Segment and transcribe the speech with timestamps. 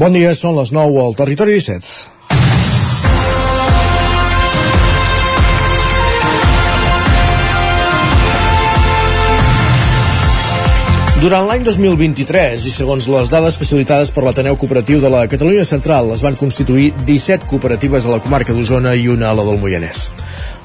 [0.00, 2.20] Bon dia, són les 9 al Territori 17.
[11.20, 16.08] Durant l'any 2023, i segons les dades facilitades per l'Ateneu Cooperatiu de la Catalunya Central,
[16.16, 20.06] es van constituir 17 cooperatives a la comarca d'Osona i una a la del Moianès.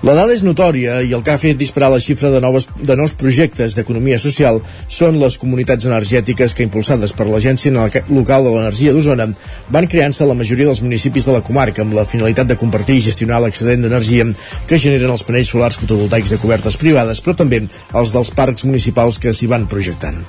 [0.05, 2.93] La dada és notòria i el que ha fet disparar la xifra de, noves, de
[2.93, 8.91] nous projectes d'economia social són les comunitats energètiques que, impulsades per l'Agència Local de l'Energia
[8.93, 9.25] d'Osona,
[9.73, 13.05] van creant-se la majoria dels municipis de la comarca amb la finalitat de compartir i
[13.07, 14.27] gestionar l'excedent d'energia
[14.69, 19.17] que generen els panells solars fotovoltaics de cobertes privades, però també els dels parcs municipals
[19.17, 20.21] que s'hi van projectant.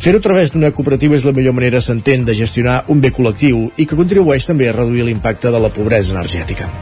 [0.00, 3.66] Fer-ho a través d'una cooperativa és la millor manera, s'entén, de gestionar un bé col·lectiu
[3.76, 6.72] i que contribueix també a reduir l'impacte de la pobresa energètica.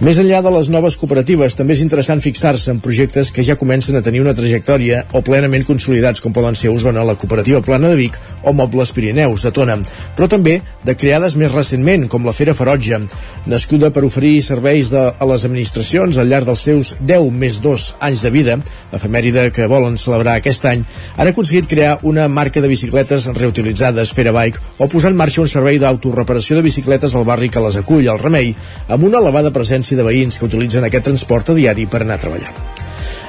[0.00, 3.94] Més enllà de les noves cooperatives, també és interessant fixar-se en projectes que ja comencen
[3.94, 7.98] a tenir una trajectòria o plenament consolidats, com poden ser Osona, la Cooperativa Plana de
[8.00, 9.76] Vic o Mobles Pirineus, de Tona,
[10.16, 12.98] però també de creades més recentment, com la Fera Ferotge,
[13.46, 17.86] nascuda per oferir serveis de, a les administracions al llarg dels seus 10 més 2
[18.08, 18.58] anys de vida,
[18.90, 20.82] efemèride que volen celebrar aquest any,
[21.14, 25.52] han aconseguit crear una marca de bicicletes reutilitzades, Fera Bike, o posar en marxa un
[25.52, 28.50] servei d'autoreparació de bicicletes al barri que les acull, al Remei,
[28.88, 32.24] amb una elevada presència de veïns que utilitzen aquest transport a diari per anar a
[32.24, 32.52] treballar.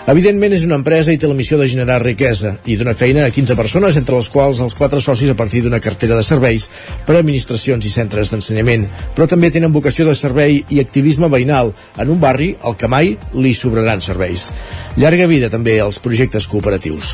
[0.03, 3.31] Evidentment és una empresa i té la missió de generar riquesa i donar feina a
[3.31, 6.65] 15 persones, entre les quals els quatre socis a partir d'una cartera de serveis
[7.07, 8.83] per a administracions i centres d'ensenyament.
[9.15, 13.13] Però també tenen vocació de servei i activisme veïnal en un barri al que mai
[13.31, 14.49] li sobraran serveis.
[14.99, 17.13] Llarga vida també als projectes cooperatius.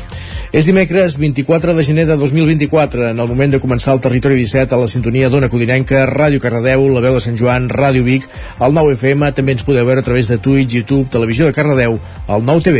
[0.50, 4.74] És dimecres 24 de gener de 2024, en el moment de començar el Territori 17
[4.74, 8.26] a la sintonia d'Ona Codinenca, Ràdio Cardedeu, La Veu de Sant Joan, Ràdio Vic,
[8.58, 12.00] el 9 FM, també ens podeu veure a través de Twitch, YouTube, Televisió de Cardedeu,
[12.26, 12.79] el 9 TV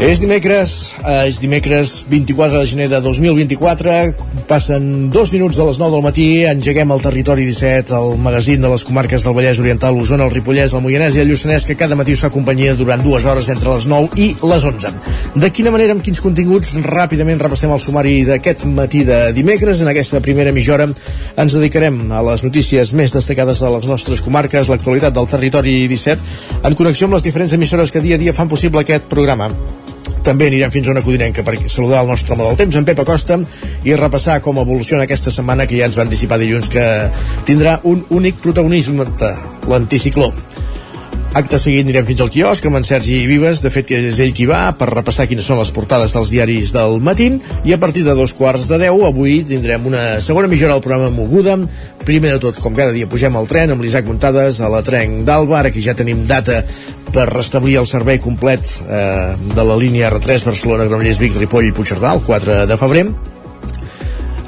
[0.00, 4.14] És dimecres, eh, és dimecres 24 de gener de 2024,
[4.48, 8.70] passen dos minuts de les 9 del matí, engeguem el territori 17, el magazín de
[8.72, 11.98] les comarques del Vallès Oriental, l'Osona, el Ripollès, el Moianès i el Lluçanès, que cada
[12.00, 14.94] matí us fa companyia durant dues hores entre les 9 i les 11.
[15.34, 19.84] De quina manera, amb quins continguts, ràpidament repassem el sumari d'aquest matí de dimecres.
[19.84, 20.88] En aquesta primera mitja hora
[21.36, 26.24] ens dedicarem a les notícies més destacades de les nostres comarques, l'actualitat del territori 17,
[26.64, 29.52] en connexió amb les diferents emissores que dia a dia fan possible aquest programa.
[30.24, 33.00] També anirem fins a una codinenca per saludar el nostre home del temps, en Pep
[33.04, 33.38] Acosta,
[33.84, 36.84] i repassar com evoluciona aquesta setmana que ja ens van anticipar dilluns que
[37.48, 39.06] tindrà un únic protagonisme,
[39.68, 40.32] l'anticicló.
[41.30, 44.32] Acte seguit anirem fins al quiosc amb en Sergi Vives, de fet que és ell
[44.34, 47.28] qui va, per repassar quines són les portades dels diaris del matí,
[47.62, 51.12] i a partir de dos quarts de deu, avui tindrem una segona millora al programa
[51.14, 51.54] Moguda.
[52.02, 55.22] Primer de tot, com cada dia, pugem al tren amb l'Isaac Muntades a la Trenc
[55.28, 56.64] d'Alba, ara que ja tenim data
[57.14, 61.76] per restablir el servei complet eh, de la línia R3 Barcelona, Granollers, Vic, Ripoll i
[61.76, 63.06] Puigcerdà el 4 de febrer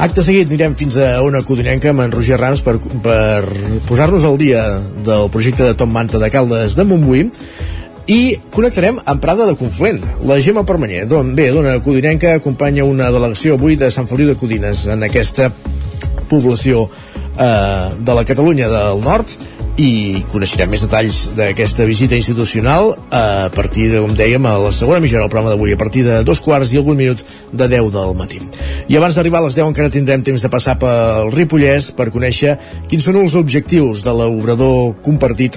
[0.02, 2.72] Acte seguit anirem fins a una codinenca amb en Roger Rams per,
[3.04, 3.44] per
[3.86, 4.64] posar-nos al dia
[5.06, 7.28] del projecte de Tom Manta de Caldes de Montbui
[8.10, 8.18] i
[8.50, 10.02] connectarem amb Prada de Conflent.
[10.26, 14.34] La Gemma Permanyer, don, bé, dona codinenca, acompanya una delegació avui de Sant Feliu de
[14.40, 15.52] Codines en aquesta
[16.26, 16.88] població
[17.38, 19.36] eh, de la Catalunya del Nord
[19.80, 25.00] i coneixerem més detalls d'aquesta visita institucional a partir de, com dèiem, a la segona
[25.00, 28.14] mitja del programa d'avui, a partir de dos quarts i algun minut de 10 del
[28.18, 28.42] matí.
[28.88, 32.58] I abans d'arribar a les 10 encara tindrem temps de passar pel Ripollès per conèixer
[32.90, 35.56] quins són els objectius de l'obrador compartit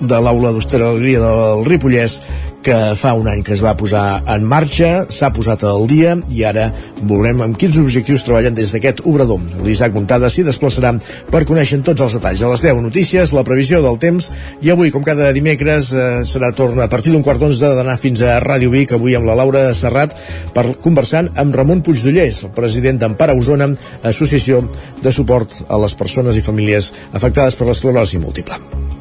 [0.00, 2.20] de l'aula d'hostaleria del Ripollès
[2.62, 6.42] que fa un any que es va posar en marxa, s'ha posat al dia i
[6.44, 6.66] ara
[6.98, 9.40] veurem amb quins objectius treballen des d'aquest obrador.
[9.64, 10.92] L'Isaac Montada s'hi desplaçarà
[11.30, 12.42] per conèixer tots els detalls.
[12.42, 16.52] A les 10 notícies, la previsió del temps i avui, com cada dimecres, eh, serà
[16.52, 19.68] torna a partir d'un quart d'onze d'anar fins a Ràdio Vic, avui amb la Laura
[19.74, 20.16] Serrat,
[20.52, 23.70] per conversant amb Ramon Puigdollers, el president d'Empara Osona,
[24.02, 24.64] associació
[25.02, 28.97] de suport a les persones i famílies afectades per l'esclerosi múltiple.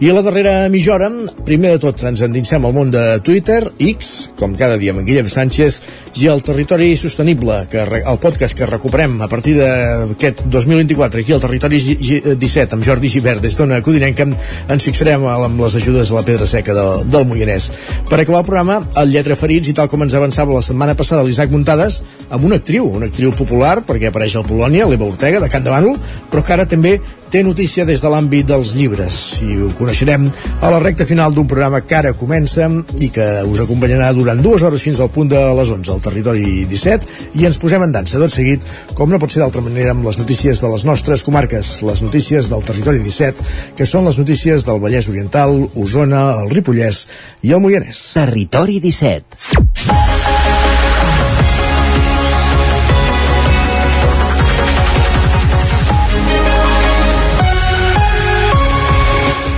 [0.00, 1.10] I a la darrera mitja hora,
[1.44, 5.04] primer de tot, ens endinsem al món de Twitter, X, com cada dia amb en
[5.04, 5.76] Guillem Sánchez,
[6.16, 11.44] i el Territori Sostenible, que el podcast que recuperem a partir d'aquest 2024 aquí al
[11.44, 16.24] Territori 17 amb Jordi Givert des d'Ona Codinenca ens fixarem amb les ajudes a la
[16.24, 17.68] pedra seca del, del Moianès.
[18.08, 21.28] Per acabar el programa, el Lletra Ferits i tal com ens avançava la setmana passada
[21.28, 22.00] l'Isaac Muntades,
[22.32, 25.76] amb una actriu, una actriu popular, perquè apareix al Polònia, l'Eva Ortega, de Can de
[25.76, 26.00] Bànol,
[26.32, 26.96] però que ara també
[27.30, 29.16] té notícia des de l'àmbit dels llibres
[29.46, 30.26] i ho coneixerem
[30.60, 32.66] a la recta final d'un programa que ara comença
[32.98, 36.64] i que us acompanyarà durant dues hores fins al punt de les 11 al territori
[36.70, 38.66] 17 i ens posem en dansa tot seguit,
[38.98, 42.50] com no pot ser d'altra manera amb les notícies de les nostres comarques, les notícies
[42.50, 43.46] del territori 17,
[43.78, 47.06] que són les notícies del Vallès Oriental, Osona, el Ripollès
[47.46, 48.08] i el Moianès.
[48.18, 50.09] Territori 17.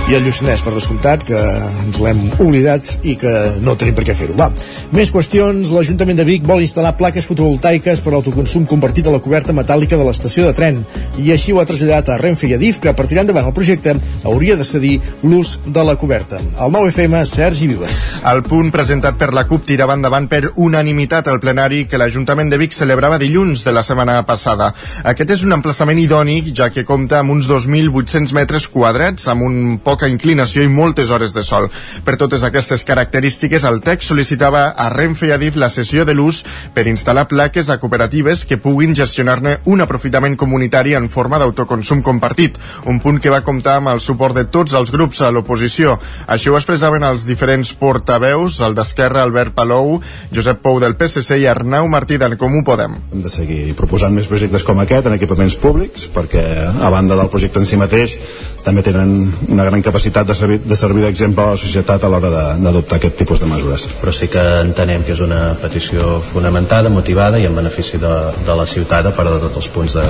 [0.09, 1.39] I el Lluçanès, per descomptat, que
[1.85, 3.31] ens l'hem oblidat i que
[3.63, 4.35] no tenim per què fer-ho.
[4.35, 4.49] Va,
[4.91, 5.71] més qüestions.
[5.71, 10.07] L'Ajuntament de Vic vol instal·lar plaques fotovoltaiques per autoconsum compartit a la coberta metàl·lica de
[10.07, 10.81] l'estació de tren
[11.23, 13.95] i així ho ha traslladat a Renfe i Adif, que per tirar endavant el projecte
[14.27, 16.41] hauria de cedir l'ús de la coberta.
[16.41, 18.01] El 9FM, Sergi Vives.
[18.27, 22.59] El punt presentat per la CUP tirava endavant per unanimitat al plenari que l'Ajuntament de
[22.59, 24.73] Vic celebrava dilluns de la setmana passada.
[25.13, 29.79] Aquest és un emplaçament idònic, ja que compta amb uns 2.800 metres quadrats, amb un
[29.93, 31.69] poca inclinació i moltes hores de sol.
[32.03, 36.41] Per totes aquestes característiques, el text sol·licitava a Renfe i Adif la cessió de l'ús
[36.73, 42.57] per instal·lar plaques a cooperatives que puguin gestionar-ne un aprofitament comunitari en forma d'autoconsum compartit,
[42.89, 45.99] un punt que va comptar amb el suport de tots els grups a l'oposició.
[46.27, 49.99] Així ho expressaven els diferents portaveus, el d'Esquerra, Albert Palou,
[50.33, 52.97] Josep Pou del PSC i Arnau Martí d'en Comú Podem.
[53.13, 56.43] Hem de seguir proposant més projectes com aquest en equipaments públics, perquè
[56.73, 58.17] a banda del projecte en si mateix
[58.63, 62.29] també tenen una gran capacitat de servir de servir d'exemple a la societat a l'hora
[62.57, 63.87] d'adoptar aquest tipus de mesures.
[64.01, 68.13] Però sí que entenem que és una petició fonamentada, motivada i en benefici de,
[68.45, 70.05] de la ciutat a part de tots els punts de,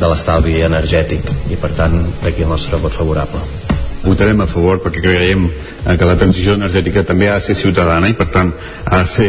[0.00, 3.40] de l'estalvi energètic i per tant d'aquí el nostre vot favorable
[4.02, 5.46] votarem a favor perquè creiem
[5.86, 8.50] que la transició energètica també ha de ser ciutadana i per tant
[8.84, 9.28] ha de ser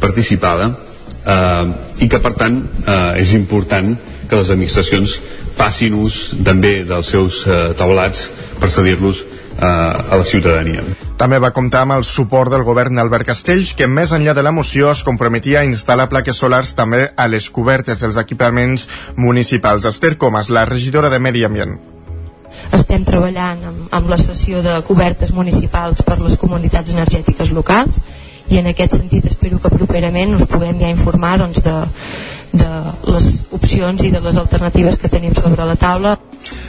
[0.00, 1.64] participada eh,
[2.04, 3.92] i que per tant eh, és important
[4.28, 5.18] que les administracions
[5.56, 8.28] facin ús també dels seus eh, taulats
[8.60, 10.82] per cedir-los eh, a la ciutadania.
[11.18, 14.52] També va comptar amb el suport del govern Albert Castells, que més enllà de la
[14.52, 19.86] moció es comprometia a instal·lar plaques solars també a les cobertes dels equipaments municipals.
[19.86, 21.78] Esther Comas, la regidora de Medi Ambient
[22.74, 28.00] estem treballant amb, amb la sessió de cobertes municipals per les comunitats energètiques locals
[28.50, 31.74] i en aquest sentit espero que properament us puguem ja informar doncs, de,
[32.52, 32.70] de
[33.10, 36.16] les opcions i de les alternatives que tenim sobre la taula.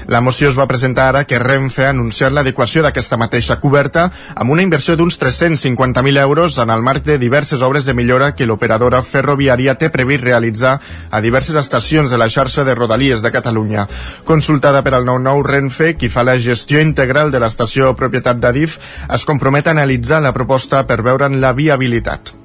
[0.07, 4.54] La moció es va presentar ara que Renfe ha anunciat l'adequació d'aquesta mateixa coberta amb
[4.54, 9.01] una inversió d'uns 350.000 euros en el marc de diverses obres de millora que l'operadora
[9.04, 10.77] ferroviària té previst realitzar
[11.10, 13.88] a diverses estacions de la xarxa de Rodalies de Catalunya.
[14.24, 18.80] Consultada per al 9-9 Renfe, qui fa la gestió integral de l'estació propietat d'Adif,
[19.10, 22.45] es compromet a analitzar la proposta per veure'n la viabilitat.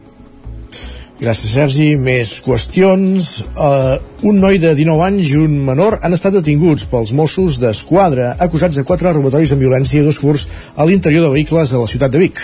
[1.20, 1.88] Gràcies, Sergi.
[2.00, 3.42] Més qüestions.
[3.52, 8.34] Uh, un noi de 19 anys i un menor han estat detinguts pels Mossos d'Esquadra,
[8.44, 10.46] acusats de quatre robatoris amb violència i dos furs
[10.76, 12.40] a l'interior de vehicles a la ciutat de Vic.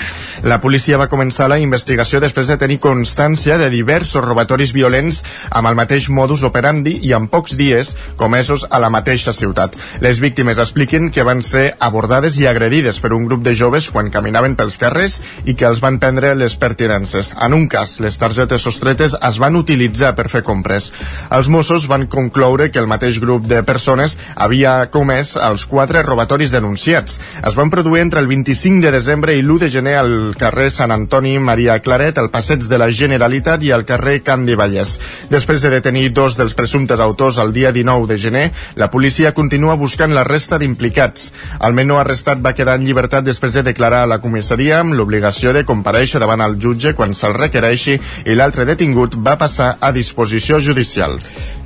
[0.48, 5.68] La policia va començar la investigació després de tenir constància de diversos robatoris violents amb
[5.68, 9.76] el mateix modus operandi i en pocs dies comesos a la mateixa ciutat.
[10.00, 14.12] Les víctimes expliquen que van ser abordades i agredides per un grup de joves quan
[14.12, 17.34] caminaven pels carrers i que els van prendre les pertinences.
[17.36, 20.90] En un cas, les targetes sostretes es van utilitzar per fer compres.
[21.30, 26.54] Els Mossos van concloure que el mateix grup de persones havia comès els quatre robatoris
[26.54, 27.20] denunciats.
[27.46, 30.94] Es van produir entre el 25 de desembre i l'1 de gener al carrer Sant
[30.94, 34.96] Antoni Maria Claret, al passeig de la Generalitat i al carrer Can de Vallès.
[35.30, 39.76] Després de detenir dos dels presumptes autors el dia 19 de gener, la policia continua
[39.76, 41.30] buscant la resta d'implicats.
[41.60, 45.52] El menor arrestat va quedar en llibertat després de declarar a la comissaria amb l'obligació
[45.52, 49.92] de compareixer davant el jutge quan se'l requereixi i l'altre l'altre detingut va passar a
[49.92, 51.18] disposició judicial.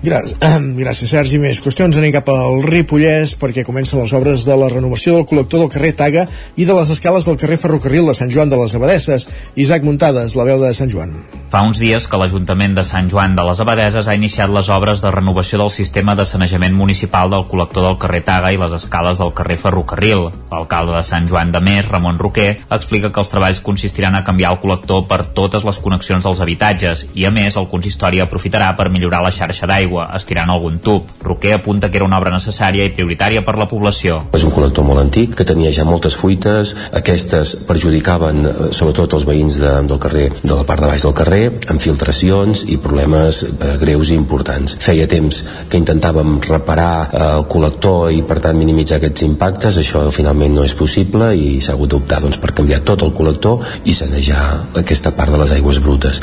[0.02, 0.34] Gràcies,
[0.74, 1.38] gràcies Sergi.
[1.38, 1.96] Més qüestions.
[2.00, 5.92] Anem cap al Ripollès perquè comencen les obres de la renovació del col·lector del carrer
[5.94, 6.24] Taga
[6.56, 9.28] i de les escales del carrer Ferrocarril de Sant Joan de les Abadesses.
[9.54, 11.12] Isaac Muntades, la veu de Sant Joan.
[11.52, 15.02] Fa uns dies que l'Ajuntament de Sant Joan de les Abadeses ha iniciat les obres
[15.04, 19.20] de renovació del sistema de sanejament municipal del col·lector del carrer Taga i les escales
[19.20, 20.30] del carrer Ferrocarril.
[20.50, 24.54] L'alcalde de Sant Joan de Més, Ramon Roquer, explica que els treballs consistiran a canviar
[24.54, 26.79] el col·lector per totes les connexions dels habitatges
[27.14, 31.08] i, a més, el consistori aprofitarà per millorar la xarxa d'aigua, estirant algun tub.
[31.22, 34.20] Roquer apunta que era una obra necessària i prioritària per la població.
[34.36, 36.74] És un col·lector molt antic que tenia ja moltes fuites.
[36.96, 41.16] Aquestes perjudicaven eh, sobretot els veïns de, del carrer, de la part de baix del
[41.16, 44.76] carrer, amb filtracions i problemes eh, greus i importants.
[44.80, 49.80] Feia temps que intentàvem reparar eh, el col·lector i per tant minimitzar aquests impactes.
[49.80, 53.64] Això finalment no és possible i s'ha hagut d'optar doncs, per canviar tot el col·lector
[53.84, 54.46] i sanejar
[54.80, 56.20] aquesta part de les aigües brutes.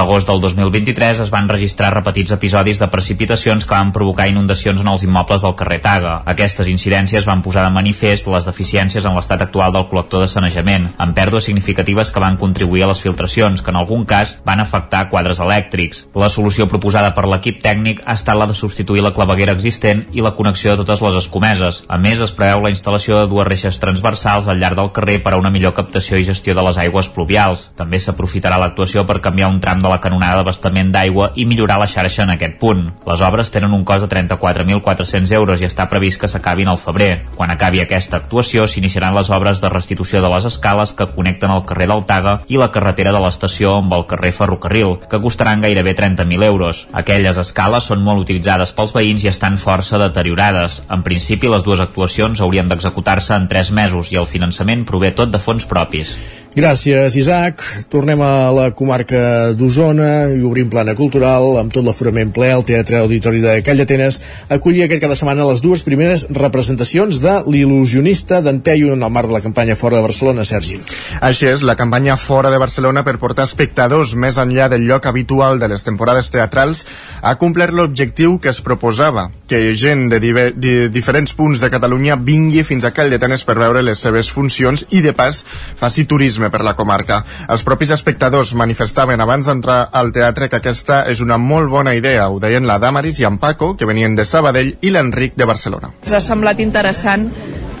[0.00, 4.88] L'agost del 2023 es van registrar repetits episodis de precipitacions que van provocar inundacions en
[4.88, 6.14] els immobles del carrer Taga.
[6.32, 10.86] Aquestes incidències van posar de manifest les deficiències en l'estat actual del col·lector de sanejament,
[10.96, 15.02] amb pèrdues significatives que van contribuir a les filtracions, que en algun cas van afectar
[15.10, 16.06] quadres elèctrics.
[16.16, 20.24] La solució proposada per l'equip tècnic ha estat la de substituir la claveguera existent i
[20.24, 21.82] la connexió de totes les escomeses.
[21.92, 25.36] A més, es preveu la instal·lació de dues reixes transversals al llarg del carrer per
[25.36, 27.68] a una millor captació i gestió de les aigües pluvials.
[27.76, 31.88] També s'aprofitarà l'actuació per canviar un tram de la canonada d'abastament d'aigua i millorar la
[31.90, 32.86] xarxa en aquest punt.
[33.06, 37.26] Les obres tenen un cost de 34.400 euros i està previst que s'acabin al febrer.
[37.36, 41.64] Quan acabi aquesta actuació, s'iniciaran les obres de restitució de les escales que connecten el
[41.68, 45.96] carrer del Taga i la carretera de l'estació amb el carrer Ferrocarril, que costaran gairebé
[45.96, 46.86] 30.000 euros.
[46.92, 50.82] Aquelles escales són molt utilitzades pels veïns i estan força deteriorades.
[50.90, 55.32] En principi, les dues actuacions haurien d'executar-se en 3 mesos i el finançament prové tot
[55.32, 56.16] de fons propis.
[56.50, 57.62] Gràcies, Isaac.
[57.92, 62.98] Tornem a la comarca d'Osona i obrim plana cultural amb tot l'aforament ple al Teatre
[62.98, 64.18] Auditori de Call d'Atenes
[64.50, 69.30] acollir aquest cada setmana les dues primeres representacions de l'il·lusionista d'en Peyu en el marc
[69.30, 70.80] de la campanya Fora de Barcelona, Sergi.
[71.22, 75.62] Així és, la campanya Fora de Barcelona per portar espectadors més enllà del lloc habitual
[75.62, 76.82] de les temporades teatrals
[77.22, 82.18] ha complert l'objectiu que es proposava, que gent de, diver, de diferents punts de Catalunya
[82.18, 85.44] vingui fins a Call d'Atenes per veure les seves funcions i, de pas,
[85.78, 87.20] faci turisme turisme per la comarca.
[87.48, 92.28] Els propis espectadors manifestaven abans d'entrar al teatre que aquesta és una molt bona idea.
[92.30, 95.92] Ho deien la Damaris i en Paco, que venien de Sabadell, i l'Enric de Barcelona.
[96.02, 97.28] Ens ha semblat interessant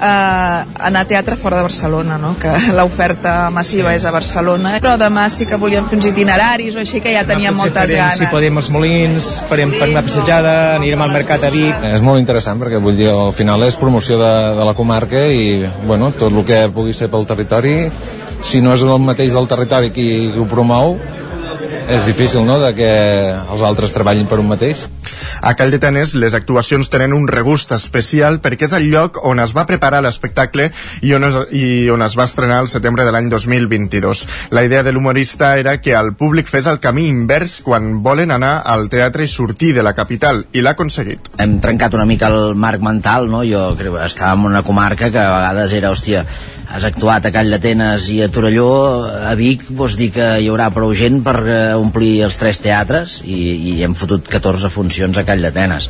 [0.00, 2.34] eh, anar a teatre fora de Barcelona, no?
[2.40, 6.82] que l'oferta massiva és a Barcelona, però demà sí que volíem fer uns itineraris o
[6.82, 8.20] així que ja teníem moltes farem, ganes.
[8.20, 11.88] Si podem els molins, farem per una passejada, anirem al mercat a Vic.
[11.92, 15.66] És molt interessant perquè vull dir, al final és promoció de, de la comarca i
[15.84, 17.76] bueno, tot el que pugui ser pel territori
[18.42, 20.06] si no és el mateix del territori qui,
[20.36, 20.96] ho promou
[21.88, 22.90] és difícil, no?, de que
[23.40, 24.86] els altres treballin per un mateix.
[25.40, 29.66] A Caldetanes les actuacions tenen un regust especial perquè és el lloc on es va
[29.68, 30.70] preparar l'espectacle
[31.00, 34.26] i, on es, i on es va estrenar el setembre de l'any 2022.
[34.50, 38.58] La idea de l'humorista era que el públic fes el camí invers quan volen anar
[38.64, 41.32] al teatre i sortir de la capital, i l'ha aconseguit.
[41.40, 43.44] Hem trencat una mica el marc mental, no?
[43.46, 46.24] Jo crec que estàvem en una comarca que a vegades era, hòstia,
[46.70, 48.70] has actuat a Call d'Atenes i a Torelló,
[49.26, 53.20] a Vic, vols dir que hi haurà prou gent per uh, omplir els tres teatres
[53.24, 53.38] i,
[53.72, 55.88] i hem fotut 14 funcions a Call d'Atenes.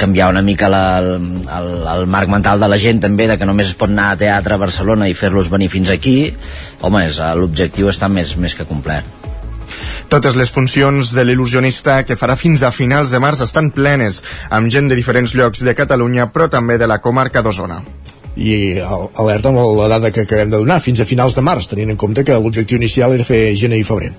[0.00, 1.10] Canviar una mica la, el,
[1.42, 4.20] el, el marc mental de la gent també, de que només es pot anar a
[4.20, 6.16] teatre a Barcelona i fer-los venir fins aquí,
[6.80, 7.04] home,
[7.40, 9.04] l'objectiu està més, més que complet.
[10.12, 14.20] Totes les funcions de l'il·lusionista que farà fins a finals de març estan plenes,
[14.52, 17.80] amb gent de diferents llocs de Catalunya, però també de la comarca d'Osona
[18.36, 21.92] i alerta amb la dada que acabem de donar fins a finals de març, tenint
[21.92, 24.12] en compte que l'objectiu inicial era fer gener i febrer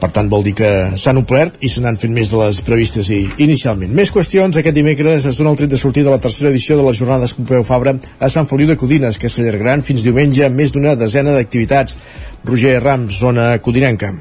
[0.00, 0.70] per tant vol dir que
[1.00, 3.92] s'han omplert i se n'han fet més de les previstes i inicialment.
[3.96, 6.86] Més qüestions, aquest dimecres es dona el tret de sortir de la tercera edició de
[6.86, 10.74] les jornades Pompeu Fabra a Sant Feliu de Codines, que s'allargaran fins diumenge amb més
[10.76, 11.98] d'una desena d'activitats.
[12.46, 14.14] Roger Rams, zona codinenca.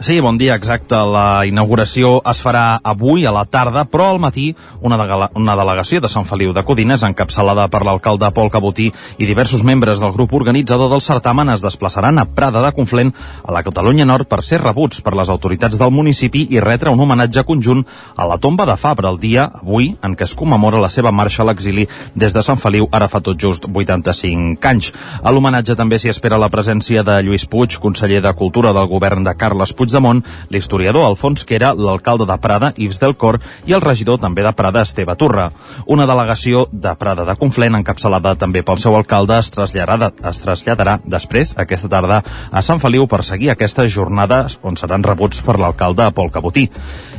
[0.00, 0.96] Sí, bon dia, exacte.
[0.96, 4.46] La inauguració es farà avui a la tarda, però al matí
[4.80, 8.86] una, de una delegació de Sant Feliu de Codines, encapçalada per l'alcalde Pol Cabotí
[9.20, 13.12] i diversos membres del grup organitzador del certamen es desplaçaran a Prada de Conflent,
[13.44, 17.04] a la Catalunya Nord, per ser rebuts per les autoritats del municipi i retre un
[17.04, 17.84] homenatge conjunt
[18.16, 21.44] a la tomba de Fabra el dia, avui, en què es commemora la seva marxa
[21.44, 24.94] a l'exili des de Sant Feliu, ara fa tot just 85 anys.
[25.20, 29.28] A l'homenatge també s'hi espera la presència de Lluís Puig, conseller de Cultura del govern
[29.28, 33.82] de Carles Puig Puigdemont, l'historiador Alfons Quera, l'alcalde de Prada, Yves del Cor, i el
[33.82, 35.50] regidor també de Prada, Esteve Turra.
[35.86, 40.98] Una delegació de Prada de Conflent, encapçalada també pel seu alcalde, es traslladarà, es traslladarà
[41.04, 42.20] després, aquesta tarda,
[42.50, 46.68] a Sant Feliu per seguir aquestes jornades on seran rebuts per l'alcalde Pol Cabotí.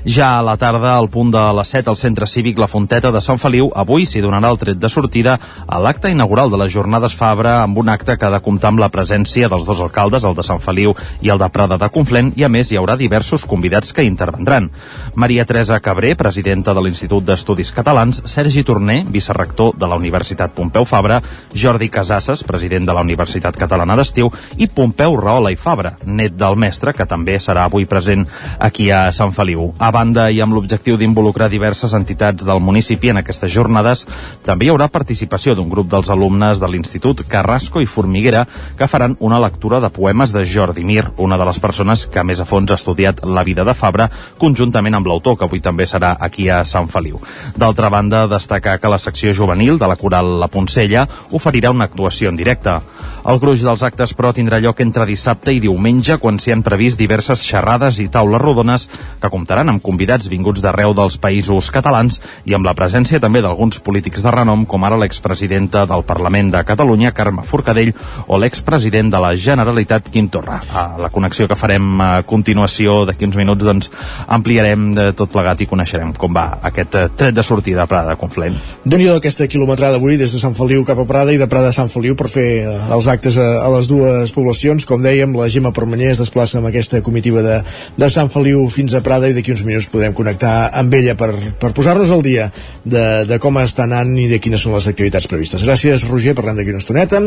[0.05, 3.21] Ja a la tarda, al punt de les 7 al Centre Cívic La Fonteta de
[3.21, 5.37] Sant Feliu, avui s'hi donarà el tret de sortida
[5.67, 8.81] a l'acte inaugural de les Jornades Fabra amb un acte que ha de comptar amb
[8.81, 12.31] la presència dels dos alcaldes, el de Sant Feliu i el de Prada de Conflent,
[12.37, 14.69] i a més hi haurà diversos convidats que intervendran.
[15.15, 20.85] Maria Teresa Cabré, presidenta de l'Institut d'Estudis Catalans, Sergi Torner, vicerrector de la Universitat Pompeu
[20.85, 21.21] Fabra,
[21.57, 24.29] Jordi Casasses, president de la Universitat Catalana d'Estiu,
[24.61, 28.27] i Pompeu Rahola i Fabra, net del mestre, que també serà avui present
[28.59, 29.71] aquí a Sant Feliu.
[29.79, 34.05] A banda i amb l'objectiu d'involucrar diverses entitats del municipi en aquestes jornades,
[34.45, 38.45] també hi haurà participació d'un grup dels alumnes de l'Institut Carrasco i Formiguera
[38.77, 42.39] que faran una lectura de poemes de Jordi Mir, una de les persones que més
[42.39, 44.09] ha fons ha estudiat la vida de Fabra
[44.41, 47.21] conjuntament amb l'autor, que avui també serà aquí a Sant Feliu.
[47.55, 52.29] D'altra banda, destacar que la secció juvenil de la coral La Poncella oferirà una actuació
[52.29, 52.79] en directe.
[53.21, 56.97] El gruix dels actes, però, tindrà lloc entre dissabte i diumenge, quan s'hi han previst
[56.97, 58.87] diverses xerrades i taules rodones
[59.21, 62.17] que comptaran amb convidats vinguts d'arreu dels països catalans
[62.49, 66.63] i amb la presència també d'alguns polítics de renom, com ara l'expresidenta del Parlament de
[66.65, 67.93] Catalunya, Carme Forcadell,
[68.27, 70.57] o l'expresident de la Generalitat, Quim Torra.
[70.73, 73.89] A la connexió que farem a continuació d'aquí uns minuts, doncs,
[74.27, 78.17] ampliarem de tot plegat i coneixerem com va aquest eh, tret de sortida a Prada
[78.17, 78.57] Conflent.
[78.83, 81.69] déu nhi aquesta quilometrada avui des de Sant Feliu cap a Prada i de Prada
[81.69, 84.85] a Sant Feliu per fer eh, els actes a, a les dues poblacions.
[84.89, 87.59] Com dèiem, la Gemma Permanyer es desplaça amb aquesta comitiva de,
[87.97, 91.29] de Sant Feliu fins a Prada i d'aquí uns minuts podem connectar amb ella per,
[91.61, 92.49] per posar-nos al dia
[92.83, 95.61] de, de com està anant i de quines són les activitats previstes.
[95.67, 97.21] Gràcies, Roger, parlem d'aquí una estoneta.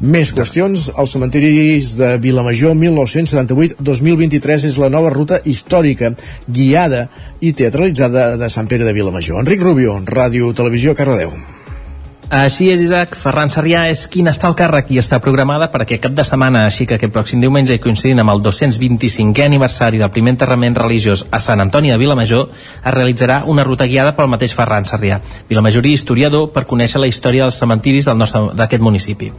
[0.00, 0.88] Més qüestions.
[0.94, 6.12] Els cementiris de Vilamajor 1978-2023 és la nova ruta històrica
[6.46, 7.08] guiada
[7.40, 9.42] i teatralitzada de Sant Pere de Vilamajor.
[9.42, 11.53] Enric Rubio, Ràdio Televisió, Cardedeu.
[12.30, 13.18] Així és, Isaac.
[13.20, 16.64] Ferran Sarrià és quin està al càrrec i està programada per aquest cap de setmana,
[16.64, 21.38] així que aquest pròxim diumenge, coincidint amb el 225è aniversari del primer enterrament religiós a
[21.38, 26.48] Sant Antoni de Vilamajor, es realitzarà una ruta guiada pel mateix Ferran Sarrià, vilamajorí historiador,
[26.54, 29.30] per conèixer la història dels cementiris d'aquest municipi.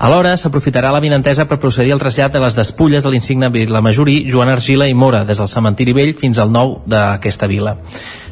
[0.00, 4.48] Alhora, s'aprofitarà la vinentesa per procedir al trasllat de les despulles de l'insigne vilamajorí Joan
[4.48, 7.78] Argila i Mora, des del cementiri vell fins al nou d'aquesta vila.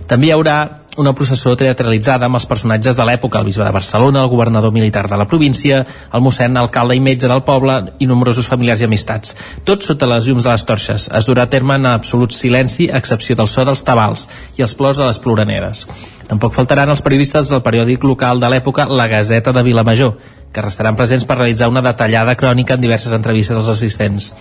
[0.08, 0.58] També hi haurà
[0.98, 5.06] una processó teatralitzada amb els personatges de l'època, el bisbe de Barcelona, el governador militar
[5.08, 9.36] de la província, el mossèn, alcalde i metge del poble i nombrosos familiars i amistats.
[9.64, 11.08] Tot sota les llums de les torxes.
[11.14, 14.26] Es durà a terme en absolut silenci, a excepció del so dels tabals
[14.58, 15.84] i els plors de les ploraneres.
[16.28, 20.18] Tampoc faltaran els periodistes del periòdic local de l'època La Gazeta de Vilamajor,
[20.52, 24.32] que restaran presents per realitzar una detallada crònica en diverses entrevistes als assistents.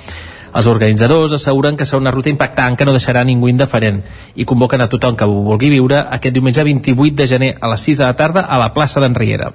[0.57, 3.99] Els organitzadors asseguren que serà una ruta impactant que no deixarà ningú indiferent
[4.35, 7.85] i convoquen a tothom que ho vulgui viure aquest diumenge 28 de gener a les
[7.85, 9.51] 6 de la tarda a la plaça d'Enriera.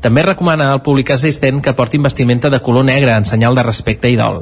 [0.00, 4.08] També recomana al públic assistent que porti vestimenta de color negre en senyal de respecte
[4.08, 4.40] i dol.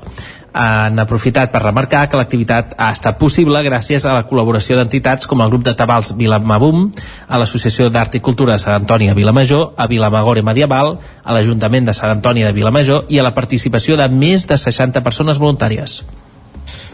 [0.58, 5.42] Han aprofitat per remarcar que l'activitat ha estat possible gràcies a la col·laboració d'entitats com
[5.42, 6.86] el grup de tabals Vilamabum,
[7.28, 11.90] a l'Associació d'Art i Cultura de Sant Antoni a Vilamajor, a Vilamagore Medieval, a l'Ajuntament
[11.90, 16.00] de Sant Antoni de Vilamajor i a la participació de més de 60 persones voluntàries.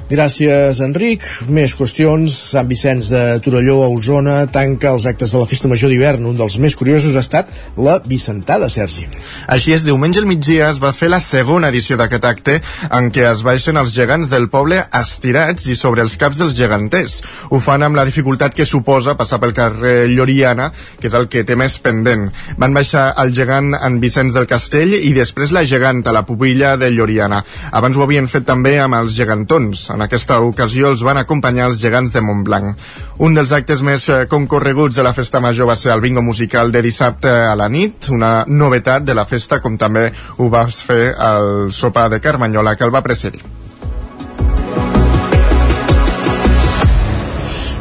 [0.04, 1.22] Gràcies, Enric.
[1.48, 2.28] Més qüestions.
[2.52, 6.26] Sant Vicenç de Torelló, a Osona, tanca els actes de la Festa Major d'hivern.
[6.28, 7.48] Un dels més curiosos ha estat
[7.80, 9.06] la Vicentada, Sergi.
[9.48, 12.58] Així és, diumenge al migdia es va fer la segona edició d'aquest acte
[12.90, 17.22] en què es baixen els gegants del poble estirats i sobre els caps dels geganters.
[17.48, 20.68] Ho fan amb la dificultat que suposa passar pel carrer Lloriana,
[21.00, 22.28] que és el que té més pendent.
[22.60, 26.92] Van baixar el gegant en Vicenç del Castell i després la geganta, la pubilla de
[26.92, 27.40] Lloriana.
[27.72, 29.88] Abans ho havien fet també amb els gegantons.
[29.94, 32.74] En aquesta ocasió els van acompanyar els gegants de Montblanc.
[33.22, 36.72] Un dels actes més eh, concorreguts de la festa major va ser el bingo musical
[36.74, 41.12] de dissabte a la nit, una novetat de la festa com també ho va fer
[41.14, 43.44] el sopar de Carmanyola que el va precedir.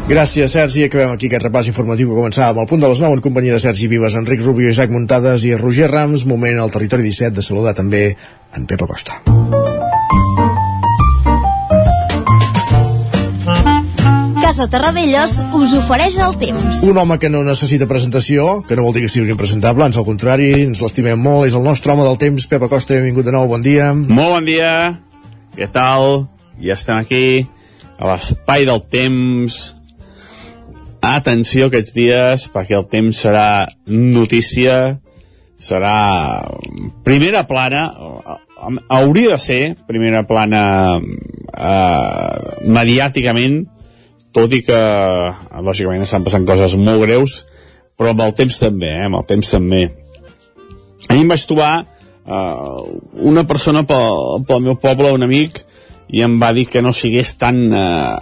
[0.04, 0.84] Gràcies, Sergi.
[0.84, 3.56] Acabem aquí aquest repàs informatiu que començava amb el punt de les 9 en companyia
[3.56, 6.28] de Sergi Vives, Enric Rubio, Isaac Muntades i Roger Rams.
[6.28, 8.10] Moment al territori 17 de saludar també
[8.54, 9.24] en Pepa Costa.
[14.44, 16.82] Casa Terradellos us ofereix el temps.
[16.84, 20.04] Un home que no necessita presentació, que no vol dir que sigui impresentable, ans al
[20.04, 23.48] contrari, ens l'estimem molt, és el nostre home del temps, Pepa Costa, benvingut de nou,
[23.48, 23.94] bon dia.
[23.96, 24.74] Molt bon dia,
[25.56, 26.26] què tal?
[26.60, 27.48] Ja estem aquí,
[27.96, 29.62] a l'espai del temps.
[31.08, 33.48] Atenció aquests dies, perquè el temps serà
[33.88, 34.98] notícia,
[35.56, 35.96] serà
[37.08, 37.86] primera plana,
[38.92, 40.66] hauria de ser primera plana
[41.00, 43.64] eh, mediàticament,
[44.34, 44.80] tot i que
[45.64, 47.44] lògicament estan passant coses molt greus
[47.98, 49.06] però amb el temps també, eh?
[49.08, 49.84] amb el temps també
[51.10, 52.82] ahir em vaig trobar uh,
[53.30, 55.62] una persona pel, pel meu poble, un amic
[56.14, 58.18] i em va dir que no sigués tan uh,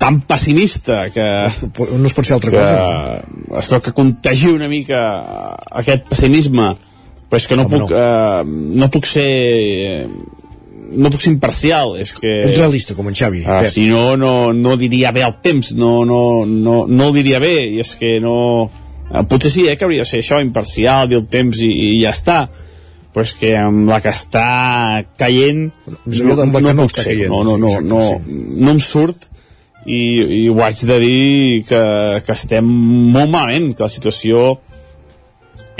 [0.00, 1.24] tan pessimista que,
[1.92, 5.00] no es pot ser altra que, cosa es veu que contagi una mica
[5.82, 6.72] aquest pessimisme
[7.30, 7.98] però és que no, Home, puc, no.
[8.00, 9.28] Uh, no puc ser
[10.90, 13.44] no puc ser imparcial és que Ets realista, com en Xavi.
[13.46, 13.72] Ah, Pep.
[13.74, 17.56] si no, no, no diria bé el temps, no, no, no, no el diria bé,
[17.76, 18.36] i és que no...
[19.10, 21.90] eh, Potser sí, eh, que hauria de ser això, imparcial, dir el temps i, i
[22.02, 22.40] ja està,
[23.10, 27.32] però és que amb la que està caient que no puc està ser, caient.
[27.32, 29.26] no, no, no, no, no em surt
[29.86, 30.00] i,
[30.44, 31.82] i ho haig de dir que,
[32.26, 32.66] que estem
[33.14, 34.58] molt malament, que la situació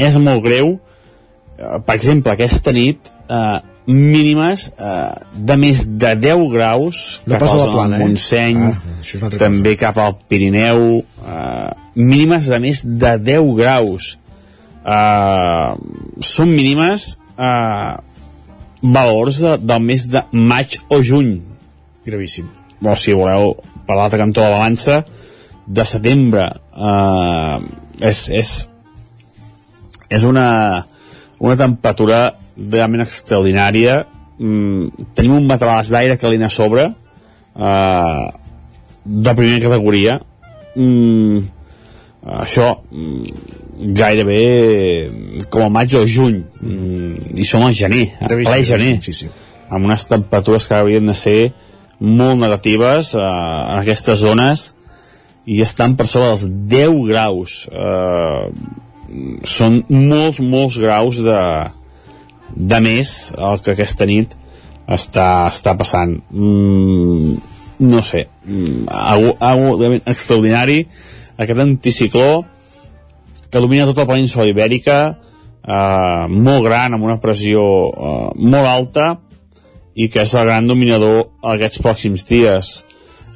[0.01, 0.79] és molt greu.
[1.59, 3.59] Eh, Per exemple, aquesta nit eh,
[3.90, 8.07] mínimes eh, de més de 10 graus No cap al la plana, eh?
[8.07, 8.79] Montseny, Ah,
[9.18, 14.12] una altra també cap al Pirineu, eh, mínimes de més de 10 graus.
[14.81, 15.70] Eh,
[16.24, 17.94] són mínimes eh,
[18.83, 21.40] valors de, del mes de maig o juny.
[22.07, 22.48] Gravíssim.
[22.81, 23.55] O si voleu,
[23.87, 25.03] per l'altre cantó de la balança,
[25.66, 26.46] de setembre.
[26.74, 27.59] Eh,
[28.11, 28.53] és, és,
[30.09, 30.46] és una,
[31.38, 32.22] una temperatura
[32.73, 34.03] realment extraordinària.
[34.40, 36.90] Mm, tenim un matalàs d'aire calent a sobre,
[37.57, 38.27] eh,
[39.05, 40.20] de primera categoria.
[40.77, 41.40] Mm,
[42.40, 43.25] això mm,
[43.96, 49.14] gairebé com a maig o juny mm, i som al gener, a ple gener sí,
[49.16, 49.31] sí.
[49.70, 51.38] amb unes temperatures que haurien de ser
[52.01, 54.75] molt negatives eh, en aquestes zones
[55.49, 58.44] i estan per sobre dels 10 graus eh,
[59.49, 61.40] són molts, molts graus de,
[62.54, 64.36] de més el que aquesta nit
[64.90, 66.16] està, està passant.
[66.30, 67.34] Mm,
[67.86, 68.26] no sé.
[68.44, 68.86] Mm,
[69.40, 70.84] realment extraordinari.
[71.40, 72.44] Aquest anticicló
[73.50, 79.08] que domina tota la península ibèrica eh, molt gran, amb una pressió eh, molt alta
[79.94, 82.70] i que és el gran dominador aquests pròxims dies.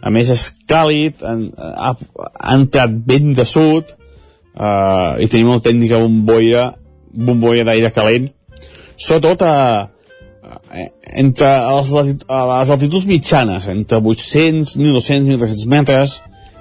[0.04, 5.60] A més és càlid han, ha, ha entrat vent de sud eh, i tenim una
[5.60, 6.72] autèntica bombolla
[7.14, 8.28] bombolla d'aire calent
[8.96, 10.84] sobretot a, a,
[11.20, 16.20] entre a les altituds mitjanes entre 800, 1.200, 1.300 metres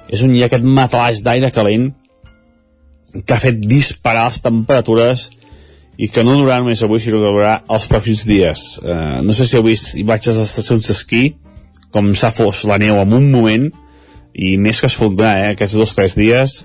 [0.09, 1.91] és on hi ha aquest matalàs d'aire calent
[3.13, 5.29] que ha fet disparar les temperatures
[6.01, 8.63] i que no durarà només avui, sinó que durarà els pròxims dies.
[8.81, 11.23] Eh, no sé si heu vist imatges de les estacions d'esquí,
[11.93, 13.69] com s'ha fos la neu en un moment,
[14.33, 16.63] i més que es fondrà, eh, aquests dos o tres dies,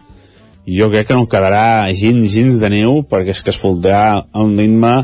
[0.69, 4.45] jo crec que no quedarà gens, gens de neu, perquè és que es fondrà a
[4.45, 4.95] un ritme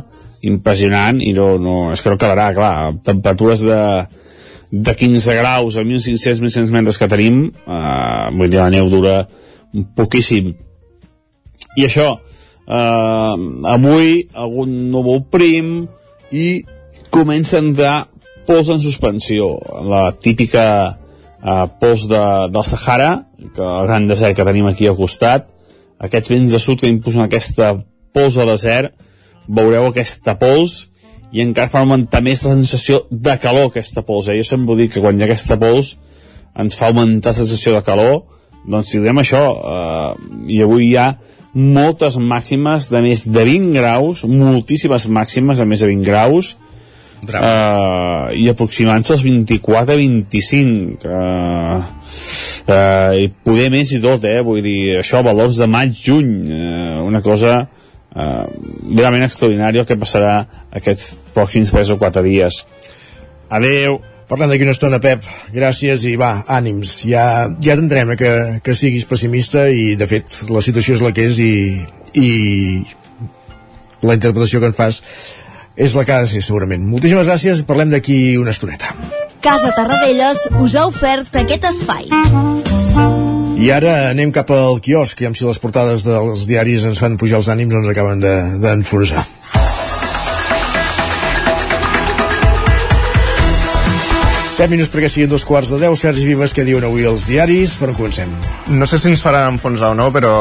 [0.48, 2.74] impressionant i no, no, és que no quedarà, clar,
[3.06, 3.80] temperatures de,
[4.74, 9.22] de 15 graus a 1.500-1.600 metres que tenim, eh, vull dir, la neu dura
[9.96, 10.52] poquíssim.
[11.78, 12.08] I això,
[12.66, 13.36] eh,
[13.74, 15.76] avui algun núvol prim
[16.32, 16.48] i
[17.14, 17.96] comença a entrar
[18.44, 19.54] pols en suspensió,
[19.88, 23.12] la típica eh, pols de, del Sahara,
[23.54, 25.48] que el gran desert que tenim aquí al costat,
[26.04, 27.74] aquests vents de sud que impulsen aquesta
[28.14, 28.94] pols de desert,
[29.48, 30.84] veureu aquesta pols
[31.34, 34.28] i encara fa augmentar més la sensació de calor aquesta pols.
[34.28, 34.38] Eh?
[34.38, 35.96] Jo sempre dic que quan hi ha aquesta pols
[36.60, 38.20] ens fa augmentar la sensació de calor,
[38.70, 40.12] doncs si direm això, eh,
[40.54, 41.08] i avui hi ha
[41.54, 46.54] moltes màximes de més de 20 graus, moltíssimes màximes de més de 20 graus,
[47.32, 51.84] uh, i aproximant-se als 24-25 uh,
[52.68, 54.40] uh, i poder més i tot eh?
[54.44, 57.64] vull dir, això valors de maig-juny uh, una cosa
[58.14, 58.46] uh,
[58.94, 60.40] realment extraordinària el que passarà
[60.72, 62.64] aquests pròxims 3 o 4 dies
[63.50, 65.26] adeu Parlem d'aquí una estona, Pep.
[65.52, 66.94] Gràcies i va, ànims.
[67.04, 68.30] Ja, ja t'entrem que,
[68.64, 71.52] que siguis pessimista i, de fet, la situació és la que és i,
[72.16, 72.30] i
[74.00, 75.02] la interpretació que en fas
[75.76, 76.88] és la que ha de ser, segurament.
[76.88, 77.64] Moltíssimes gràcies.
[77.68, 78.94] Parlem d'aquí una estoneta.
[79.44, 82.08] Casa Tarradellas us ha ofert aquest espai.
[83.54, 87.18] I ara anem cap al quiosc i amb si les portades dels diaris ens fan
[87.20, 89.22] pujar els ànims o ens acaben d'enforjar.
[89.22, 89.44] De,
[94.54, 95.96] 7 minuts perquè siguin dos quarts de 10.
[95.98, 97.72] Sergi Vives, què diuen avui els diaris?
[97.80, 98.30] Per on comencem?
[98.70, 100.34] No sé si ens faran enfonsar o no, però...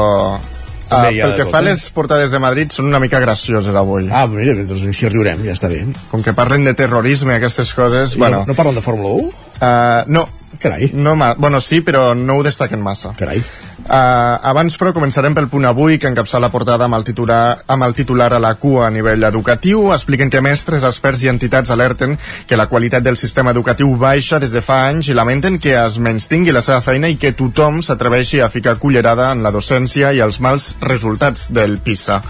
[0.84, 1.66] Uh, pel que tot, fa a eh?
[1.72, 4.06] les portades de Madrid són una mica gracioses avui.
[4.14, 5.80] Ah, mira, doncs així riurem, ja està bé.
[6.12, 8.44] Com que parlen de terrorisme i aquestes coses, I bueno...
[8.44, 9.32] no, no parlen de Fórmula 1?
[9.56, 10.26] Uh, no.
[10.64, 10.90] Carai.
[10.94, 13.10] No, bueno, sí, però no ho destaquen massa.
[13.18, 13.42] Carai.
[13.84, 17.84] Uh, abans, però, començarem pel punt avui, que encapçala la portada amb el, titular, amb
[17.84, 19.90] el titular a la cua a nivell educatiu.
[19.92, 22.16] Expliquen que mestres, experts i entitats alerten
[22.48, 25.98] que la qualitat del sistema educatiu baixa des de fa anys i lamenten que es
[26.00, 30.24] menystingui la seva feina i que tothom s'atreveixi a ficar cullerada en la docència i
[30.24, 32.22] els mals resultats del PISA.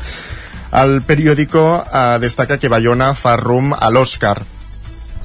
[0.75, 4.41] El periòdico eh, destaca que Bayona fa rum a l'Oscar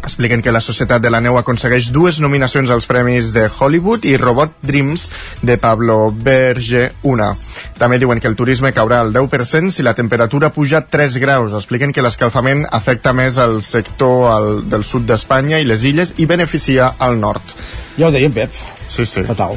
[0.03, 4.15] expliquen que la Societat de la Neu aconsegueix dues nominacions als Premis de Hollywood i
[4.17, 5.09] Robot Dreams
[5.41, 7.33] de Pablo Berge una.
[7.79, 11.53] També diuen que el turisme caurà al 10% si la temperatura puja 3 graus.
[11.53, 16.27] Expliquen que l'escalfament afecta més el sector al, del sud d'Espanya i les illes i
[16.29, 17.55] beneficia al nord.
[17.99, 18.78] Ja ho dèiem, Pep.
[18.89, 19.21] Sí, sí.
[19.23, 19.53] Fatal.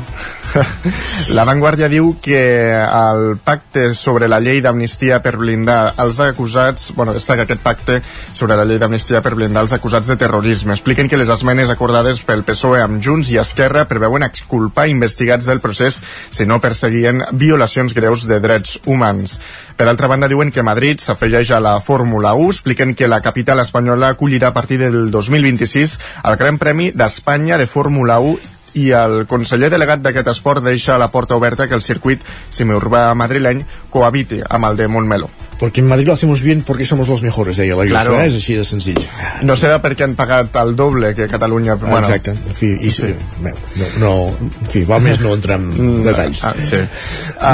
[1.32, 2.42] La Vanguardia diu que
[2.76, 8.02] el pacte sobre la llei d'amnistia per blindar els acusats, bueno, destaca aquest pacte
[8.36, 10.76] sobre la llei d'amnistia per blindar els acusats de terrorisme.
[10.76, 15.64] Expliquen que les esmenes acordades pel PSOE amb Junts i Esquerra preveuen exculpar investigats del
[15.64, 19.38] procés si no perseguien violacions greus de drets humans.
[19.80, 23.64] Per altra banda, diuen que Madrid s'afegeix a la Fórmula 1, expliquen que la capital
[23.64, 29.26] espanyola acollirà a partir del 2026 el Gran Premi d'Espanya de Fórmula 1 i el
[29.30, 34.70] conseller delegat d'aquest esport deixa la porta oberta que el circuit semiurbà madrileny cohabiti amb
[34.70, 35.30] el de Montmeló.
[35.62, 38.14] Porque en Madrid lo hacemos bien porque somos los mejores, deia la Claro.
[38.14, 38.26] claro.
[38.26, 38.98] és així de senzill.
[39.46, 41.76] No serà perquè han pagat el doble que Catalunya.
[41.76, 43.12] Bueno, Exacte, en fi, i, sí.
[43.44, 46.42] no, no, en fi, val més no entrar en detalls.
[46.48, 46.82] Ah, sí.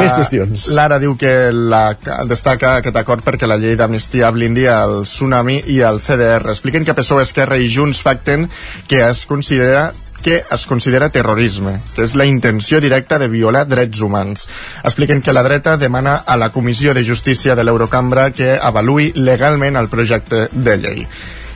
[0.01, 0.69] Més qüestions.
[0.73, 1.99] Lara diu que la,
[2.31, 6.49] destaca aquest acord perquè la llei d'amnistia blindi el Tsunami i el CDR.
[6.55, 8.49] Expliquen que PSOE, Esquerra i Junts pacten
[8.89, 9.91] que es considera
[10.23, 14.49] que es considera terrorisme, que és la intenció directa de violar drets humans.
[14.83, 19.79] Expliquen que la dreta demana a la Comissió de Justícia de l'Eurocambra que avaluï legalment
[19.79, 21.07] el projecte de llei.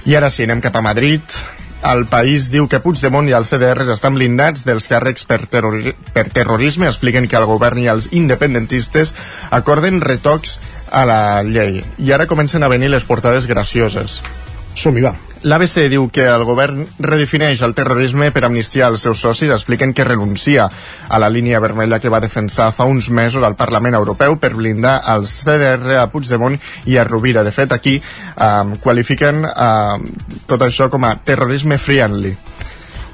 [0.07, 1.23] I ara sí, anem cap a Madrid.
[1.83, 6.29] El país diu que Puigdemont i el CDR estan blindats dels càrrecs per, terrori per
[6.31, 6.87] terrorisme.
[6.87, 9.15] Expliquen que el govern i els independentistes
[9.51, 11.83] acorden retocs a la llei.
[11.99, 14.21] I ara comencen a venir les portades gracioses.
[14.79, 15.17] Som-hi, va.
[15.43, 19.51] L'ABC diu que el govern redefineix el terrorisme per amnistiar els seus socis.
[19.51, 20.69] Expliquen que renuncia
[21.09, 25.01] a la línia vermella que va defensar fa uns mesos al Parlament Europeu per blindar
[25.17, 27.43] els CDR a Puigdemont i a Rovira.
[27.43, 29.99] De fet, aquí eh, qualifiquen eh,
[30.47, 32.37] tot això com a terrorisme friendly.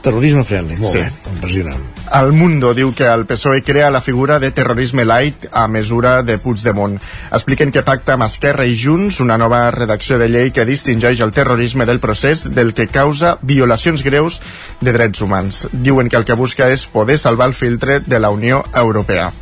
[0.02, 0.98] Terrorisme friendly, molt Sí.
[0.98, 1.82] bé, impressionant.
[2.14, 6.38] El Mundo diu que el PSOE crea la figura de terrorisme light a mesura de
[6.38, 6.98] Puigdemont.
[7.32, 11.32] Expliquen que pacta amb Esquerra i Junts una nova redacció de llei que distingeix el
[11.32, 14.40] terrorisme del procés del que causa violacions greus
[14.80, 15.68] de drets humans.
[15.72, 19.32] Diuen que el que busca és poder salvar el filtre de la Unió Europea.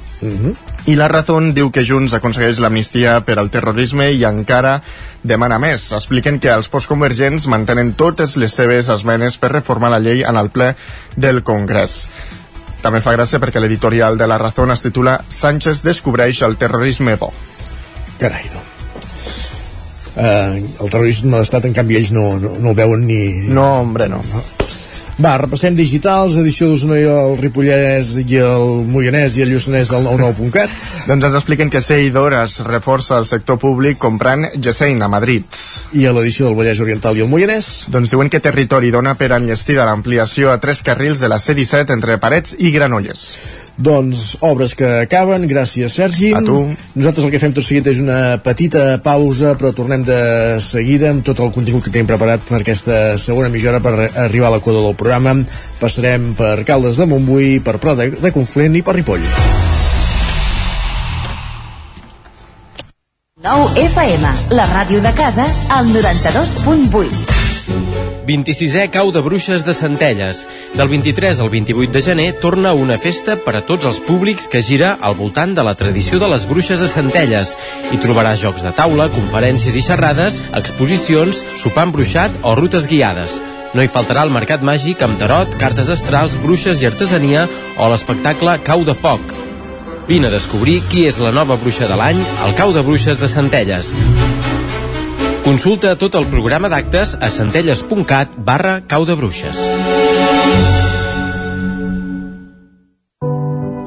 [0.87, 4.77] I la Razón diu que Junts aconsegueix l'amnistia per al terrorisme i encara
[5.27, 5.89] demana més.
[5.97, 10.53] Expliquen que els postconvergents mantenen totes les seves esmenes per reformar la llei en el
[10.55, 10.77] ple
[11.17, 11.97] del Congrés.
[12.85, 17.33] També fa gràcia perquè l'editorial de la Razón es titula Sánchez descobreix el terrorisme bo.
[18.21, 18.63] Carai, no.
[20.23, 23.25] Eh, el terrorisme d'estat, en canvi, ells no, no, no el veuen ni...
[23.51, 24.23] No, hombre, no.
[25.17, 30.05] Va, repassem digitals, edició d'Osona i el Ripollès i el Moianès i el Lluçanès del
[30.05, 30.75] 99.cat.
[31.09, 35.49] Doncs ens expliquen que Seidor es reforça el sector públic comprant Gesein a Madrid.
[35.97, 37.87] I a l'edició del Vallès Oriental i el Moianès?
[37.89, 42.21] Doncs diuen que Territori dona per enllestida l'ampliació a tres carrils de la C-17 entre
[42.21, 43.31] Parets i Granollers.
[43.77, 46.31] Doncs obres que acaben, gràcies Sergi.
[46.33, 46.63] A tu.
[46.97, 50.21] Nosaltres el que fem tot seguit és una petita pausa, però tornem de
[50.65, 54.49] seguida amb tot el contingut que tenim preparat per aquesta segona mitja hora per arribar
[54.49, 55.37] a la coda del programa.
[55.81, 59.29] Passarem per Caldes de Montbui, per Prat de, de Conflent i per Ripoll.
[63.47, 67.36] 9 FM, la ràdio de casa, al 92.8.
[67.67, 70.47] 26è Cau de Bruixes de Centelles.
[70.75, 74.63] Del 23 al 28 de gener torna una festa per a tots els públics que
[74.63, 77.57] gira al voltant de la tradició de les bruixes de Centelles.
[77.93, 83.41] Hi trobaràs jocs de taula, conferències i xerrades, exposicions, sopar embruixat o rutes guiades.
[83.75, 88.59] No hi faltarà el mercat màgic amb tarot, cartes astrals, bruixes i artesania o l'espectacle
[88.65, 89.35] Cau de Foc.
[90.07, 93.29] Vine a descobrir qui és la nova bruixa de l'any al Cau de Bruixes de
[93.29, 93.95] Centelles.
[95.47, 99.61] Consulta tot el programa d'actes a centelles.cat barra cau de bruixes.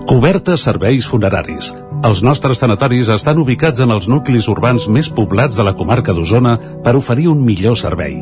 [0.08, 1.74] Cobertes serveis funeraris.
[2.08, 6.54] Els nostres tanatoris estan ubicats en els nuclis urbans més poblats de la comarca d'Osona
[6.86, 8.16] per oferir un millor servei.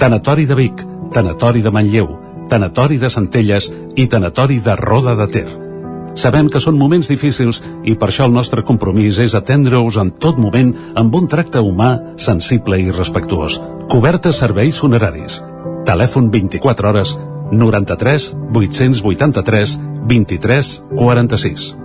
[0.00, 0.80] Tanatori de Vic,
[1.12, 2.08] Tanatori de Manlleu,
[2.48, 3.68] Tanatori de Centelles
[4.00, 5.71] i Tanatori de Roda de Ter.
[6.14, 10.38] Sabem que són moments difícils i per això el nostre compromís és atendre-us en tot
[10.38, 13.58] moment amb un tracte humà, sensible i respectuós.
[13.92, 15.40] Cobertes serveis funeraris.
[15.88, 17.16] Telèfon 24 hores
[17.52, 21.76] 93 883 23 46.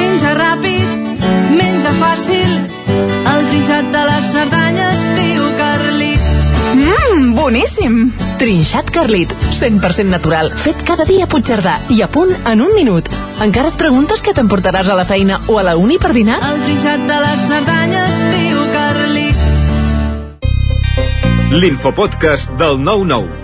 [0.00, 1.22] Menja ràpid,
[1.60, 2.58] menja fàcil,
[3.34, 4.93] el trinxat de les Cerdanyes
[7.44, 8.08] boníssim!
[8.40, 13.10] Trinxat Carlit, 100% natural, fet cada dia a Puigcerdà i a punt en un minut.
[13.44, 16.40] Encara et preguntes què t'emportaràs a la feina o a la uni per dinar?
[16.40, 19.38] El trinxat de les Cerdanyes diu Carlit.
[21.54, 23.43] L'infopodcast del 9-9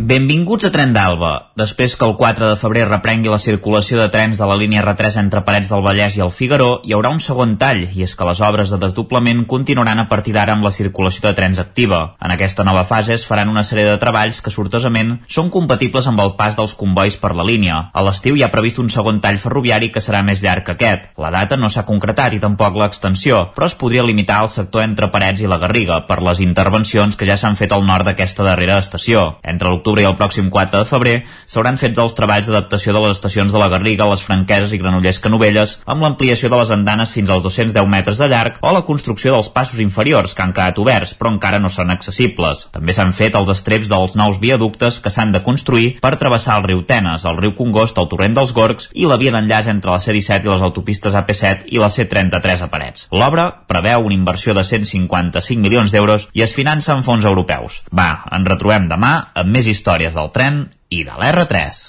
[0.00, 1.50] Benvinguts a Tren d'Alba.
[1.60, 5.18] Després que el 4 de febrer reprengui la circulació de trens de la línia R3
[5.20, 8.24] entre Parets del Vallès i el Figaró, hi haurà un segon tall, i és que
[8.24, 11.98] les obres de desdoblament continuaran a partir d'ara amb la circulació de trens activa.
[12.16, 16.24] En aquesta nova fase es faran una sèrie de treballs que sortosament són compatibles amb
[16.24, 17.90] el pas dels convois per la línia.
[17.92, 21.12] A l'estiu hi ha previst un segon tall ferroviari que serà més llarg que aquest.
[21.20, 25.12] La data no s'ha concretat i tampoc l'extensió, però es podria limitar al sector entre
[25.12, 28.80] Parets i la Garriga per les intervencions que ja s'han fet al nord d'aquesta darrera
[28.80, 29.36] estació.
[29.44, 31.14] Entre l'octubre i el pròxim 4 de febrer
[31.50, 35.18] s'hauran fet els treballs d'adaptació de les estacions de la Garriga, les Franqueses i Granollers
[35.24, 39.34] Canovelles amb l'ampliació de les andanes fins als 210 metres de llarg o la construcció
[39.34, 42.68] dels passos inferiors que han quedat oberts però encara no són accessibles.
[42.70, 46.68] També s'han fet els estreps dels nous viaductes que s'han de construir per travessar el
[46.68, 50.00] riu Tenes, el riu Congost, el torrent dels Gorgs i la via d'enllaç entre la
[50.02, 53.08] C-17 i les autopistes AP7 i la C-33 a Parets.
[53.10, 57.82] L'obra preveu una inversió de 155 milions d'euros i es finança amb fons europeus.
[57.96, 59.79] Va, ens retrobem demà amb més històries
[60.14, 61.80] del tren i de l'R3.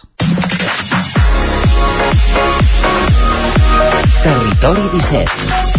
[4.22, 5.72] Territori 17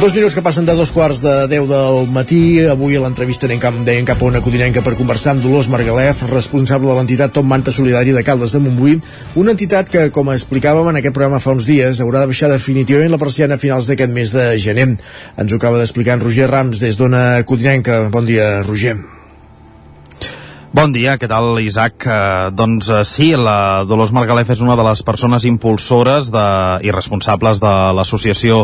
[0.00, 2.64] Dos minuts que passen de dos quarts de 10 del matí.
[2.64, 6.22] Avui a l'entrevista anem cap, deien cap a una codinenca per conversar amb Dolors Margalef,
[6.30, 8.96] responsable de l'entitat Tom Manta Solidari de Caldes de Montbui,
[9.36, 13.12] una entitat que, com explicàvem en aquest programa fa uns dies, haurà de baixar definitivament
[13.12, 14.94] la persiana a finals d'aquest mes de gener.
[15.36, 18.06] Ens ho acaba d'explicar en Roger Rams des d'una codinenca.
[18.08, 19.19] Bon dia, Roger.
[20.70, 22.04] Bon dia, què tal, Isaac?
[22.06, 26.44] Eh, doncs eh, sí, la Dolors Margalef és una de les persones impulsores de,
[26.86, 28.60] i responsables de l'associació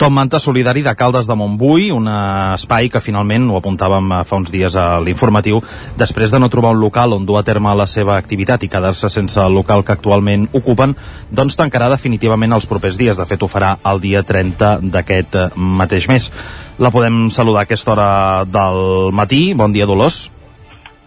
[0.00, 4.40] Tom Manta Solidari de Caldes de Montbui, un espai que finalment, ho apuntàvem eh, fa
[4.40, 5.60] uns dies a l'informatiu,
[6.00, 9.12] després de no trobar un local on dur a terme la seva activitat i quedar-se
[9.12, 10.96] sense el local que actualment ocupen,
[11.28, 13.20] doncs tancarà definitivament els propers dies.
[13.20, 15.48] De fet, ho farà el dia 30 d'aquest eh,
[15.84, 16.32] mateix mes.
[16.80, 18.12] La podem saludar a aquesta hora
[18.48, 19.50] del matí.
[19.52, 20.30] Bon dia, Dolors.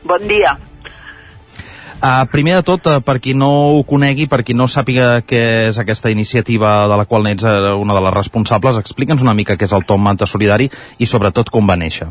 [0.04, 0.58] Bon dia.
[2.04, 5.70] Uh, primer de tot, uh, per qui no ho conegui, per qui no sàpiga què
[5.70, 9.56] és aquesta iniciativa de la qual n'ets uh, una de les responsables, explica'ns una mica
[9.56, 10.68] què és el Tom Manta Solidari
[11.00, 12.10] i sobretot com va néixer.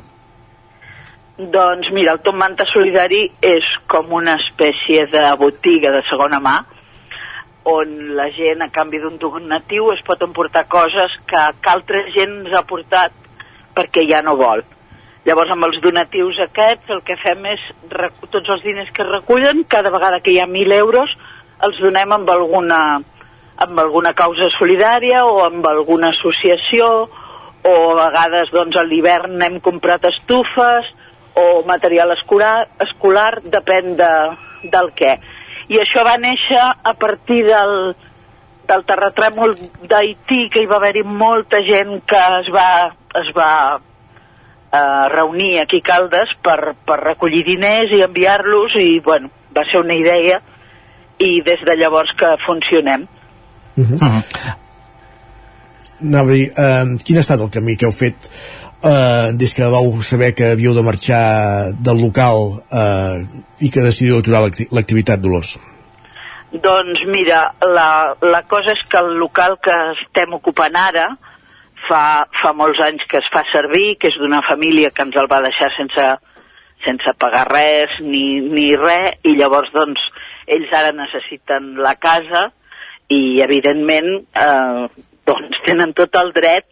[1.37, 6.57] Doncs mira, el Tom Manta Solidari és com una espècie de botiga de segona mà
[7.69, 12.41] on la gent a canvi d'un donatiu es pot emportar coses que, que altra gent
[12.41, 13.13] ens ha portat
[13.77, 14.65] perquè ja no vol.
[15.23, 17.63] Llavors, amb els donatius aquests, el que fem és,
[18.33, 21.13] tots els diners que recullen, cada vegada que hi ha 1.000 euros,
[21.63, 22.81] els donem amb alguna,
[23.63, 26.89] amb alguna causa solidària o amb alguna associació,
[27.63, 30.91] o a vegades, doncs, a l'hivern hem comprat estufes,
[31.39, 34.11] o material escolar, escolar depèn de,
[34.75, 35.15] del què.
[35.71, 37.95] I això va néixer a partir del,
[38.69, 39.55] del terratrèmol
[39.87, 42.69] d'Haití, que hi va haver-hi molta gent que es va,
[43.23, 43.53] es va
[44.73, 49.95] eh, reunir aquí Caldes per, per recollir diners i enviar-los i, bueno, va ser una
[49.95, 50.41] idea
[51.23, 53.07] i des de llavors que funcionem.
[53.77, 54.23] Uh -huh.
[56.03, 58.17] Anava a dir, eh, quin ha estat el camí que heu fet
[58.83, 63.23] eh, des que vau saber que havíeu de marxar del local eh,
[63.61, 65.59] i que decidiu aturar l'acti- l'activitat, Dolors?
[66.53, 71.17] Doncs mira, la, la cosa és que el local que estem ocupant ara
[71.89, 75.31] fa, fa molts anys que es fa servir, que és d'una família que ens el
[75.31, 76.09] va deixar sense,
[76.87, 80.03] sense pagar res ni, ni res, i llavors doncs
[80.53, 82.49] ells ara necessiten la casa
[83.13, 84.87] i evidentment eh,
[85.29, 86.67] doncs tenen tot el dret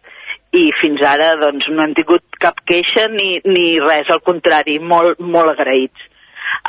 [0.56, 5.20] i fins ara doncs no hem tingut cap queixa ni, ni res, al contrari, molt,
[5.20, 6.08] molt agraïts.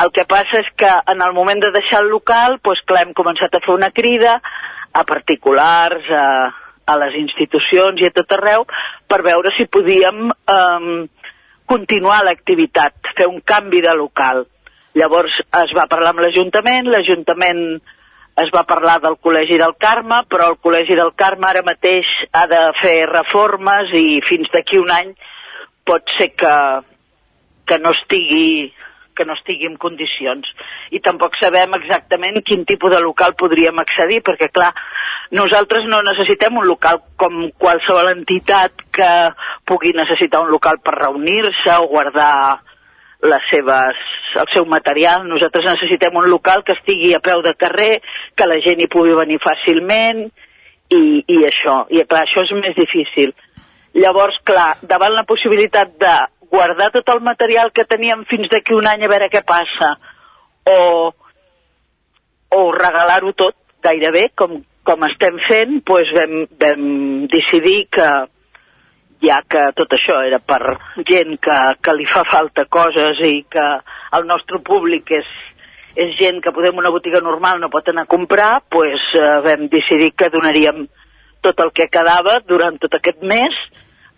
[0.03, 3.15] El que passa és que en el moment de deixar el local, doncs clar, hem
[3.17, 4.35] començat a fer una crida
[4.93, 6.25] a particulars, a,
[6.91, 8.65] a les institucions i a tot arreu,
[9.07, 11.07] per veure si podíem eh,
[11.71, 14.45] continuar l'activitat, fer un canvi de local.
[14.97, 17.63] Llavors es va parlar amb l'Ajuntament, l'Ajuntament
[18.41, 22.45] es va parlar del Col·legi del Carme, però el Col·legi del Carme ara mateix ha
[22.51, 25.11] de fer reformes i fins d'aquí un any
[25.87, 26.55] pot ser que,
[27.67, 28.71] que no estigui
[29.11, 30.47] que no estigui en condicions.
[30.95, 34.71] I tampoc sabem exactament quin tipus de local podríem accedir, perquè clar,
[35.31, 39.11] nosaltres no necessitem un local com qualsevol entitat que
[39.67, 42.59] pugui necessitar un local per reunir-se o guardar
[43.23, 44.01] les seves,
[44.41, 45.23] el seu material.
[45.29, 48.01] Nosaltres necessitem un local que estigui a peu de carrer,
[48.35, 51.85] que la gent hi pugui venir fàcilment i, i això.
[51.89, 53.31] I clar, això és més difícil.
[54.01, 56.15] Llavors, clar, davant la possibilitat de
[56.51, 59.93] guardar tot el material que teníem fins d'aquí un any a veure què passa,
[60.67, 60.79] o,
[62.51, 66.85] o regalar-ho tot gairebé, com, com estem fent, doncs vam, vam
[67.31, 68.07] decidir que,
[69.21, 70.61] ja que tot això era per
[71.07, 73.67] gent que, que li fa falta coses i que
[74.17, 75.29] el nostre públic és,
[75.95, 79.67] és gent que podem una botiga normal no pot anar a comprar, doncs eh, vam
[79.69, 80.87] decidir que donaríem
[81.41, 83.55] tot el que quedava durant tot aquest mes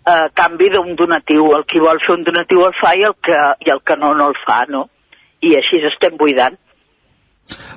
[0.04, 1.52] a canvi d'un donatiu.
[1.56, 4.12] El qui vol fer un donatiu el fa i el que, i el que no,
[4.16, 4.86] no el fa, no?
[5.44, 6.58] I així estem buidant.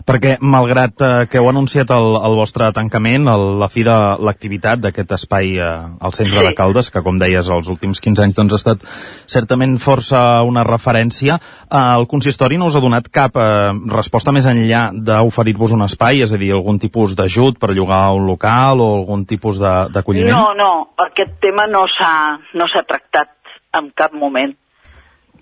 [0.08, 4.80] Perquè, malgrat eh, que heu anunciat el, el vostre tancament, el, la fi de l'activitat
[4.80, 6.46] d'aquest espai eh, al centre Sí.
[6.48, 8.86] de Caldes, que com deies, els últims 15 anys doncs, ha estat
[9.28, 11.36] certament força una referència,
[11.68, 16.22] eh, el consistori no us ha donat cap eh, resposta més enllà d'oferir-vos un espai,
[16.24, 20.32] és a dir, algun tipus d'ajut per llogar un local o algun tipus de- d'acolliment?
[20.32, 20.72] No, no,
[21.10, 23.36] aquest tema no s'ha no tractat
[23.76, 24.56] en cap moment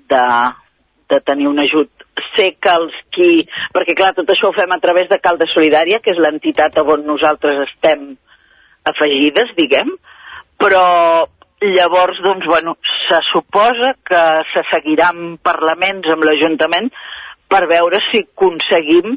[0.10, 0.26] de,
[1.10, 1.92] de tenir un ajut.
[2.36, 3.46] Sé que els qui...
[3.76, 7.06] Perquè, clar, tot això ho fem a través de Calda Solidària, que és l'entitat on
[7.08, 8.14] nosaltres estem
[8.86, 9.92] afegides, diguem,
[10.62, 10.86] però
[11.66, 16.92] llavors, doncs, bueno, se suposa que se seguiran parlaments amb l'Ajuntament
[17.50, 19.16] per veure si aconseguim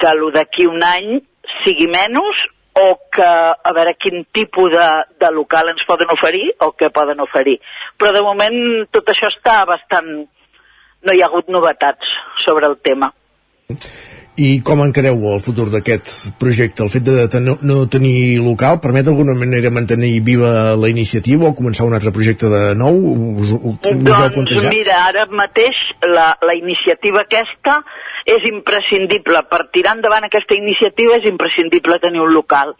[0.00, 1.20] que el d'aquí un any
[1.62, 2.40] sigui menys
[2.80, 4.88] o que a veure quin tipus de,
[5.20, 7.58] de local ens poden oferir o què poden oferir.
[7.98, 8.60] Però de moment
[8.94, 10.28] tot això està bastant...
[11.06, 13.12] No hi ha hagut novetats sobre el tema.
[14.40, 16.84] I com encareu el futur d'aquest projecte?
[16.84, 21.84] El fet de no tenir local permet d'alguna manera mantenir viva la iniciativa o començar
[21.88, 22.96] un altre projecte de nou?
[23.42, 24.70] Us, us, us Doncs plantejat?
[24.72, 25.76] mira, ara mateix
[26.06, 27.80] la, la iniciativa aquesta
[28.24, 29.42] és imprescindible.
[29.50, 32.72] Per tirar endavant aquesta iniciativa és imprescindible tenir un local.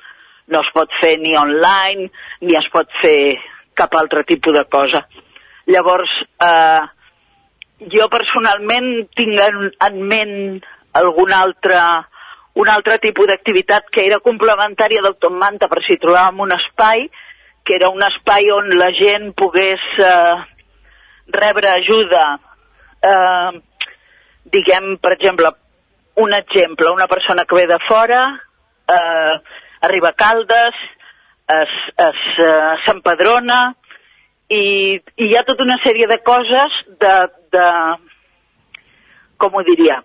[0.49, 2.09] No es pot fer ni online,
[2.41, 3.37] ni es pot fer
[3.75, 5.05] cap altre tipus de cosa.
[5.71, 6.11] Llavors,
[6.41, 6.81] eh,
[7.89, 10.37] jo personalment tinc en, en ment
[11.01, 11.81] algun altre,
[12.61, 17.07] un altre tipus d'activitat que era complementària del Tom Manta per si trobàvem un espai,
[17.65, 20.37] que era un espai on la gent pogués eh,
[21.33, 22.25] rebre ajuda,
[23.01, 23.51] eh,
[24.51, 25.53] diguem, per exemple,
[26.21, 28.23] un exemple, una persona que ve de fora,
[28.89, 29.35] eh,
[29.81, 30.75] arriba a Caldes,
[31.51, 33.75] es, es, eh, s'empadrona,
[34.51, 34.65] i,
[34.99, 37.15] i hi ha tota una sèrie de coses de,
[37.55, 37.67] de
[39.41, 40.01] com ho diria,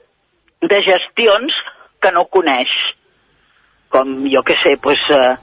[0.62, 1.56] de gestions
[2.02, 2.72] que no coneix.
[3.92, 5.36] Com, jo que sé, pues, eh,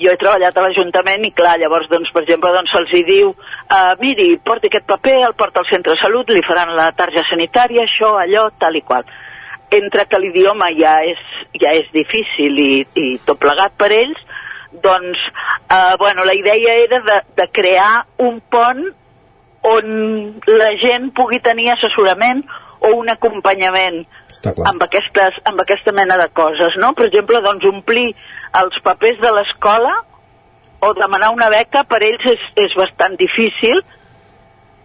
[0.00, 3.32] jo he treballat a l'Ajuntament i clar, llavors, doncs, per exemple, doncs se'ls hi diu
[3.32, 7.24] eh, miri, porti aquest paper, el porta al centre de salut, li faran la tarja
[7.28, 9.08] sanitària, això, allò, tal i qual.
[9.70, 11.20] Entre que l'idioma ja és,
[11.62, 14.24] ja és difícil i, i tot plegat per ells,
[14.72, 15.18] doncs,
[15.68, 18.84] eh, bueno, la idea era de, de crear un pont
[19.62, 22.44] on la gent pugui tenir assessorament
[22.80, 24.04] o un acompanyament
[24.64, 26.94] amb, aquestes, amb aquesta mena de coses, no?
[26.96, 28.06] Per exemple, doncs omplir
[28.62, 29.92] els papers de l'escola
[30.80, 33.82] o demanar una beca per ells és, és bastant difícil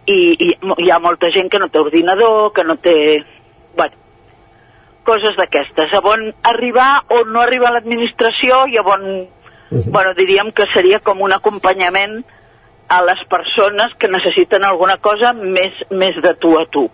[0.06, 2.96] i, i hi ha molta gent que no té ordinador, que no té...
[3.76, 3.96] Bueno,
[5.06, 5.94] coses d'aquestes.
[5.94, 9.06] A on arribar o no arribar a l'administració i a on,
[9.70, 9.90] uh -huh.
[9.90, 12.24] bueno, diríem que seria com un acompanyament
[12.88, 16.88] a les persones que necessiten alguna cosa més, més de tu a tu.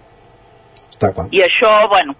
[0.90, 1.26] Està clar.
[1.30, 2.14] I això, bueno,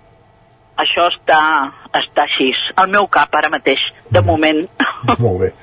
[0.76, 3.78] això està, està així, al meu cap ara mateix,
[4.10, 4.66] de moment.
[5.18, 5.52] Molt bé.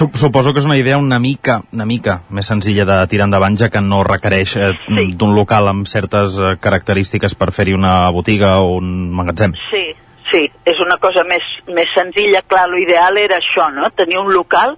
[0.00, 3.56] Sup- Suposo que és una idea una mica, una mica més senzilla de tirar endavant,
[3.58, 5.12] ja que no requereix eh, Sí.
[5.14, 9.52] d'un local amb certes eh, característiques per fer-hi una botiga o un magatzem.
[9.70, 9.94] Sí,
[10.30, 12.42] sí, és una cosa més, més senzilla.
[12.48, 13.90] Clar, l'ideal era això, no?
[13.96, 14.76] Tenir un local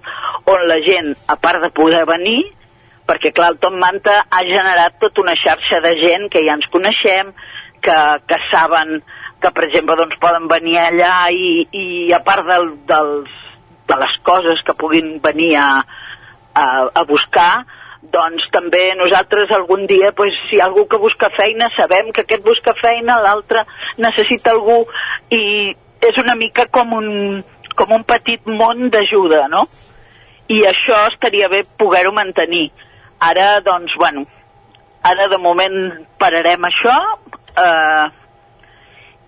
[0.49, 2.41] on la gent, a part de poder venir,
[3.07, 6.69] perquè clar, el Tom Manta ha generat tota una xarxa de gent que ja ens
[6.73, 7.33] coneixem,
[7.83, 9.01] que, que saben
[9.43, 11.85] que, per exemple, doncs poden venir allà i, i
[12.15, 13.31] a part del, dels,
[13.91, 15.69] de les coses que puguin venir a,
[16.55, 17.65] a, a buscar,
[18.13, 22.21] doncs també nosaltres algun dia, pues, si hi ha algú que busca feina, sabem que
[22.21, 23.63] aquest busca feina, l'altre
[23.97, 24.83] necessita algú,
[25.33, 27.09] i és una mica com un,
[27.75, 29.65] com un petit món d'ajuda, no?
[30.53, 32.67] I això estaria bé poder-ho mantenir.
[33.23, 34.25] Ara, doncs, bueno,
[35.03, 35.77] ara de moment
[36.19, 36.97] pararem això,
[37.57, 38.07] eh,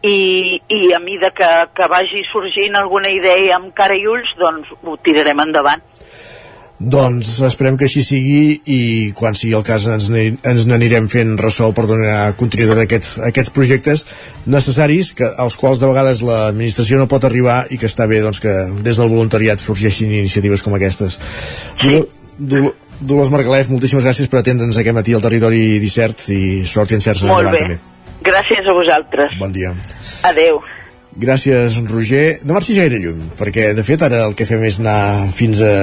[0.06, 4.70] i, i a mida que, que vagi sorgint alguna idea amb cara i ulls, doncs
[4.84, 5.82] ho tirarem endavant.
[6.76, 8.80] Doncs esperem que així sigui i
[9.16, 13.30] quan sigui el cas ens, ens n'anirem fent ressò per donar continuïtat a aquests, a
[13.30, 14.04] aquests projectes
[14.52, 18.44] necessaris que, als quals de vegades l'administració no pot arribar i que està bé doncs,
[18.44, 18.54] que
[18.84, 21.20] des del voluntariat sorgeixin iniciatives com aquestes.
[21.80, 22.04] Sí.
[23.00, 27.24] Dolors Margalef, moltíssimes gràcies per atendre'ns aquest matí al Territori 17 i sort i encerts
[27.24, 27.62] Molt endavant bé.
[27.80, 27.80] també.
[28.26, 29.40] Gràcies a vosaltres.
[29.40, 29.72] Bon dia.
[30.28, 30.60] Adeu.
[31.16, 32.42] Gràcies, Roger.
[32.44, 35.76] No marxis gaire lluny, perquè, de fet, ara el que fem és anar fins a,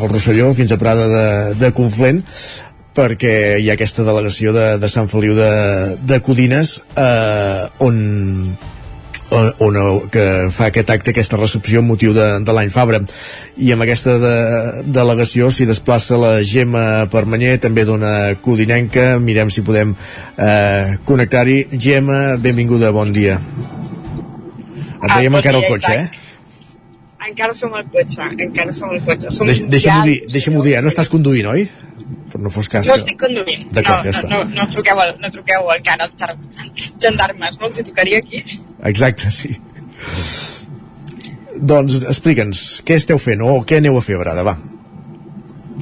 [0.00, 1.26] al Rosselló, fins a Prada de,
[1.60, 2.24] de Conflent,
[2.94, 5.50] perquè hi ha aquesta delegació de, de Sant Feliu de,
[6.02, 8.00] de Codines, eh, on,
[9.30, 9.78] on, on,
[10.10, 12.98] que fa aquest acte, aquesta recepció amb motiu de, de l'any Fabra.
[13.54, 14.34] I amb aquesta de,
[14.90, 19.20] delegació s'hi desplaça la Gemma Permanyer, també dona codinenca.
[19.22, 21.78] Mirem si podem eh, connectar-hi.
[21.78, 23.38] Gemma, benvinguda, bon dia.
[25.04, 26.08] Et Ah, veiem encara al cotxe, eh?
[27.28, 29.30] Encara som al cotxe, encara som al cotxe.
[29.32, 30.82] Som Deix, Deixa'm-ho ja- dir, deixa'm dir, eh?
[30.84, 31.66] no estàs conduint, oi?
[32.32, 33.00] Per no fos cas No que...
[33.00, 33.62] estic conduint.
[33.72, 34.28] D'acord, no, ja està.
[34.28, 37.66] no, no, no, truqueu, al- no truqueu encara als gendarmes, no?
[37.70, 38.42] Els hi tocaria aquí.
[38.92, 39.54] Exacte, sí.
[41.54, 44.56] Doncs explica'ns, què esteu fent o què aneu a fer a Brada, va?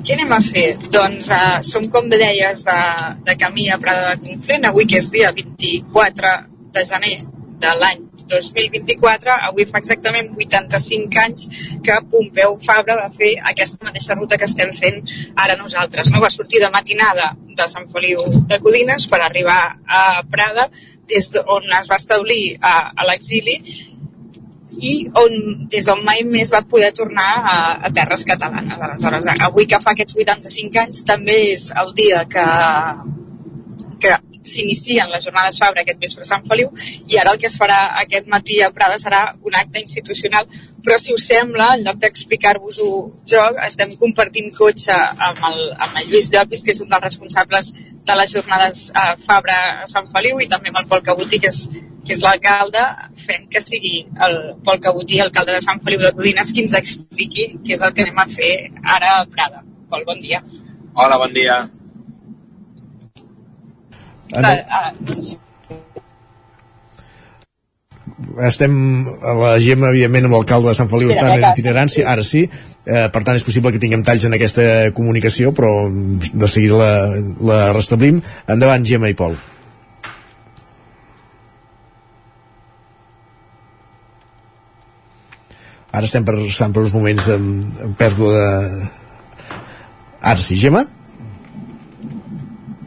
[0.02, 0.66] Què anem a fer?
[0.92, 2.78] Doncs uh, som, com deies, de,
[3.26, 6.34] de camí a Prada de Conflent, avui que és dia 24
[6.76, 7.14] de gener
[7.62, 8.02] de l'any
[8.32, 11.46] 2024, avui fa exactament 85 anys
[11.84, 15.00] que Pompeu Fabra va fer aquesta mateixa ruta que estem fent
[15.44, 16.10] ara nosaltres.
[16.12, 16.22] No?
[16.24, 20.68] Va sortir de matinada de Sant Feliu de Codines per arribar a Prada,
[21.12, 23.58] des d'on es va establir a, a l'exili
[24.80, 25.34] i on,
[25.68, 27.56] des d'on mai més va poder tornar a,
[27.88, 28.80] a terres catalanes.
[28.80, 32.46] Aleshores, avui que fa aquests 85 anys, també és el dia que
[34.42, 36.70] s'inicien les jornades Fabra aquest vespre a Sant Feliu
[37.08, 40.48] i ara el que es farà aquest matí a Prada serà un acte institucional
[40.82, 42.88] però si us sembla, en lloc d'explicar-vos-ho
[43.32, 47.70] jo, estem compartint cotxe amb el, amb el Lluís Llopis, que és un dels responsables
[48.08, 51.52] de les jornades a Fabra a Sant Feliu i també amb el Pol Cabutí, que
[51.54, 51.68] és,
[52.02, 52.82] que és l'alcalde,
[53.26, 57.46] fent que sigui el Pol Cabutí, alcalde de Sant Feliu de Codines, qui ens expliqui
[57.60, 58.52] què és el que anem a fer
[58.98, 59.62] ara a Prada.
[59.92, 60.42] Pol, bon dia.
[60.98, 61.62] Hola, bon dia.
[64.32, 65.40] Aneu,
[68.40, 68.72] estem
[69.22, 72.44] a la Gemma, evidentment, amb l'alcalde de Sant Feliu estan en itinerància, ara sí,
[72.86, 74.64] eh, per tant és possible que tinguem talls en aquesta
[74.96, 76.92] comunicació, però de seguida la,
[77.52, 78.22] la restablim.
[78.48, 79.36] Endavant, Gemma i Pol.
[85.92, 88.90] Ara estem passant per uns moments amb, amb pèrdua de...
[90.32, 90.86] Ara sí, Gemma?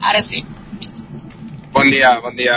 [0.02, 0.42] Ara sí.
[1.76, 2.56] Bon dia, bon dia,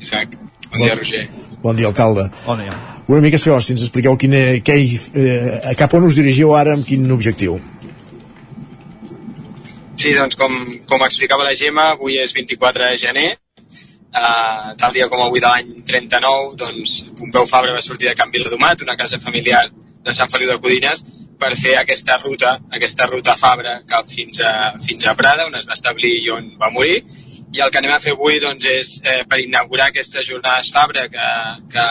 [0.00, 0.34] Isaac.
[0.72, 1.28] Bon, dia, Roger.
[1.62, 2.24] Bon dia, alcalde.
[2.46, 2.74] Bon dia.
[3.06, 4.34] Una mica això, si ens expliqueu quin,
[4.66, 7.58] què, hi- eh, cap on us dirigiu ara amb quin objectiu.
[10.02, 10.52] Sí, doncs com,
[10.88, 13.28] com explicava la Gemma, avui és 24 de gener,
[13.62, 18.32] uh, tal dia com avui de l'any 39, doncs Pompeu Fabra va sortir de Can
[18.34, 19.68] Viladomat, una casa familiar
[20.02, 21.04] de Sant Feliu de Codines,
[21.38, 25.68] per fer aquesta ruta, aquesta ruta Fabra cap fins a, fins a Prada, on es
[25.68, 27.04] va establir i on va morir,
[27.52, 31.04] i el que anem a fer avui doncs, és eh, per inaugurar aquestes jornades Fabra
[31.12, 31.28] que,
[31.74, 31.86] que,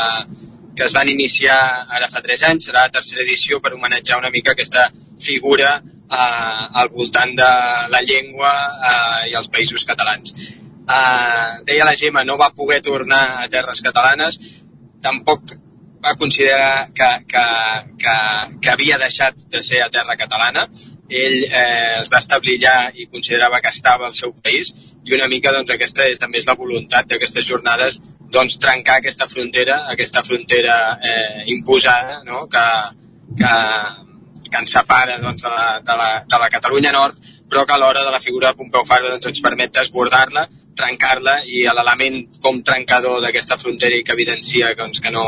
[0.77, 1.57] que es van iniciar
[1.97, 4.87] ara fa 3 anys, serà la tercera edició per homenatjar una mica aquesta
[5.21, 7.51] figura eh, al voltant de
[7.93, 8.51] la llengua
[8.91, 10.33] eh, i els països catalans.
[10.81, 14.39] Eh, deia la Gemma, no va poder tornar a terres catalanes,
[15.01, 15.53] tampoc
[16.01, 17.45] va considerar que, que,
[18.01, 18.15] que,
[18.63, 20.65] que havia deixat de ser a terra catalana.
[21.11, 24.73] Ell eh, es va establir allà i considerava que estava al seu país
[25.05, 27.99] i una mica doncs, aquesta és també és la voluntat d'aquestes jornades
[28.31, 32.45] doncs, trencar aquesta frontera, aquesta frontera eh, imposada no?
[32.51, 32.65] que,
[33.41, 33.53] que,
[34.47, 37.17] que ens separa doncs, de, la, de, la, de la Catalunya Nord,
[37.49, 40.45] però que a l'hora de la figura de Pompeu Fabra doncs, ens permet desbordar-la,
[40.77, 45.25] trencar-la i l'element com trencador d'aquesta frontera i que evidencia doncs, que, no,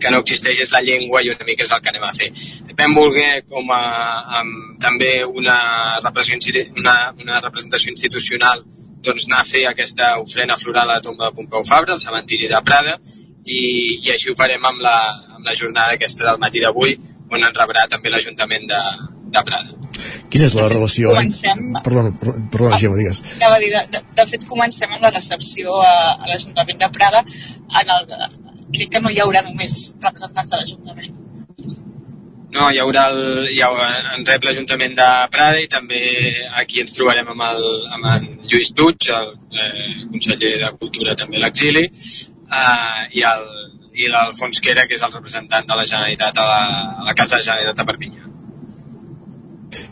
[0.00, 2.30] que no existeix és la llengua i una mica és el que anem a fer.
[2.78, 3.82] Vam voler com a,
[4.40, 5.58] amb, també una
[6.04, 8.64] representació, una, una representació institucional
[9.04, 12.50] doncs, anar a fer aquesta ofrena floral a la tomba de Pompeu Fabra, al cementiri
[12.50, 12.98] de Prada,
[13.44, 13.60] i,
[14.04, 14.96] i així ho farem amb la,
[15.36, 16.98] amb la jornada aquesta del matí d'avui,
[17.30, 18.80] on ens rebrà també l'Ajuntament de,
[19.36, 19.88] de Prada.
[20.32, 21.12] Quina és la relació?
[21.14, 21.62] Comencem...
[21.84, 22.80] Perdona, perdona, Ah.
[22.80, 23.22] Gemma, digues.
[23.38, 27.24] Dir, de, de, de fet, comencem amb la recepció a, a l'Ajuntament de Prada.
[27.82, 28.06] En el,
[28.74, 31.16] crec que no hi haurà només representants de l'Ajuntament.
[32.54, 36.00] No, hi haurà el, hi haurà, en rep l'Ajuntament de Prada i també
[36.62, 41.36] aquí ens trobarem amb, el, amb en Lluís Puig, el eh, conseller de Cultura també
[41.36, 43.44] a l'exili, eh, i el
[43.98, 46.58] i l'Alfons Quera, que és el representant de la Generalitat a la,
[47.02, 48.28] a la Casa de Generalitat de Perpinyà.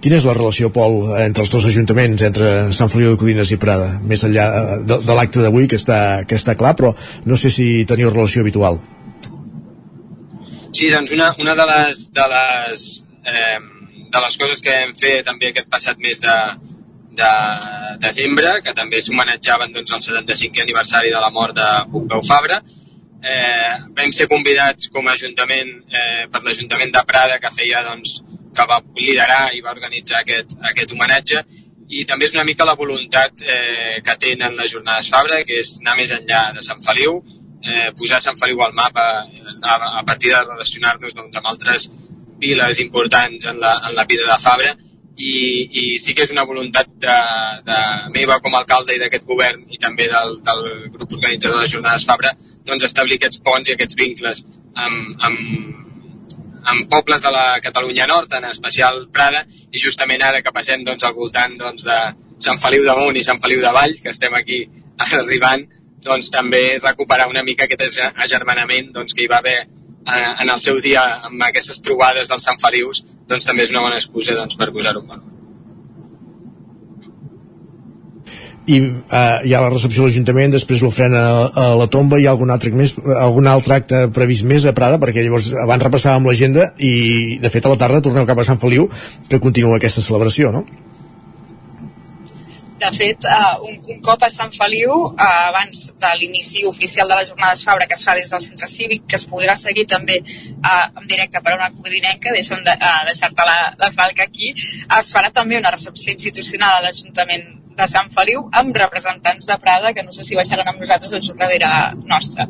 [0.01, 3.59] Quina és la relació, Pol, entre els dos ajuntaments, entre Sant Feliu de Codines i
[3.61, 3.91] Prada?
[4.09, 5.99] Més enllà eh, de, de l'acte d'avui, que, està,
[6.29, 6.95] que està clar, però
[7.27, 8.81] no sé si teniu relació habitual.
[10.77, 12.81] Sí, doncs una, una de les, de les,
[13.25, 13.59] eh,
[14.13, 16.35] de les coses que vam fer també aquest passat mes de,
[17.21, 17.31] de
[18.03, 22.61] desembre, que també s'homenatjaven doncs, el 75è aniversari de la mort de Pompeu Fabra,
[23.25, 28.19] eh, vam ser convidats com a Ajuntament eh, per l'Ajuntament de Prada que feia doncs,
[28.57, 31.41] que va liderar i va organitzar aquest, aquest homenatge
[31.89, 35.79] i també és una mica la voluntat eh, que tenen les jornades Fabra, que és
[35.81, 37.23] anar més enllà de Sant Feliu,
[37.67, 41.89] eh, posar Sant Feliu al mapa a, a partir de relacionar-nos doncs, amb altres
[42.41, 44.75] viles importants en la, en la vida de Fabra.
[45.17, 45.37] I,
[45.81, 47.15] i sí que és una voluntat de,
[47.65, 47.77] de
[48.13, 51.73] meva com a alcalde i d'aquest govern i també del, del grup organitzador de les
[51.73, 52.35] jornades Fabra
[52.69, 54.43] doncs establir aquests ponts i aquests vincles
[54.77, 55.87] amb, amb,
[56.73, 61.07] amb pobles de la Catalunya Nord, en especial Prada, i justament ara que passem doncs,
[61.07, 61.99] al voltant doncs, de
[62.43, 64.65] Sant Feliu de Munt i Sant Feliu de Valls, que estem aquí
[65.23, 65.65] arribant,
[66.07, 69.59] doncs també recuperar una mica aquest agermanament doncs, que hi va haver
[70.07, 73.85] eh, en el seu dia amb aquestes trobades dels Sant Felius, doncs també és una
[73.87, 75.33] bona excusa doncs, per posar-ho en valor.
[78.67, 82.27] I eh, hi ha la recepció de l'Ajuntament, després l'ofrena a, a la tomba, hi
[82.27, 86.27] ha algun altre, més, algun altre acte previst més a Prada, perquè llavors abans repassàvem
[86.27, 88.89] l'agenda i de fet a la tarda torneu cap a Sant Feliu,
[89.31, 90.65] que continua aquesta celebració, no?
[92.77, 97.17] De fet, uh, un, un cop a Sant Feliu, uh, abans de l'inici oficial de
[97.17, 100.19] les jornades Fabra, que es fa des del centre cívic, que es podrà seguir també
[100.21, 105.13] uh, en directe per una codinenca, deixa'm de, uh, deixar-te la, la falca aquí, es
[105.15, 110.05] farà també una recepció institucional a l'Ajuntament de Sant Feliu amb representants de Prada, que
[110.05, 111.71] no sé si baixaran amb nosaltres o són darrere
[112.05, 112.49] nostra.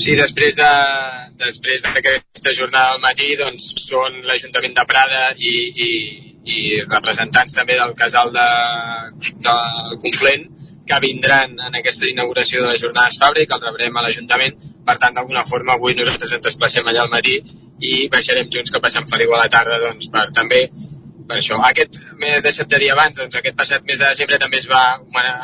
[0.00, 0.68] Sí, després de
[1.40, 5.54] després d'aquesta jornada al matí doncs, són l'Ajuntament de Prada i,
[5.88, 5.90] i,
[6.44, 8.48] i representants també del casal de,
[9.46, 9.56] de
[10.04, 10.46] Conflent
[10.90, 14.56] que vindran en aquesta inauguració de les jornades Fabra i que el rebrem a l'Ajuntament.
[14.86, 17.36] Per tant, d'alguna forma, avui nosaltres ens desplacem allà al matí
[17.80, 20.64] i baixarem junts cap a Sant Feliu a la tarda doncs, per també
[21.30, 21.60] per això.
[21.68, 24.82] Aquest, m'he deixat de dir abans, doncs aquest passat mes de desembre també es va,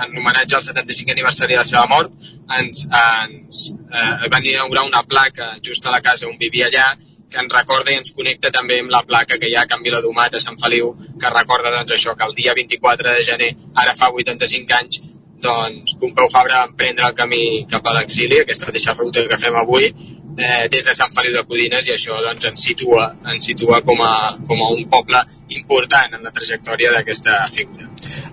[0.04, 5.04] en homenatge al 75 aniversari de la seva mort, ens, ens eh, van inaugurar una
[5.06, 6.88] placa just a la casa on vivia allà,
[7.30, 9.82] que ens recorda i ens connecta també amb la placa que hi ha a Can
[9.84, 13.94] Viladomat, a Sant Feliu, que recorda doncs, això, que el dia 24 de gener, ara
[13.98, 15.00] fa 85 anys,
[15.46, 19.58] doncs Pompeu Fabra va emprendre el camí cap a l'exili, aquesta mateixa ruta que fem
[19.58, 19.90] avui,
[20.36, 24.00] eh, des de Sant Feliu de Codines i això doncs, ens situa, ens situa com,
[24.04, 25.22] a, com a un poble
[25.60, 27.88] important en la trajectòria d'aquesta figura.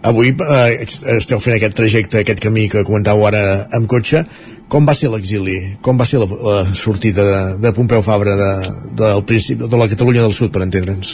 [0.10, 0.88] Avui eh,
[1.18, 4.26] esteu fent aquest trajecte, aquest camí que comentàveu ara amb cotxe.
[4.74, 5.56] Com va ser l'exili?
[5.86, 8.50] Com va ser la, la sortida de, de Pompeu Fabra de,
[8.98, 11.12] del principi, de la Catalunya del Sud, per entendre'ns?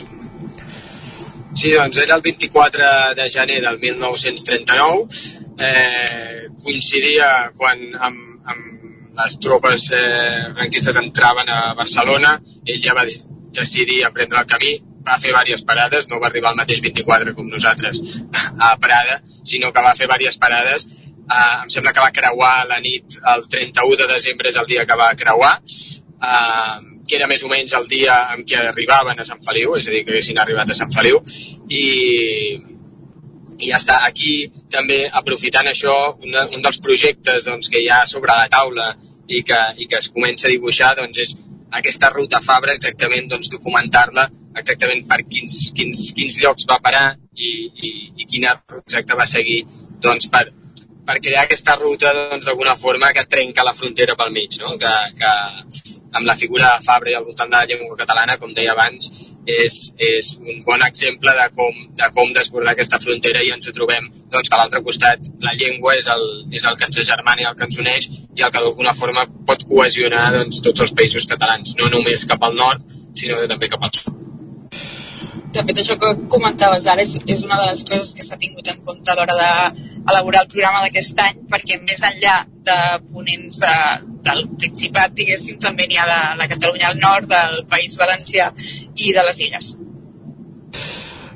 [1.60, 5.20] Sí, doncs era el 24 de gener del 1939,
[5.60, 8.22] eh, coincidia quan amb,
[8.54, 8.86] amb
[9.20, 15.18] les tropes eh, franquistes entraven a Barcelona, ell ja va decidir emprendre el camí, va
[15.20, 18.00] fer diverses parades, no va arribar al mateix 24 com nosaltres
[18.32, 20.88] a Prada, sinó que va fer diverses parades.
[21.30, 24.86] Eh, em sembla que va creuar la nit, el 31 de desembre és el dia
[24.90, 26.78] que va creuar, eh,
[27.10, 29.94] que era més o menys el dia en què arribaven a Sant Feliu, és a
[29.94, 31.22] dir, que haguessin arribat a Sant Feliu,
[31.70, 31.84] i,
[33.60, 34.00] i ja està.
[34.10, 34.34] Aquí
[34.74, 38.92] també, aprofitant això, un, un dels projectes doncs, que hi ha sobre la taula
[39.30, 41.36] i que, i que es comença a dibuixar doncs, és
[41.78, 44.26] aquesta ruta Fabra, exactament doncs, documentar-la,
[44.58, 49.30] exactament per quins, quins, quins llocs va parar i, i, i quina ruta exacta va
[49.30, 49.62] seguir
[50.02, 50.48] doncs, per,
[51.10, 54.76] per crear aquesta ruta doncs, d'alguna forma que trenca la frontera pel mig, no?
[54.82, 55.32] que, que
[56.20, 59.10] amb la figura de Fabra i al voltant de la llengua catalana, com deia abans,
[59.50, 59.80] és,
[60.10, 64.06] és un bon exemple de com, de com desbordar aquesta frontera i ens ho trobem
[64.30, 67.58] doncs, a l'altre costat la llengua és el, és el que ens agermana i el
[67.58, 71.74] que ens uneix i el que d'alguna forma pot cohesionar doncs, tots els països catalans,
[71.82, 72.86] no només cap al nord,
[73.18, 74.29] sinó també cap al sud
[75.56, 78.70] de fet això que comentaves ara és, és una de les coses que s'ha tingut
[78.70, 82.36] en compte a l'hora d'elaborar el programa d'aquest any perquè més enllà
[82.70, 82.78] de
[83.10, 83.76] ponents de,
[84.30, 88.52] del Principat, diguéssim, també n'hi ha de la Catalunya al nord, del País Valencià
[88.96, 89.76] i de les Illes.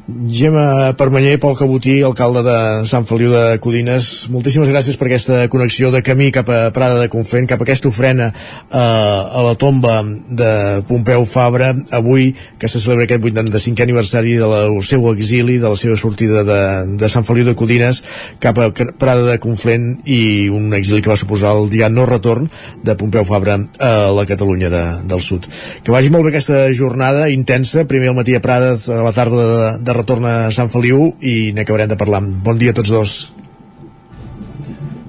[0.06, 2.58] Gemma Permanyer, Pol Cabotí, alcalde de
[2.91, 7.08] Sant Feliu de Codines, moltíssimes gràcies per aquesta connexió de camí cap a Prada de
[7.08, 12.82] Conflent, cap a aquesta ofrena eh, a la tomba de Pompeu Fabra, avui que se
[12.84, 16.60] celebra aquest 85è aniversari del seu exili, de la seva sortida de,
[16.99, 18.04] de Sant Feliu de Codines
[18.43, 22.51] cap a Prada de Conflent i un exili que va suposar el dia no retorn
[22.84, 25.47] de Pompeu Fabra a la Catalunya de, del Sud.
[25.80, 29.47] Que vagi molt bé aquesta jornada intensa, primer al matí a Prada, a la tarda
[29.47, 32.22] de, de retorn a Sant Feliu i n'acabarem de parlar.
[32.45, 33.18] Bon dia a tots dos.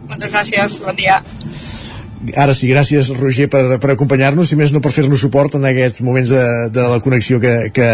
[0.09, 1.20] Moltes gràcies, bon dia.
[2.40, 6.01] Ara sí, gràcies Roger per, per acompanyar-nos, si més no per fer-nos suport en aquests
[6.07, 7.88] moments de, de la connexió que, que,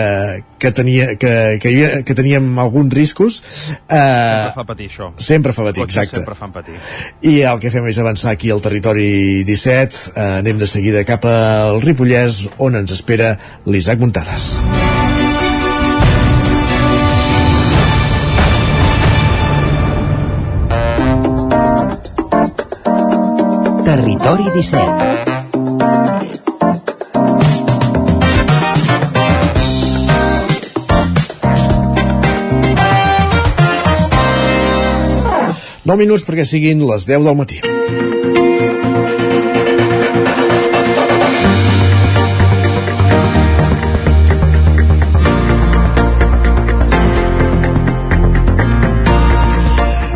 [0.62, 1.32] que, tenia, que,
[1.62, 3.40] que, havia, que teníem alguns riscos.
[3.88, 5.10] Uh, sempre fa patir això.
[5.18, 6.20] Sempre fa patir, exacte.
[6.20, 6.78] Sempre fan patir.
[7.26, 10.02] I el que fem és avançar aquí al territori 17.
[10.14, 13.34] Uh, anem de seguida cap al Ripollès, on ens espera
[13.66, 14.52] l'Isaac Muntades.
[23.90, 24.78] Territori 17
[35.82, 37.58] 9 minuts perquè siguin les 10 del matí.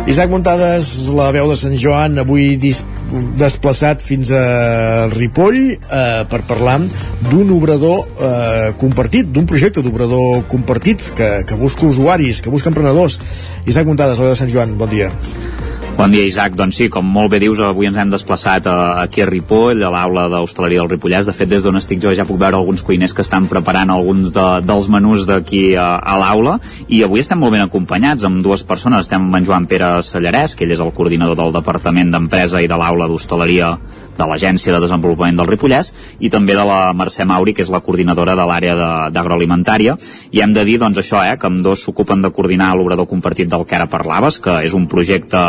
[0.07, 2.55] Isaac Muntades, la veu de Sant Joan, avui
[3.39, 6.79] desplaçat fins a Ripoll eh, per parlar
[7.29, 13.19] d'un obrador eh, compartit, d'un projecte d'obrador compartit que, que busca usuaris, que busca emprenedors.
[13.65, 15.11] Isaac Muntades, la de Sant Joan, bon dia.
[15.95, 16.57] Bon dia, Isaac.
[16.59, 19.91] Doncs sí, com molt bé dius, avui ens hem desplaçat a, aquí a Ripoll, a
[19.93, 21.29] l'aula d'hostaleria del Ripollès.
[21.29, 24.33] De fet, des d'on estic jo ja puc veure alguns cuiners que estan preparant alguns
[24.35, 26.57] de, dels menús d'aquí a, a l'aula.
[26.91, 29.07] I avui estem molt ben acompanyats amb dues persones.
[29.07, 32.67] Estem amb en Joan Pere Sallarès, que ell és el coordinador del Departament d'Empresa i
[32.67, 33.77] de l'aula d'hostaleria
[34.17, 37.81] de l'Agència de Desenvolupament del Ripollès i també de la Mercè Mauri, que és la
[37.85, 38.75] coordinadora de l'àrea
[39.13, 39.97] d'agroalimentària.
[40.31, 43.49] I hem de dir, doncs, això, eh, que amb dos s'ocupen de coordinar l'obrador compartit
[43.51, 45.41] del que ara parlaves, que és un projecte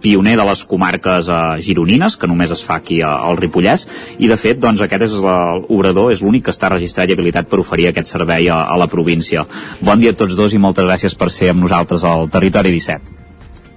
[0.00, 3.86] pioner de les comarques eh, gironines, que només es fa aquí a, al Ripollès,
[4.18, 7.60] i de fet, doncs, aquest és l'obrador, és l'únic que està registrat i habilitat per
[7.62, 9.46] oferir aquest servei a, a la província.
[9.80, 13.16] Bon dia a tots dos i moltes gràcies per ser amb nosaltres al Territori 17.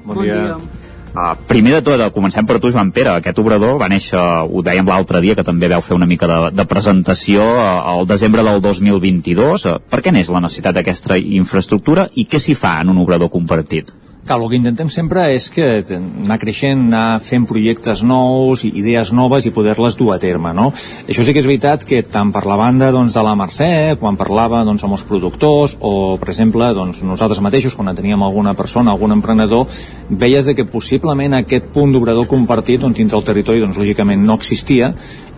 [0.04, 0.44] Bon, bon dia.
[0.48, 0.79] dia.
[1.10, 3.16] Uh, primer de tot, comencem per tu, Joan Pere.
[3.18, 6.38] Aquest obrador va néixer, ho dèiem l'altre dia, que també veu fer una mica de,
[6.54, 9.66] de presentació uh, al desembre del 2022.
[9.66, 13.34] Uh, per què neix la necessitat d'aquesta infraestructura i què s'hi fa en un obrador
[13.34, 13.96] compartit?
[14.30, 19.48] Clar, el que intentem sempre és que anar creixent, anar fent projectes nous, idees noves
[19.50, 20.68] i poder-les dur a terme, no?
[21.10, 24.20] Això sí que és veritat que tant per la banda doncs, de la Mercè, quan
[24.20, 28.94] parlava doncs, amb els productors, o per exemple doncs, nosaltres mateixos, quan teníem alguna persona,
[28.94, 29.66] algun emprenedor,
[30.12, 34.38] veies de que possiblement aquest punt d'obrador compartit doncs, dintre el territori doncs, lògicament no
[34.38, 34.92] existia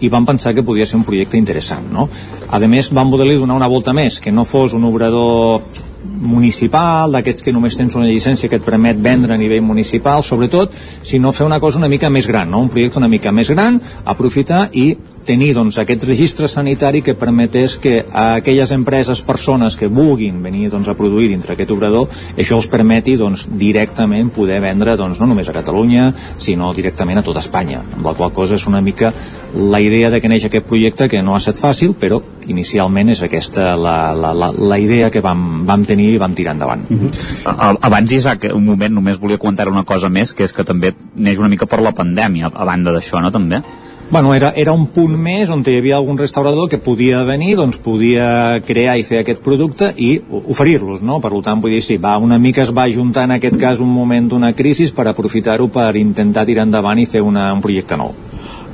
[0.03, 1.87] i vam pensar que podia ser un projecte interessant.
[1.95, 2.09] No?
[2.51, 5.87] A més, vam voler-li donar una volta més, que no fos un obrador
[6.21, 10.73] municipal, d'aquests que només tens una llicència que et permet vendre a nivell municipal, sobretot,
[11.03, 12.61] sinó fer una cosa una mica més gran, no?
[12.61, 14.91] un projecte una mica més gran, aprofitar i
[15.25, 20.69] tenir doncs, aquest registre sanitari que permetés que a aquelles empreses, persones que vulguin venir
[20.71, 25.29] doncs, a produir dintre aquest obrador, això els permeti doncs, directament poder vendre doncs, no
[25.29, 26.11] només a Catalunya,
[26.41, 29.13] sinó directament a tota Espanya, amb la qual cosa és una mica
[29.53, 33.21] la idea de que neix aquest projecte que no ha estat fàcil, però inicialment és
[33.23, 36.85] aquesta la, la, la, la idea que vam, vam tenir i vam tirar endavant.
[36.89, 37.77] Uh -huh.
[37.81, 41.37] Abans, Isaac, un moment, només volia comentar una cosa més, que és que també neix
[41.37, 43.61] una mica per la pandèmia, a banda d'això, no, també?
[44.11, 47.77] Bueno, era, era un punt més on hi havia algun restaurador que podia venir, doncs
[47.79, 51.21] podia crear i fer aquest producte i oferir-los, no?
[51.23, 53.87] Per tant, vull dir, sí, va, una mica es va juntar en aquest cas un
[53.87, 58.11] moment d'una crisi per aprofitar-ho per intentar tirar endavant i fer una, un projecte nou.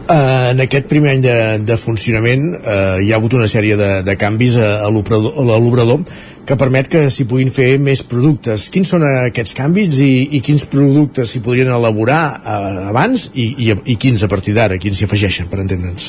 [0.08, 3.90] Uh, en aquest primer any de, de funcionament uh, hi ha hagut una sèrie de,
[4.08, 6.02] de canvis a, a l'obrador
[6.48, 8.70] que permet que s'hi puguin fer més productes.
[8.72, 13.76] Quins són aquests canvis i, i quins productes s'hi podrien elaborar eh, abans i, i,
[13.94, 16.08] i quins a partir d'ara, quins s'hi afegeixen, per entendre'ns?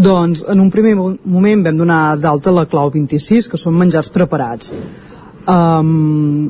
[0.00, 4.72] Doncs en un primer moment vam donar d'alta la clau 26, que són menjars preparats.
[5.44, 6.48] Um,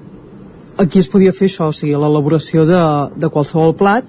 [0.79, 2.83] aquí es podia fer això, o sigui, l'elaboració de,
[3.19, 4.07] de qualsevol plat,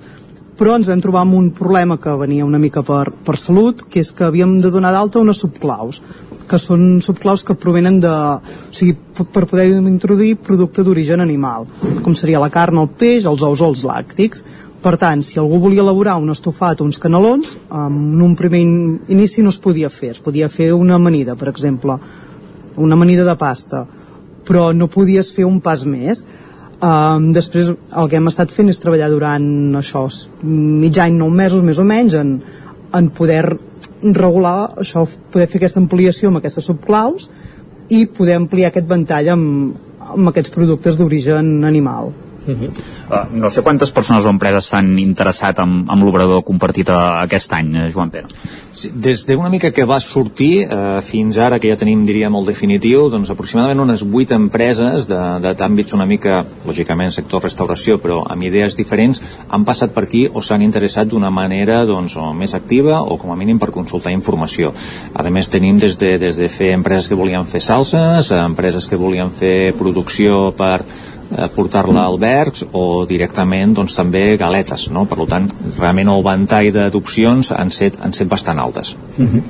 [0.61, 4.03] però ens vam trobar amb un problema que venia una mica per, per salut, que
[4.03, 6.03] és que havíem de donar d'alta unes subclaus
[6.51, 8.11] que són subclaus que provenen de...
[8.11, 11.67] O sigui, per poder introduir producte d'origen animal,
[12.03, 14.43] com seria la carn, el peix, els ous o els làctics.
[14.81, 18.63] Per tant, si algú volia elaborar un estofat o uns canelons, en un primer
[19.13, 20.15] inici no es podia fer.
[20.15, 21.99] Es podia fer una amanida, per exemple,
[22.81, 23.85] una amanida de pasta,
[24.47, 26.25] però no podies fer un pas més.
[26.81, 30.07] Um, després el que hem estat fent és treballar durant això,
[30.41, 32.39] mig any, nou mesos més o menys, en,
[32.97, 33.43] en poder
[34.01, 37.29] regular això, poder fer aquesta ampliació amb aquestes subclaus
[37.91, 39.79] i poder ampliar aquest ventall amb,
[40.11, 42.11] amb aquests productes d'origen animal.
[42.47, 42.69] Uh -huh.
[42.69, 47.53] uh, no sé quantes persones o empreses s'han interessat en, en l'obrador compartit a, aquest
[47.53, 48.27] any, eh, Joan Pere.
[48.71, 52.47] Sí, des d'una mica que va sortir eh, fins ara, que ja tenim, diria, molt
[52.47, 58.75] definitiu, doncs aproximadament unes 8 empreses d'àmbits una mica, lògicament, sector restauració, però amb idees
[58.75, 63.17] diferents, han passat per aquí o s'han interessat d'una manera doncs, o més activa o
[63.17, 64.73] com a mínim per consultar informació.
[65.13, 68.95] A més, tenim des de, des de fer empreses que volien fer salses, empreses que
[68.95, 70.81] volien fer producció per
[71.37, 75.05] eh, portar-la al Bergs o directament doncs, també galetes no?
[75.09, 79.43] per tant realment el ventall d'opcions han, set, han set bastant altes uh -huh.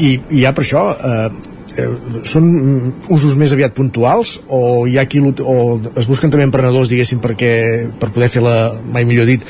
[0.00, 1.30] I, i ja per això eh,
[1.76, 1.88] eh,
[2.24, 7.20] són usos més aviat puntuals o hi ha qui o es busquen també emprenedors diguéssim
[7.20, 9.42] perquè per poder fer la mai millor dit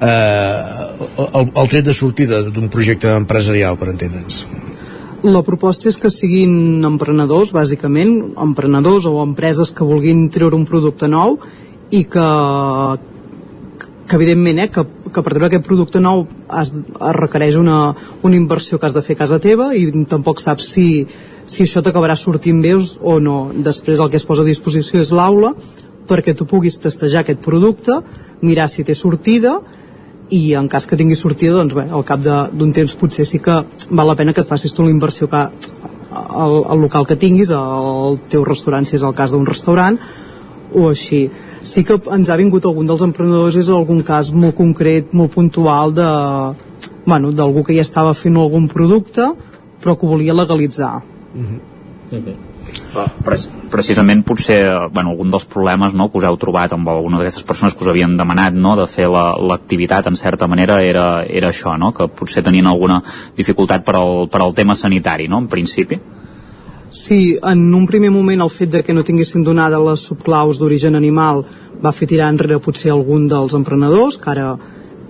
[0.00, 0.60] eh,
[1.34, 4.46] el, el tret de sortida d'un projecte empresarial per entendre'ns
[5.24, 11.08] la proposta és que siguin emprenedors, bàsicament, emprenedors o empreses que vulguin treure un producte
[11.08, 11.38] nou
[11.90, 12.26] i que,
[14.04, 16.26] que evidentment, eh, que, que per treure aquest producte nou
[16.60, 20.42] es, es requereix una, una inversió que has de fer a casa teva i tampoc
[20.44, 20.88] saps si,
[21.46, 23.38] si això t'acabarà sortint bé o no.
[23.54, 25.54] Després el que es posa a disposició és l'aula
[26.04, 27.96] perquè tu puguis testejar aquest producte,
[28.44, 29.56] mirar si té sortida
[30.30, 33.58] i en cas que tingui sortida doncs bé, al cap d'un temps potser sí que
[33.90, 37.50] val la pena que et facis tu la inversió que el, el local que tinguis
[37.50, 39.98] el teu restaurant si és el cas d'un restaurant
[40.74, 41.28] o així.
[41.64, 45.94] Sí que ens ha vingut algun dels emprenedors és algun cas molt concret, molt puntual
[45.94, 46.08] de
[47.04, 49.28] bueno, d'algú que ja estava fent algun producte
[49.82, 51.02] però que ho volia legalitzar.
[51.34, 51.60] Mm -hmm.
[52.12, 57.18] Mm -hmm precisament potser bueno, algun dels problemes no, que us heu trobat amb alguna
[57.18, 61.24] d'aquestes persones que us havien demanat no, de fer l'activitat la, en certa manera era,
[61.26, 61.90] era això, no?
[61.96, 63.00] que potser tenien alguna
[63.36, 65.42] dificultat per al, per al tema sanitari, no?
[65.42, 65.98] en principi.
[66.94, 70.94] Sí, en un primer moment el fet de que no tinguessin donada les subclaus d'origen
[70.94, 71.42] animal
[71.82, 74.54] va fer tirar enrere potser algun dels emprenedors, que ara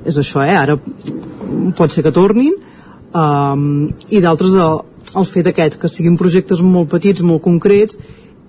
[0.04, 0.56] és això, eh?
[0.56, 0.78] ara
[1.76, 2.56] pot ser que tornin,
[3.12, 4.56] um, i d'altres
[5.30, 7.98] fet aquest, que siguin projectes molt petits, molt concrets,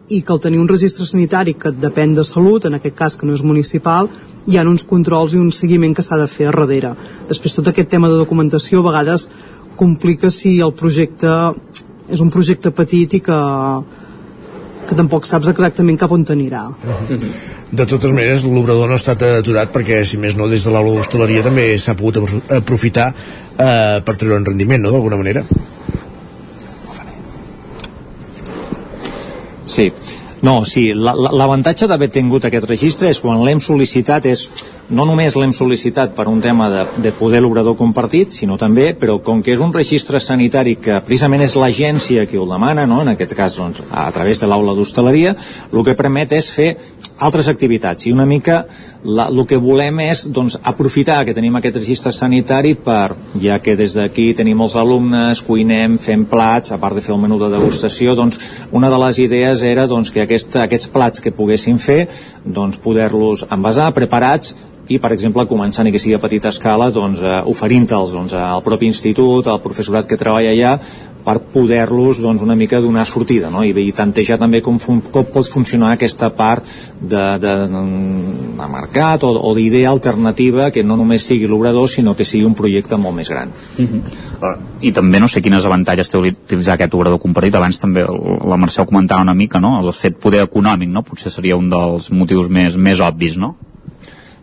[0.09, 3.25] i que al tenir un registre sanitari que depèn de salut, en aquest cas que
[3.25, 4.09] no és municipal,
[4.45, 6.93] hi ha uns controls i un seguiment que s'ha de fer a darrere.
[7.29, 9.29] Després tot aquest tema de documentació a vegades
[9.75, 11.31] complica si el projecte
[12.09, 13.39] és un projecte petit i que,
[14.85, 16.67] que tampoc saps exactament cap on t'anirà.
[17.75, 20.99] De totes maneres, l'obrador no ha estat aturat perquè, si més no, des de l'aula
[20.99, 22.21] d'hostaleria també s'ha pogut
[22.53, 25.43] aprofitar eh, per treure un rendiment, no?, d'alguna manera.
[29.67, 29.91] Sí,
[30.45, 34.47] no, sí, l'avantatge d'haver tingut aquest registre és quan l'hem sol·licitat és
[34.89, 39.17] no només l'hem sol·licitat per un tema de, de poder l'obrador compartit, sinó també, però
[39.23, 43.01] com que és un registre sanitari que precisament és l'agència que ho demana, no?
[43.01, 45.33] en aquest cas doncs, a través de l'aula d'hostaleria,
[45.71, 46.75] el que permet és fer
[47.25, 48.65] altres activitats i una mica
[49.05, 53.77] la, el que volem és doncs, aprofitar que tenim aquest registre sanitari per, ja que
[53.79, 57.49] des d'aquí tenim els alumnes, cuinem, fem plats, a part de fer el menú de
[57.53, 58.39] degustació, doncs
[58.75, 62.05] una de les idees era doncs, que aquest, aquests plats que poguessin fer,
[62.45, 64.55] doncs poder-los envasar, preparats,
[64.87, 68.63] i, per exemple, començant, i que sigui a petita escala, doncs, eh, oferint-te'ls doncs, al
[68.65, 70.79] propi institut, al professorat que treballa allà,
[71.25, 73.63] per poder-los doncs, una mica donar sortida no?
[73.65, 76.67] I, i tantejar també com, fun com pot funcionar aquesta part
[77.01, 82.27] de, de, de mercat o, o d'idea alternativa que no només sigui l'obrador sinó que
[82.27, 84.55] sigui un projecte molt més gran mm -hmm.
[84.81, 88.81] i també no sé quines avantatges té utilitzar aquest obrador compartit abans també la Mercè
[88.81, 89.79] ho comentava una mica no?
[89.81, 91.01] el fet poder econòmic no?
[91.01, 93.55] potser seria un dels motius més, més obvis no?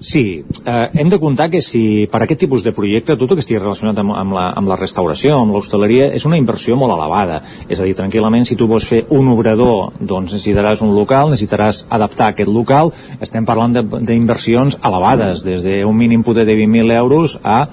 [0.03, 3.45] Sí, eh, hem de comptar que si per aquest tipus de projecte tot el que
[3.45, 7.39] estigui relacionat amb, amb, la, amb la restauració, amb l'hostaleria, és una inversió molt elevada.
[7.69, 11.85] És a dir, tranquil·lament, si tu vols fer un obrador, doncs necessitaràs un local, necessitaràs
[11.89, 12.91] adaptar aquest local.
[13.23, 17.69] Estem parlant d'inversions elevades, des d'un mínim poder de 20.000 euros a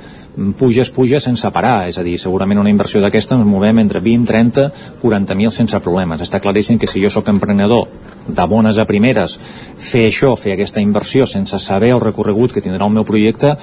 [0.58, 4.28] puges, puja sense parar, és a dir, segurament una inversió d'aquesta ens movem entre 20,
[4.30, 4.70] 30,
[5.02, 6.22] 40.000 sense problemes.
[6.22, 7.88] Està claríssim que si jo sóc emprenedor
[8.30, 9.38] de bones a primeres
[9.82, 13.56] fer això, fer aquesta inversió sense saber el recorregut que tindrà el meu projecte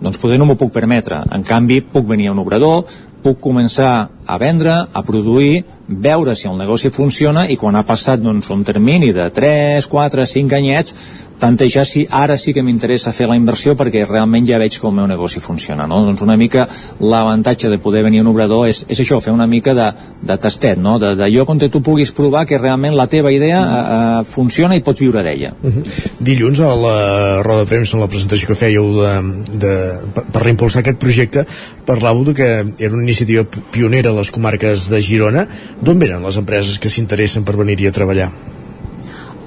[0.00, 2.86] doncs poder no m'ho puc permetre en canvi puc venir a un obrador
[3.24, 8.20] puc començar a vendre, a produir veure si el negoci funciona i quan ha passat
[8.20, 10.96] doncs, un termini de 3, 4, 5 anyets
[11.38, 14.94] tantejar si ara sí que m'interessa fer la inversió perquè realment ja veig que el
[14.94, 16.02] meu negoci funciona no?
[16.06, 16.66] doncs una mica
[17.00, 19.90] l'avantatge de poder venir un obrador és, és això, fer una mica de,
[20.22, 20.96] de tastet, no?
[20.98, 25.00] lloc on tu puguis provar que realment la teva idea uh, uh, funciona i pots
[25.00, 25.84] viure d'ella uh -huh.
[26.20, 29.12] Dilluns a la roda de premsa en la presentació que fèieu de,
[29.58, 29.74] de,
[30.14, 31.46] per, per reimpulsar aquest projecte
[31.86, 35.46] parlàveu de que era una iniciativa pionera a les comarques de Girona
[35.82, 38.53] d'on venen les empreses que s'interessen per venir-hi a treballar?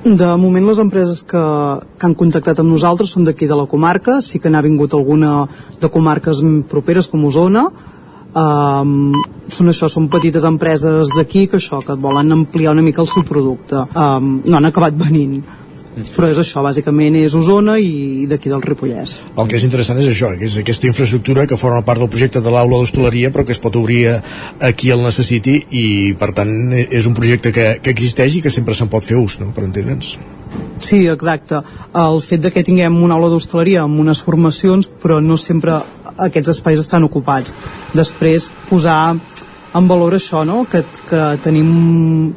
[0.08, 1.39] De moment les empreses que,
[1.99, 5.32] que han contactat amb nosaltres són d'aquí de la comarca, sí que n'ha vingut alguna
[5.82, 6.39] de comarques
[6.72, 7.66] properes com Osona,
[8.32, 9.12] um,
[9.51, 13.26] són això, són petites empreses d'aquí que això, que volen ampliar una mica el seu
[13.28, 13.84] producte.
[13.99, 15.41] Um, no han acabat venint
[16.16, 19.18] però és això, bàsicament és Osona i d'aquí del Ripollès.
[19.38, 22.41] El que és interessant és això, que és aquesta infraestructura que forma part del projecte
[22.43, 25.86] de l'aula d'hostaleria però que es pot obrir a qui el necessiti i
[26.20, 29.39] per tant és un projecte que, que existeix i que sempre se'n pot fer ús,
[29.41, 30.18] no?, per entendre'ns.
[30.80, 31.62] Sí, exacte.
[31.98, 35.80] El fet de que tinguem una aula d'hostaleria amb unes formacions, però no sempre
[36.18, 37.56] aquests espais estan ocupats.
[37.98, 39.00] Després, posar
[39.78, 42.36] en valor això, no?, que, que tenim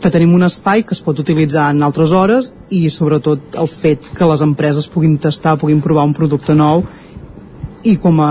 [0.00, 4.10] que tenim un espai que es pot utilitzar en altres hores i sobretot el fet
[4.16, 6.84] que les empreses puguin tastar, puguin provar un producte nou
[7.86, 8.30] i com a,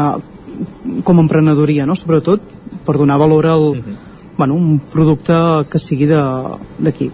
[1.03, 1.95] com a emprenedoria, no?
[1.95, 2.43] sobretot
[2.86, 3.95] per donar valor al, uh -huh.
[4.38, 5.34] bueno, un producte
[5.70, 7.11] que sigui d'aquí.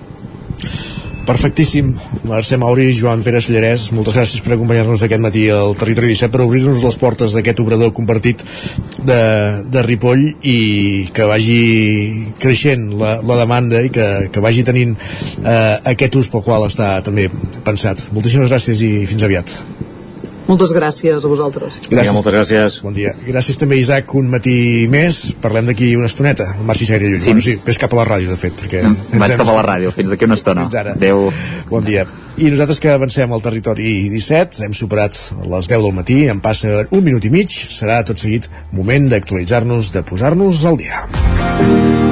[1.31, 1.93] Perfectíssim.
[2.27, 6.41] Mercè Mauri, Joan Pere Sallarès, moltes gràcies per acompanyar-nos aquest matí al Territori 17 per
[6.43, 8.43] obrir-nos les portes d'aquest obrador compartit
[9.07, 9.21] de,
[9.63, 10.57] de Ripoll i
[11.15, 11.61] que vagi
[12.41, 16.97] creixent la, la demanda i que, que vagi tenint eh, aquest ús pel qual està
[17.05, 17.29] també
[17.63, 18.09] pensat.
[18.11, 19.55] Moltíssimes gràcies i fins aviat.
[20.51, 21.77] Moltes gràcies a vosaltres.
[21.87, 22.11] Gràcies.
[22.11, 22.73] Moltes gràcies.
[22.83, 23.13] Bon dia.
[23.23, 24.55] Gràcies també, Isaac, un matí
[24.91, 25.21] més.
[25.39, 26.49] Parlem d'aquí una estoneta.
[26.59, 27.21] No marxis gaire lluny.
[27.21, 27.29] Sí.
[27.29, 28.57] Bueno, sí, ves cap a la ràdio, de fet.
[28.59, 28.91] Perquè no,
[29.21, 30.67] vaig cap a la ràdio, fins d'aquí una estona.
[30.67, 30.97] Fins ara.
[30.99, 31.29] Adéu.
[31.71, 32.03] Bon dia.
[32.35, 35.15] I nosaltres que avancem al territori 17, hem superat
[35.47, 39.95] les 10 del matí, en passa un minut i mig, serà tot seguit moment d'actualitzar-nos,
[39.95, 42.10] de posar-nos al dia.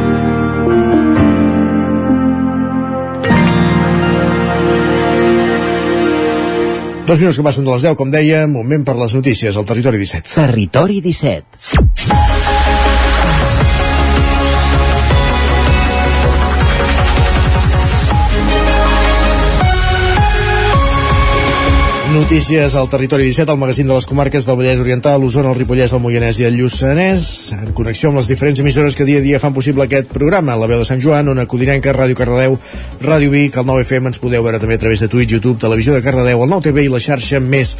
[7.10, 9.98] Dos minuts que passen de les 10, com deia, moment per les notícies al Territori
[9.98, 10.30] 17.
[10.30, 12.39] Territori 17.
[22.30, 25.96] Notícies al territori 17, al magazín de les comarques del Vallès Oriental, l'Osona, el Ripollès,
[25.98, 27.24] el Moianès i el Lluçanès,
[27.58, 30.54] en connexió amb les diferents emissores que dia a dia fan possible aquest programa.
[30.54, 32.60] La veu de Sant Joan, Ona Codinenca, Ràdio Cardedeu,
[33.02, 36.04] Ràdio Vic, el 9FM, ens podeu veure també a través de Twitch, YouTube, Televisió de
[36.06, 37.72] Cardedeu, el 9TV i la xarxa més.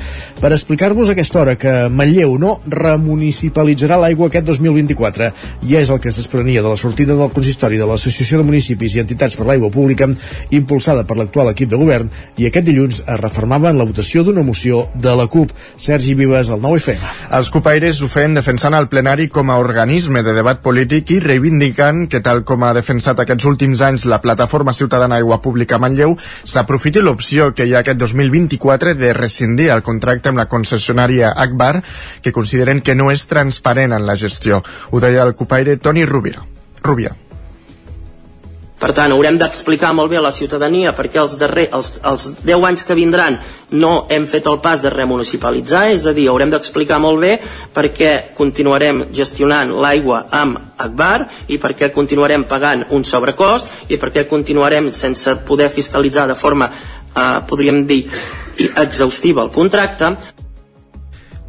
[0.42, 5.30] Per explicar-vos aquesta hora que Manlleu no remunicipalitzarà l'aigua aquest 2024
[5.70, 8.98] i és el que es desprenia de la sortida del consistori de l'Associació de Municipis
[8.98, 10.10] i Entitats per l'Aigua Pública
[10.50, 12.10] impulsada per l'actual equip de govern
[12.42, 15.52] i aquest dilluns es reformava en la votació aprovació d'una moció de la CUP.
[15.76, 17.00] Sergi Vives, el 9FM.
[17.36, 22.08] Els cupaires ho feien defensant el plenari com a organisme de debat polític i reivindicant
[22.10, 27.04] que, tal com ha defensat aquests últims anys la plataforma ciutadana Aigua Pública Manlleu, s'aprofiti
[27.04, 31.82] l'opció que hi ha aquest 2024 de rescindir el contracte amb la concessionària Akbar,
[32.24, 34.64] que consideren que no és transparent en la gestió.
[34.92, 36.46] Ho deia el cupaire Toni Rubia.
[36.84, 37.16] Rubia.
[38.80, 42.68] Per tant, haurem d'explicar molt bé a la ciutadania perquè els, darrer, els, els 10
[42.70, 43.36] anys que vindran
[43.76, 47.34] no hem fet el pas de remunicipalitzar, és a dir, haurem d'explicar molt bé
[47.76, 54.88] perquè continuarem gestionant l'aigua amb Akbar i perquè continuarem pagant un sobrecost i perquè continuarem
[54.96, 58.06] sense poder fiscalitzar de forma, eh, podríem dir,
[58.80, 60.16] exhaustiva el contracte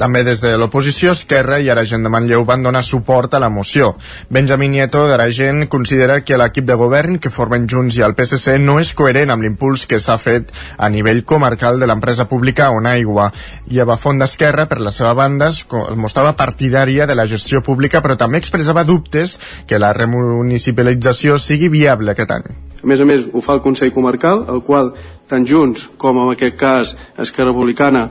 [0.00, 3.50] També des de l'oposició, Esquerra i ara gent de Manlleu van donar suport a la
[3.52, 3.90] moció.
[4.32, 8.78] Benjamin Nieto d'Aragent considera que l'equip de govern que formen Junts i el PSC no
[8.80, 13.28] és coherent amb l'impuls que s'ha fet a nivell comarcal de l'empresa pública On Aigua.
[13.68, 15.66] I Eva Font d'Esquerra, per la seva banda, es
[16.00, 19.36] mostrava partidària de la gestió pública, però també expressava dubtes
[19.68, 22.48] que la remunicipalització sigui viable aquest any.
[22.80, 24.94] A més a més, ho fa el Consell Comarcal, el qual
[25.28, 28.08] tant Junts com en aquest cas Esquerra Republicana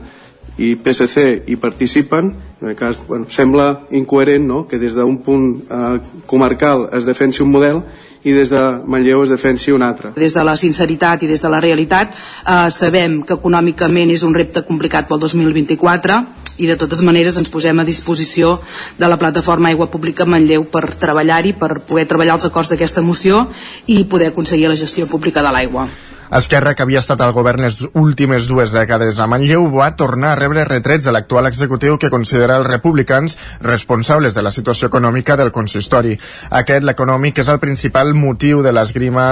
[0.60, 2.28] i PSC hi participen
[2.60, 4.66] en aquest cas bueno, sembla incoherent no?
[4.68, 5.96] que des d'un punt eh,
[6.28, 7.80] comarcal es defensi un model
[8.22, 10.10] i des de Manlleu es defensi un altre.
[10.16, 14.36] Des de la sinceritat i des de la realitat eh, sabem que econòmicament és un
[14.36, 16.20] repte complicat pel 2024
[16.60, 18.58] i de totes maneres ens posem a disposició
[18.98, 23.46] de la plataforma Aigua Pública Manlleu per treballar-hi, per poder treballar els acords d'aquesta moció
[23.86, 25.88] i poder aconseguir la gestió pública de l'aigua.
[26.30, 30.38] Esquerra, que havia estat al govern les últimes dues dècades a Manlleu, va tornar a
[30.38, 33.34] rebre retrets de l'actual executiu que considera els republicans
[33.66, 36.12] responsables de la situació econòmica del consistori.
[36.54, 39.24] Aquest, l'econòmic, és el principal motiu de l'esgrima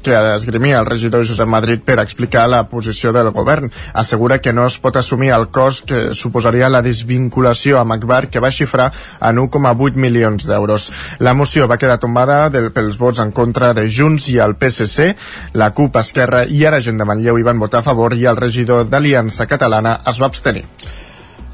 [0.00, 3.68] que esgrimia el regidor Josep Madrid per explicar la posició del govern.
[3.92, 8.40] Assegura que no es pot assumir el cost que suposaria la desvinculació amb Akbar, que
[8.40, 8.88] va xifrar
[9.20, 10.88] en 1,8 milions d'euros.
[11.20, 15.12] La moció va quedar tombada del, pels vots en contra de Junts i el PSC.
[15.60, 18.28] La CUP, Esquerra Esquerra i ara gent de Manlleu hi van votar a favor i
[18.30, 20.62] el regidor d'Aliança Catalana es va abstenir.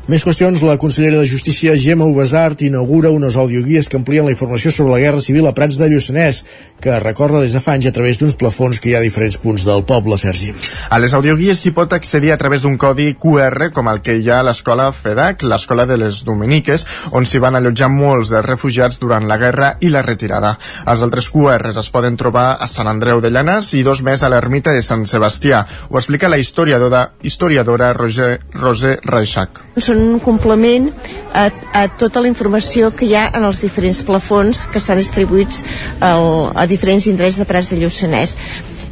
[0.09, 4.71] Més qüestions, la consellera de Justícia, Gemma Ubesart, inaugura unes audioguies que amplien la informació
[4.73, 6.39] sobre la Guerra Civil a Prats de Lluçanès,
[6.81, 9.37] que recorre des de fa anys a través d'uns plafons que hi ha a diferents
[9.43, 10.55] punts del poble, Sergi.
[10.89, 14.31] A les audioguies s'hi pot accedir a través d'un codi QR, com el que hi
[14.31, 18.97] ha a l'escola FEDAC, l'escola de les Dominiques, on s'hi van allotjar molts dels refugiats
[19.05, 20.55] durant la guerra i la retirada.
[20.89, 24.33] Els altres QRs es poden trobar a Sant Andreu de Llanes i dos més a
[24.33, 25.67] l'ermita de Sant Sebastià.
[25.93, 29.67] Ho explica la historiadora, historiadora Roger, Roser Reixac.
[29.77, 30.89] Són un complement
[31.35, 35.65] a, a tota la informació que hi ha en els diferents plafons que estan distribuïts
[36.01, 38.37] al, a diferents indrets de Prats de Lluçanès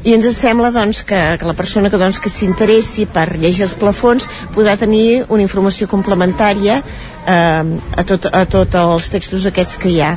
[0.07, 3.75] i ens sembla doncs, que, que la persona que, doncs, que s'interessi per llegir els
[3.79, 9.91] plafons podrà tenir una informació complementària eh, a, tot, a tots els textos aquests que
[9.91, 10.15] hi ha.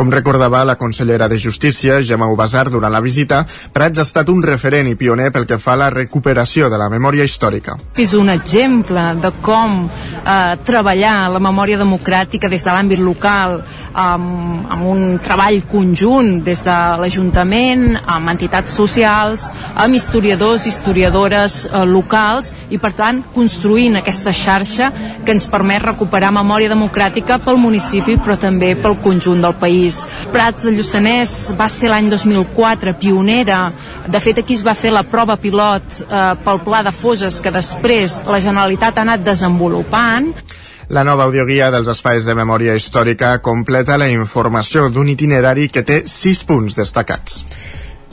[0.00, 3.42] Com recordava la consellera de Justícia, Gemma Ubasar, durant la visita,
[3.74, 6.86] Prats ha estat un referent i pioner pel que fa a la recuperació de la
[6.88, 7.74] memòria històrica.
[8.00, 13.58] És un exemple de com eh, treballar la memòria democràtica des de l'àmbit local,
[13.92, 21.66] amb, amb un treball conjunt des de l'Ajuntament, amb entitats socials, amb historiadors i historiadores
[21.66, 24.88] eh, locals i per tant construint aquesta xarxa
[25.26, 29.89] que ens permet recuperar memòria democràtica pel municipi però també pel conjunt del país.
[30.34, 33.60] Prats de Lluçanès va ser l'any 2004 pionera.
[34.06, 37.52] De fet, aquí es va fer la prova pilot eh, pel pla de foses que
[37.54, 40.32] després la Generalitat ha anat desenvolupant.
[40.90, 46.00] La nova audioguia dels espais de memòria històrica completa la informació d'un itinerari que té
[46.10, 47.44] sis punts destacats.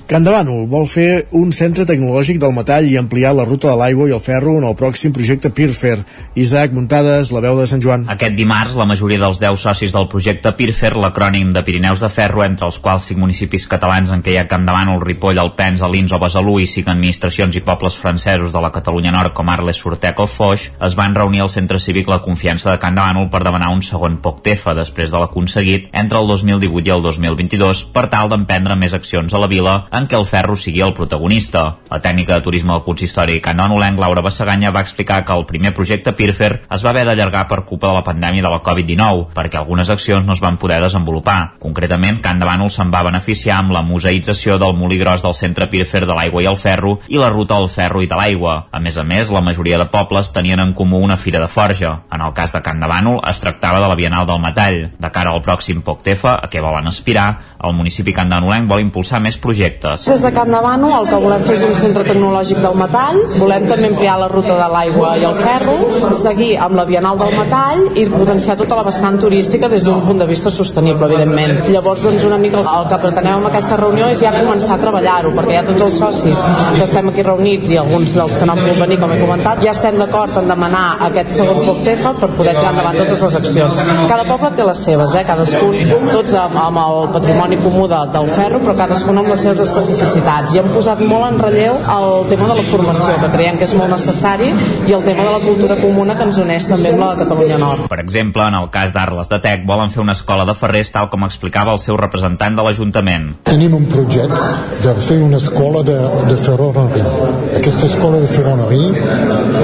[0.08, 3.74] Can de Bànol vol fer un centre tecnològic del metall i ampliar la ruta de
[3.76, 5.98] l'aigua i el ferro en el pròxim projecte Pirfer.
[6.40, 8.06] Isaac Muntades, la veu de Sant Joan.
[8.14, 12.46] Aquest dimarts, la majoria dels 10 socis del projecte Pirfer, l'acrònim de Pirineus de Ferro,
[12.46, 15.84] entre els quals 5 municipis catalans en què hi ha Can de Bànol, Ripoll, Alpens,
[15.84, 19.84] Alins o Besalú i 5 administracions i pobles francesos de la Catalunya Nord com Arles,
[19.84, 23.28] Sortec o Foix, es van reunir al centre cívic La Confiança de Can de Bànol
[23.28, 28.08] per demanar un segon POCTEFA després de l'aconseguit entre el 2018 i el 2022 per
[28.08, 31.64] tal d'emprendre més accions a la vila en què el ferro sigui el protagonista.
[31.90, 36.14] La tècnica de turisme del consistori Canonolenc, Laura Bassaganya, va explicar que el primer projecte
[36.14, 39.90] Pirfer es va haver d'allargar per culpa de la pandèmia de la Covid-19, perquè algunes
[39.90, 41.58] accions no es van poder desenvolupar.
[41.60, 45.70] Concretament, Can de Bànol se'n va beneficiar amb la museïtzació del molí gros del centre
[45.72, 48.58] Pirfer de l'aigua i el ferro i la ruta del ferro i de l'aigua.
[48.72, 52.04] A més a més, la majoria de pobles tenien en comú una fira de forja.
[52.14, 54.80] En el cas de Can de Bànol, es tractava de la Bienal del Metall.
[55.00, 57.28] De cara al pròxim POCTEFA, a què volen aspirar,
[57.64, 59.87] el municipi candanolenc vol impulsar més projectes.
[59.96, 63.68] Des de Can Bànol el que volem fer és un centre tecnològic del metall, volem
[63.70, 65.76] també ampliar la ruta de l'aigua i el ferro,
[66.18, 70.20] seguir amb la Bienal del Metall i potenciar tota la vessant turística des d'un punt
[70.20, 71.70] de vista sostenible, evidentment.
[71.72, 75.32] Llavors, doncs, una mica el que pretenem amb aquesta reunió és ja començar a treballar-ho,
[75.38, 76.44] perquè ja tots els socis
[76.76, 79.64] que estem aquí reunits i alguns dels que no han pogut venir, com he comentat,
[79.64, 83.84] ja estem d'acord en demanar aquest segon POCTEFA per poder tirar endavant totes les accions.
[84.12, 85.24] Cada poble té les seves, eh?
[85.32, 85.80] cadascun,
[86.12, 90.56] tots amb, amb el patrimoni comú de, del ferro, però cadascun amb les seves especificitats
[90.56, 93.74] i hem posat molt en relleu el tema de la formació, que creiem que és
[93.78, 94.50] molt necessari,
[94.88, 97.60] i el tema de la cultura comuna que ens uneix també amb la de Catalunya
[97.62, 97.88] Nord.
[97.92, 101.10] Per exemple, en el cas d'Arles de Tec, volen fer una escola de ferrers tal
[101.14, 103.30] com explicava el seu representant de l'Ajuntament.
[103.48, 104.52] Tenim un projecte
[104.84, 105.98] de fer una escola de,
[106.30, 107.14] de ferroneria.
[107.62, 109.08] Aquesta escola de ferroneria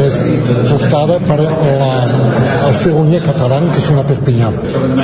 [0.04, 0.18] és
[0.70, 1.94] portada per la,
[2.68, 4.50] el ferroner català que són a Perpinyà.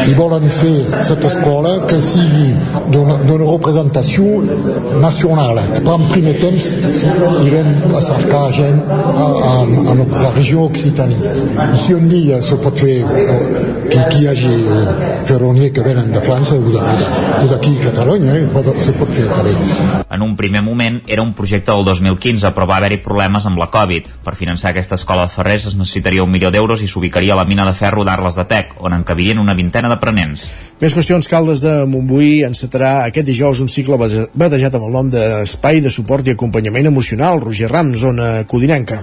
[0.07, 2.53] I volen fer aquesta escola que sigui
[2.93, 4.43] d'una representació
[5.01, 5.62] nacional.
[5.80, 6.70] Per en primer temps
[7.45, 9.54] irem a cercar gent a, a,
[9.93, 11.36] a la regió Occitània.
[11.70, 13.28] I si un dia se pot fer eh,
[13.89, 14.55] que, que hi hagi
[15.29, 19.75] eh, que venen de França o d'aquí a Catalunya, eh, pot, se pot fer ells.
[20.09, 23.70] En un primer moment era un projecte del 2015, però va haver-hi problemes amb la
[23.71, 24.09] Covid.
[24.25, 27.49] Per finançar aquesta escola de ferrers es necessitaria un milió d'euros i s'ubicaria a la
[27.50, 30.46] mina de ferro d'Arles de Tec, on encabirien una vintena d'aprenents.
[30.80, 35.82] Més qüestions, Caldes de Montbuí encetarà aquest dijous un cicle batejat amb el nom d'Espai
[35.84, 39.01] de Suport i Acompanyament Emocional, Roger Ram, zona codinenca.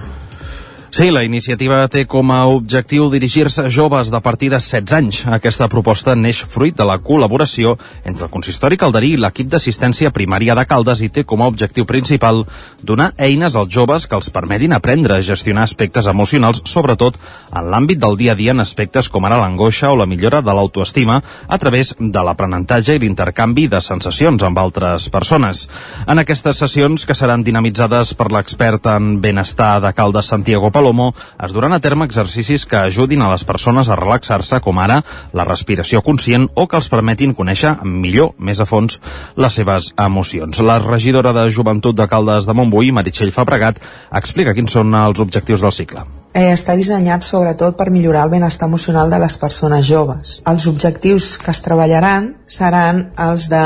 [0.89, 5.17] Sí, la iniciativa té com a objectiu dirigir-se a joves de partir de 16 anys.
[5.27, 7.73] Aquesta proposta neix fruit de la col·laboració
[8.07, 11.85] entre el Consistori Calderí i l'equip d'assistència primària de Caldes i té com a objectiu
[11.85, 12.45] principal
[12.79, 17.19] donar eines als joves que els permetin aprendre a gestionar aspectes emocionals, sobretot
[17.51, 20.55] en l'àmbit del dia a dia en aspectes com ara l'angoixa o la millora de
[20.55, 25.67] l'autoestima a través de l'aprenentatge i l'intercanvi de sensacions amb altres persones.
[26.07, 31.51] En aquestes sessions, que seran dinamitzades per l'expert en benestar de Caldes Santiago Palomo es
[31.51, 35.01] duran a terme exercicis que ajudin a les persones a relaxar-se, com ara
[35.35, 39.01] la respiració conscient o que els permetin conèixer millor, més a fons,
[39.35, 40.61] les seves emocions.
[40.63, 43.81] La regidora de Joventut de Caldes de Montbui, Meritxell Fabregat,
[44.15, 46.05] explica quins són els objectius del cicle.
[46.31, 50.39] Eh, està dissenyat sobretot per millorar el benestar emocional de les persones joves.
[50.47, 53.63] Els objectius que es treballaran seran els de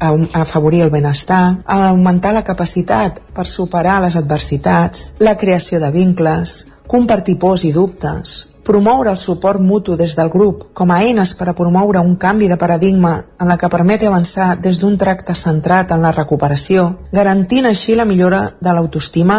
[0.00, 7.38] afavorir el benestar, augmentar la capacitat per superar les adversitats, la creació de vincles, compartir
[7.38, 8.34] pors i dubtes,
[8.64, 12.48] promoure el suport mutu des del grup com a eines per a promoure un canvi
[12.48, 17.68] de paradigma en la que permeti avançar des d'un tracte centrat en la recuperació, garantint
[17.68, 19.38] així la millora de l'autoestima,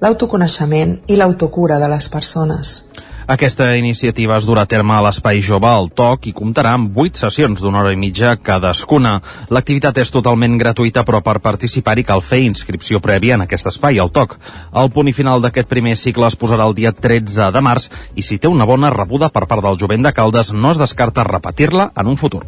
[0.00, 2.82] l'autoconeixement i l'autocura de les persones.
[3.26, 7.18] Aquesta iniciativa es durà a terme a l'Espai Jove al TOC i comptarà amb 8
[7.24, 9.16] sessions d'una hora i mitja cadascuna.
[9.50, 14.12] L'activitat és totalment gratuïta, però per participar-hi cal fer inscripció prèvia en aquest espai, al
[14.14, 14.36] TOC.
[14.78, 18.22] El punt i final d'aquest primer cicle es posarà el dia 13 de març i
[18.22, 21.90] si té una bona rebuda per part del jovent de Caldes no es descarta repetir-la
[21.96, 22.44] en un futur.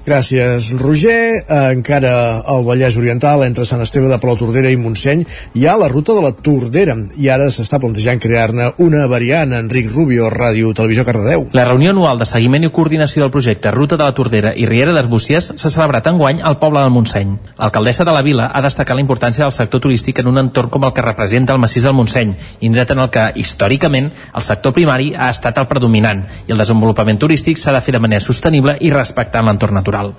[0.00, 1.44] Gràcies, Roger.
[1.44, 5.88] Eh, encara al Vallès Oriental, entre Sant Esteve de Tordera i Montseny, hi ha la
[5.88, 9.52] ruta de la Tordera i ara s'està plantejant crear-ne una variant.
[9.52, 11.48] Enric Rubio, Ràdio Televisió Cardedeu.
[11.52, 14.94] La reunió anual de seguiment i coordinació del projecte Ruta de la Tordera i Riera
[14.96, 17.36] d'Arbúcies s'ha celebrat enguany al poble del Montseny.
[17.58, 20.88] L'alcaldessa de la vila ha destacat la importància del sector turístic en un entorn com
[20.88, 25.12] el que representa el massís del Montseny, indret en el que, històricament, el sector primari
[25.12, 28.94] ha estat el predominant i el desenvolupament turístic s'ha de fer de manera sostenible i
[28.94, 30.14] respectant l'entorn natural natural.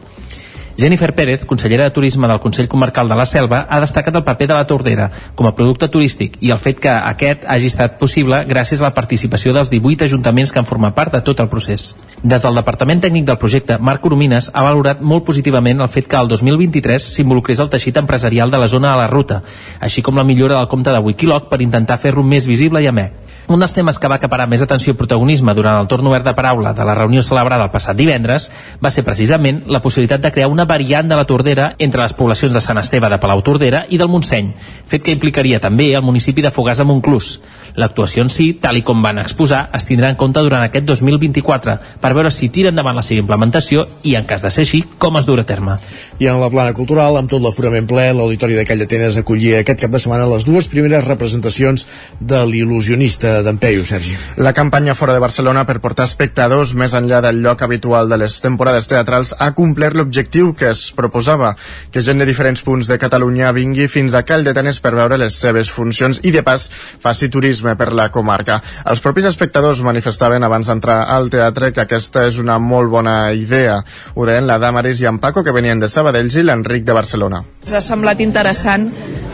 [0.77, 4.47] Jennifer Pérez, consellera de Turisme del Consell Comarcal de la Selva, ha destacat el paper
[4.47, 8.43] de la Tordera com a producte turístic i el fet que aquest hagi estat possible
[8.49, 11.91] gràcies a la participació dels 18 ajuntaments que han format part de tot el procés.
[12.23, 16.19] Des del Departament Tècnic del projecte, Marc Coromines ha valorat molt positivament el fet que
[16.19, 19.41] el 2023 s'involucrés el teixit empresarial de la zona a la ruta,
[19.79, 23.11] així com la millora del compte de Wikiloc per intentar fer-lo més visible i amè.
[23.51, 26.33] Un dels temes que va acaparar més atenció i protagonisme durant el torn obert de
[26.37, 28.45] paraula de la reunió celebrada el passat divendres
[28.83, 32.53] va ser precisament la possibilitat de crear una variant de la Tordera entre les poblacions
[32.55, 34.53] de Sant Esteve de Palau Tordera i del Montseny,
[34.87, 37.33] fet que implicaria també el municipi de Fogars de Montclús.
[37.75, 41.75] L'actuació en si, tal i com van exposar, es tindrà en compte durant aquest 2024
[42.01, 45.19] per veure si tira endavant la seva implementació i, en cas de ser així, com
[45.19, 45.77] es durà a terme.
[46.19, 49.83] I en la plana cultural, amb tot l'aforament ple, l'Auditori de Call d'Atenes acollia aquest
[49.83, 51.87] cap de setmana les dues primeres representacions
[52.19, 54.17] de l'il·lusionista d'en Peyu, Sergi.
[54.37, 58.39] La campanya fora de Barcelona per portar espectadors més enllà del lloc habitual de les
[58.43, 61.53] temporades teatrals ha complert l'objectiu que es proposava,
[61.91, 65.35] que gent de diferents punts de Catalunya vingui fins a Call d'Atenes per veure les
[65.35, 66.67] seves funcions i de pas
[67.01, 68.59] faci turisme per la comarca.
[68.85, 73.81] Els propis espectadors manifestaven abans d'entrar al teatre que aquesta és una molt bona idea.
[74.15, 77.43] Ho deien la Damaris i en Paco que venien de Sabadells i l'Enric de Barcelona.
[77.65, 78.89] Ens ha semblat interessant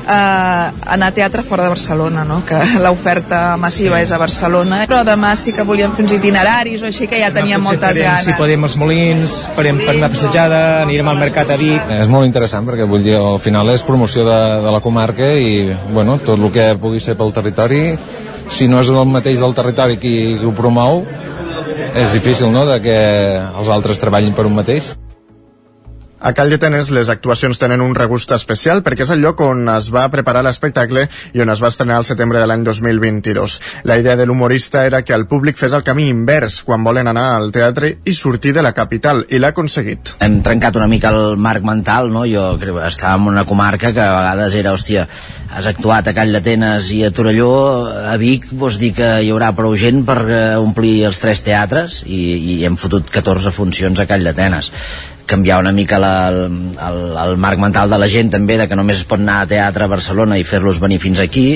[0.07, 2.41] eh, anar a teatre fora de Barcelona, no?
[2.45, 6.89] que l'oferta massiva és a Barcelona, però demà sí que volíem fer uns itineraris o
[6.89, 8.25] així que ja teníem moltes ganes.
[8.27, 11.91] Si podem els molins, farem per una passejada, anirem al mercat a Vic.
[11.97, 15.71] És molt interessant perquè vull dir, al final és promoció de, de la comarca i
[15.93, 17.81] bueno, tot el que pugui ser pel territori,
[18.51, 21.03] si no és el mateix del territori qui, qui ho promou,
[21.97, 22.97] és difícil no, de que
[23.39, 24.95] els altres treballin per un mateix.
[26.17, 29.91] A Call d'Atenes les actuacions tenen un regust especial perquè és el lloc on es
[29.93, 31.03] va preparar l'espectacle
[31.37, 33.57] i on es va estrenar al setembre de l'any 2022.
[33.85, 37.27] La idea de l'humorista era que el públic fes el camí invers quan volen anar
[37.35, 40.15] al teatre i sortir de la capital, i l'ha aconseguit.
[40.25, 42.25] Hem trencat una mica el marc mental, no?
[42.25, 45.05] Jo crec que estàvem en una comarca que a vegades era, hòstia,
[45.53, 47.51] has actuat a Call d'Atenes i a Torelló,
[48.09, 52.01] a Vic, vols dir que hi haurà prou gent per eh, omplir els tres teatres
[52.07, 52.23] i,
[52.57, 54.71] i hem fotut 14 funcions a Call d'Atenes
[55.27, 56.51] canviar una mica la, el,
[56.87, 59.85] el, marc mental de la gent també, de que només es pot anar a teatre
[59.85, 61.47] a Barcelona i fer-los venir fins aquí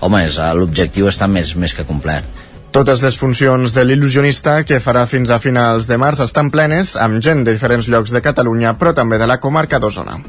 [0.00, 0.26] home,
[0.60, 2.44] l'objectiu està més, més que complet
[2.76, 7.22] totes les funcions de l'il·lusionista, que farà fins a finals de març, estan plenes, amb
[7.24, 10.20] gent de diferents llocs de Catalunya, però també de la comarca d'Osona.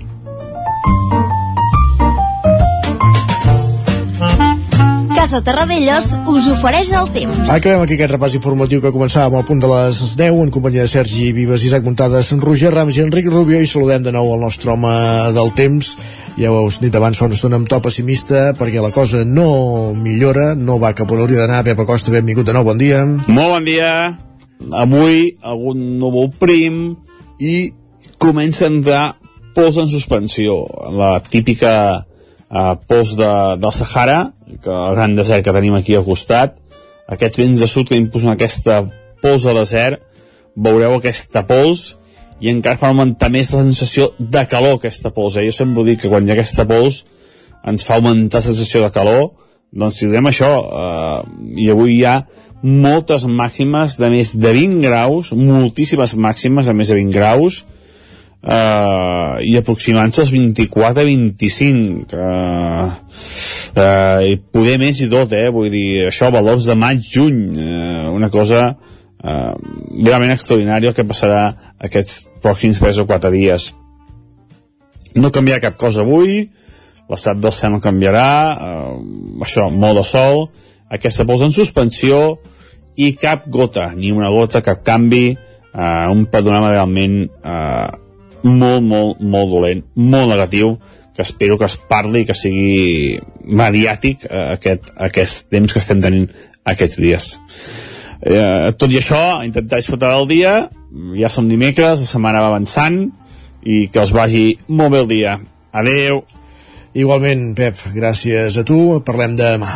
[5.17, 7.49] Casa Terradellos us ofereix el temps.
[7.49, 10.83] Acabem aquí aquest repàs informatiu que començava amb el punt de les 10 en companyia
[10.85, 14.45] de Sergi Vives, Isaac Montades, Roger Rams i Enric Rubio i saludem de nou el
[14.45, 14.91] nostre home
[15.33, 15.95] del temps.
[16.37, 19.95] Ja ho heu dit abans fa una estona amb to pessimista perquè la cosa no
[19.97, 21.63] millora no va cap on hauria d'anar.
[21.65, 23.01] Pep Acosta, benvingut de nou, bon dia.
[23.25, 23.91] Molt bon dia.
[24.85, 26.93] Avui algun núvol prim
[27.41, 27.71] i
[28.21, 29.03] comença a entrar
[29.57, 30.61] pols en suspensió.
[30.93, 36.05] La típica eh, pols de, del Sahara que el gran desert que tenim aquí al
[36.07, 36.57] costat
[37.07, 38.81] aquests vents de sud que imposen aquesta
[39.23, 40.03] pols al desert
[40.55, 41.95] veureu aquesta pols
[42.39, 45.45] i encara fa augmentar més la sensació de calor aquesta pols eh?
[45.47, 47.03] jo sempre dic que quan hi ha aquesta pols
[47.67, 49.31] ens fa augmentar la sensació de calor
[49.71, 51.21] doncs si diem això eh,
[51.63, 52.21] i avui hi ha
[52.63, 57.65] moltes màximes de més de 20 graus moltíssimes màximes a més de 20 graus
[58.43, 62.89] eh, i aproximant-se als 24-25 eh,
[63.77, 65.47] eh, i poder més i tot eh?
[65.53, 69.53] vull dir, això valors de maig juny eh, una cosa eh,
[70.03, 71.43] realment extraordinària el que passarà
[71.89, 73.71] aquests pròxims 3 o 4 dies
[75.17, 76.47] no canviarà cap cosa avui
[77.07, 78.95] l'estat del cel no canviarà eh,
[79.47, 80.47] això, molt de sol
[80.93, 82.37] aquesta posa en suspensió
[82.97, 87.89] i cap gota, ni una gota, cap canvi eh, un panorama realment eh,
[88.47, 90.77] molt, molt, molt dolent, molt negatiu,
[91.17, 96.01] que espero que es parli i que sigui mediàtic eh, aquest, aquest temps que estem
[96.03, 96.29] tenint
[96.67, 97.29] aquests dies.
[98.21, 100.55] Eh, tot i això, intentar disfrutar del dia,
[101.17, 103.07] ja som dimecres, la setmana va avançant,
[103.65, 105.37] i que els vagi molt bé el dia.
[105.73, 106.21] Adeu!
[106.97, 108.79] Igualment, Pep, gràcies a tu.
[109.05, 109.75] Parlem demà.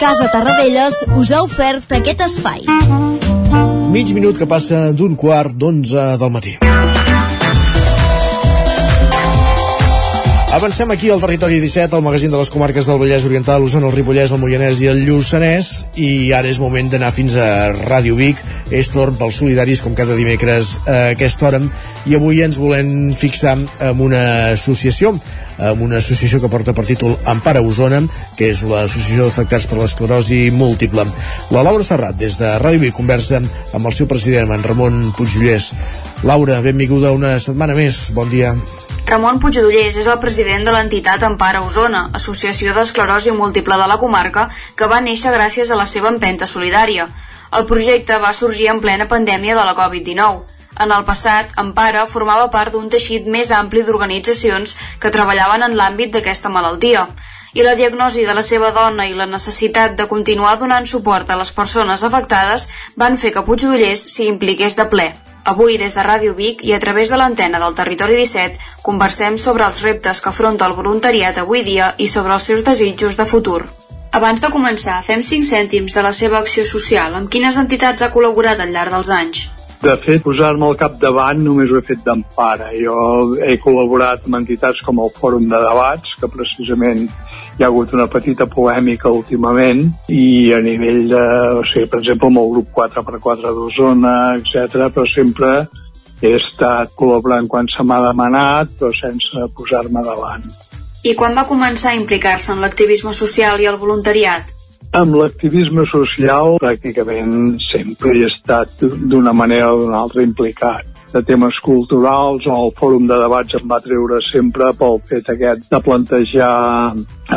[0.00, 2.64] Casa Tarradellas us ha ofert aquest espai.
[3.92, 6.56] Mig minut que passa d'un quart d'onze del matí.
[10.50, 13.94] Avancem aquí al territori 17, al magazín de les comarques del Vallès Oriental, l'Osona, el
[13.94, 18.40] Ripollès, el Moianès i el Lluçanès, i ara és moment d'anar fins a Ràdio Vic,
[18.74, 21.62] és torn pels solidaris, com cada dimecres a aquesta hora,
[22.02, 24.24] i avui ens volem fixar en una
[24.56, 25.14] associació,
[25.60, 28.02] amb una associació que porta per títol Empara Osona,
[28.34, 31.06] que és l'associació d'afectats per l'esclerosi múltiple.
[31.54, 35.76] La Laura Serrat, des de Ràdio Vic, conversa amb el seu president, en Ramon Puigdollers.
[36.22, 38.50] Laura, benvinguda una setmana més, bon dia.
[39.08, 44.44] Ramon Puigdollers és el president de l'entitat Empara Osona, associació d'esclerosi múltiple de la comarca,
[44.76, 47.06] que va néixer gràcies a la seva empenta solidària.
[47.56, 50.60] El projecte va sorgir en plena pandèmia de la Covid-19.
[50.84, 56.12] En el passat, Empara formava part d'un teixit més ampli d'organitzacions que treballaven en l'àmbit
[56.12, 57.06] d'aquesta malaltia.
[57.56, 61.40] I la diagnosi de la seva dona i la necessitat de continuar donant suport a
[61.40, 62.68] les persones afectades
[63.00, 65.10] van fer que Puigdollers s'hi impliqués de ple.
[65.44, 69.64] Avui, des de Ràdio Vic i a través de l'antena del Territori 17, conversem sobre
[69.64, 73.62] els reptes que afronta el voluntariat avui dia i sobre els seus desitjos de futur.
[74.12, 77.14] Abans de començar, fem 5 cèntims de la seva acció social.
[77.14, 79.48] Amb quines entitats ha col·laborat al llarg dels anys?
[79.80, 82.66] De fet, posar-me al capdavant només ho he fet d'empara.
[82.76, 82.96] Jo
[83.40, 88.04] he col·laborat amb entitats com el Fòrum de Debats, que precisament hi ha hagut una
[88.12, 91.22] petita polèmica últimament, i a nivell de,
[91.56, 95.54] o sigui, per exemple, amb el grup 4x4 d'Osona, etc, però sempre
[96.20, 100.44] he estat col·laborant quan se m'ha demanat, però sense posar-me davant.
[101.08, 104.52] I quan va començar a implicar-se en l'activisme social i el voluntariat?
[104.90, 110.88] Amb l'activisme social pràcticament sempre he estat d'una manera o d'una altra implicat.
[111.12, 115.70] De temes culturals o el fòrum de debats em va treure sempre pel fet aquest
[115.70, 116.56] de plantejar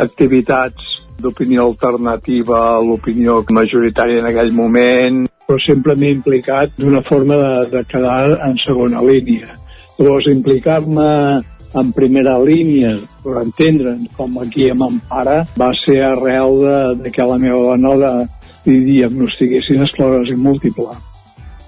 [0.02, 0.90] activitats
[1.22, 7.54] d'opinió alternativa a l'opinió majoritària en aquell moment, però sempre m'he implicat d'una forma de,
[7.76, 9.54] de quedar en segona línia.
[9.98, 11.10] Llavors, implicar-me
[11.74, 12.94] en primera línia,
[13.24, 18.12] per entendre'n, com aquí a Mampara, va ser arrel de, de que la meva dona
[18.64, 20.94] li diagnostiquessin esclerosi múltiple.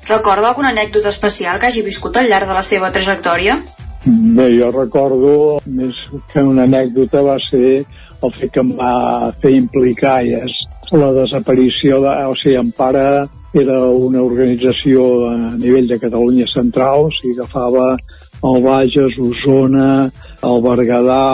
[0.07, 3.59] Recorda alguna anècdota especial que hagi viscut al llarg de la seva trajectòria?
[4.07, 5.31] Bé, jo recordo
[5.67, 5.99] més
[6.31, 7.83] que una anècdota va ser
[8.23, 10.61] el fet que em va fer implicar i és
[10.95, 12.13] la desaparició de...
[12.31, 13.27] O sigui, Empara
[13.57, 17.97] era una organització a nivell de Catalunya Central, o sigui, agafava
[18.45, 20.11] el Bages, Osona,
[20.43, 21.25] el Berguedà,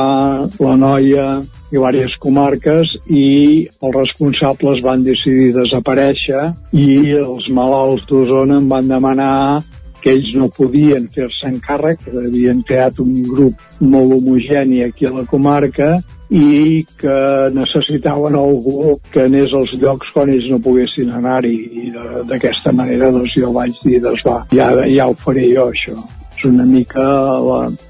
[0.60, 1.26] la Noia
[1.72, 6.42] i diverses comarques i els responsables van decidir desaparèixer
[6.76, 9.62] i els malalts d'Osona em van demanar
[10.02, 15.12] que ells no podien fer-se encàrrec, que havien creat un grup molt homogeni aquí a
[15.14, 15.92] la comarca
[16.28, 17.18] i que
[17.54, 21.54] necessitaven algú que anés als llocs quan ells no poguessin anar-hi.
[21.84, 21.92] I
[22.28, 25.96] d'aquesta manera doncs jo vaig dir doncs va, ja, ja ho faré jo això
[26.42, 27.02] és una mica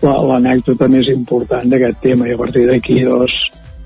[0.03, 3.33] l'anècdota la, la, més important d'aquest tema i a partir d'aquí doncs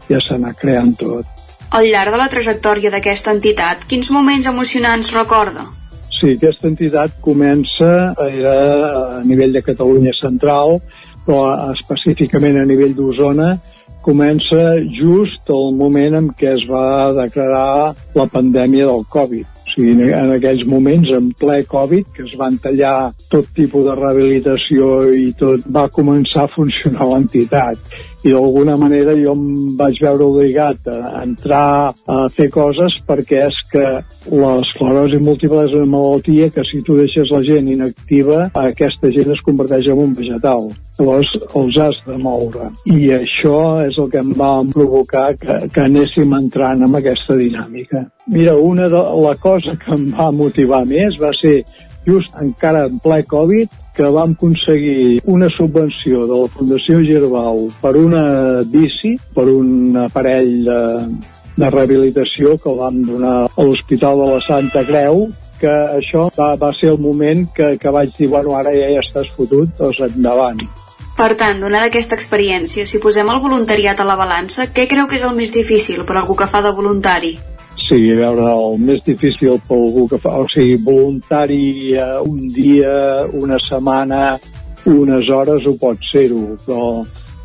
[0.08, 1.26] ja s'ha anat creant tot.
[1.70, 5.66] Al llarg de la trajectòria d'aquesta entitat, quins moments emocionants recorda?
[6.16, 8.54] Sí, aquesta entitat comença era
[9.18, 10.78] a nivell de Catalunya Central,
[11.26, 13.56] però específicament a nivell d'Osona,
[14.06, 20.32] comença just el moment en què es va declarar la pandèmia del Covid sigui, en
[20.34, 25.66] aquells moments, en ple Covid, que es van tallar tot tipus de rehabilitació i tot,
[25.68, 27.96] va començar a funcionar l'entitat.
[28.24, 33.60] I d'alguna manera jo em vaig veure obligat a entrar a fer coses perquè és
[33.70, 33.84] que
[34.32, 39.44] l'esclerosi múltiple és una malaltia que si tu deixes la gent inactiva, aquesta gent es
[39.46, 40.68] converteix en un vegetal
[40.98, 41.30] llavors
[41.60, 42.70] els has de moure.
[42.88, 48.06] I això és el que em va provocar que, que anéssim entrant en aquesta dinàmica.
[48.32, 51.58] Mira, una de la cosa que em va motivar més va ser
[52.06, 57.96] just encara en ple Covid que vam aconseguir una subvenció de la Fundació Girbau per
[57.96, 58.26] una
[58.68, 60.80] bici, per un aparell de,
[61.56, 66.72] de rehabilitació que vam donar a l'Hospital de la Santa Creu que això va, va
[66.76, 70.60] ser el moment que, que vaig dir, bueno, ara ja, ja estàs fotut, doncs endavant.
[71.16, 75.16] Per tant, donada aquesta experiència, si posem el voluntariat a la balança, què creu que
[75.16, 77.38] és el més difícil per algú que fa de voluntari?
[77.86, 80.32] Sí, a veure, el més difícil per algú que fa...
[80.42, 82.96] O sigui, voluntari eh, un dia,
[83.38, 84.32] una setmana,
[84.90, 86.88] unes hores ho pot ser-ho, però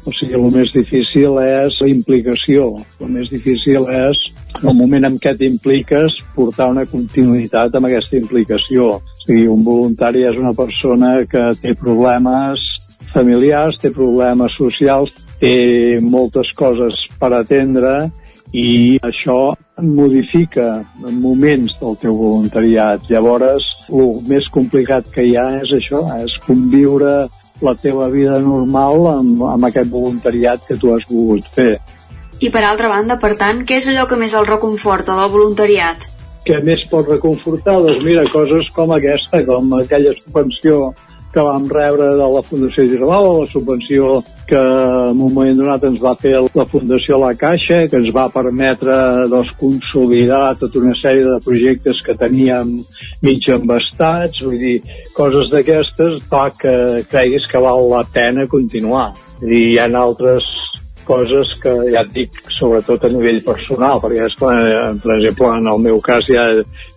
[0.02, 2.72] o sigui, el més difícil és la implicació.
[2.98, 4.22] El més difícil és
[4.64, 8.96] el moment en què t'impliques portar una continuïtat amb aquesta implicació.
[8.98, 12.66] O sigui, un voluntari és una persona que té problemes
[13.14, 18.08] familiars, té problemes socials, té moltes coses per atendre
[18.58, 19.52] i això
[19.84, 23.06] modifica moments del teu voluntariat.
[23.10, 27.16] Llavors, el més complicat que hi ha és això, és conviure
[27.62, 31.76] la teva vida normal amb, amb aquest voluntariat que tu has volgut fer.
[32.42, 36.08] I per altra banda, per tant, què és allò que més el reconforta del voluntariat?
[36.42, 37.78] Què més pot reconfortar?
[37.84, 40.88] Doncs mira, coses com aquesta, com aquella subvenció
[41.34, 46.02] que vam rebre de la Fundació Girbau, la subvenció que en un moment donat ens
[46.04, 48.98] va fer la Fundació La Caixa, que ens va permetre
[49.32, 52.78] doncs, consolidar tota una sèrie de projectes que teníem
[53.24, 54.78] mig embastats, vull dir,
[55.16, 56.76] coses d'aquestes fa que
[57.12, 59.12] creguis que val la pena continuar.
[59.42, 60.46] I hi ha altres
[61.08, 65.52] coses que ja et dic, sobretot a nivell personal, perquè és clar, eh, per exemple,
[65.58, 66.48] en el meu cas ja,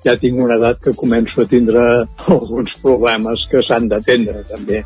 [0.07, 1.85] ja tinc una edat que començo a tindre
[2.37, 4.83] alguns problemes que s'han d'atendre també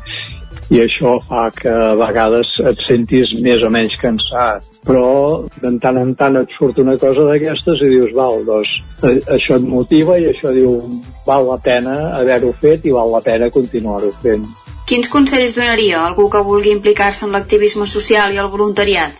[0.69, 5.97] i això fa que a vegades et sentis més o menys cansat però de tant
[6.01, 10.19] en tant et surt una cosa d'aquestes i dius val, doncs eh, això et motiva
[10.19, 10.77] i això diu
[11.25, 14.45] val la pena haver-ho fet i val la pena continuar-ho fent
[14.89, 19.19] Quins consells donaria a algú que vulgui implicar-se en l'activisme social i el voluntariat?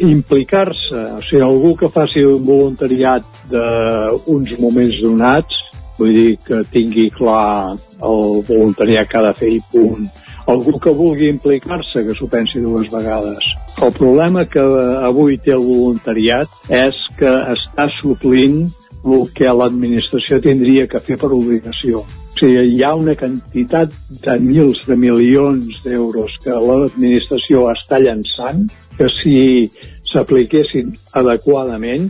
[0.00, 5.58] Implicar-se, o sigui, algú que faci un voluntariat d'uns moments donats,
[5.98, 10.08] vull dir que tingui clar el voluntariat que ha de fer i punt.
[10.46, 13.40] Algú que vulgui implicar-se, que s'ho pensi dues vegades.
[13.82, 14.64] El problema que
[15.06, 18.66] avui té el voluntariat és que està suplint
[19.04, 22.02] el que l'administració tindria que fer per obligació.
[22.04, 23.92] O sigui, hi ha una quantitat
[24.24, 28.64] de mils de milions d'euros que l'administració està llançant,
[28.98, 29.36] que si
[30.10, 32.08] s'apliquessin adequadament,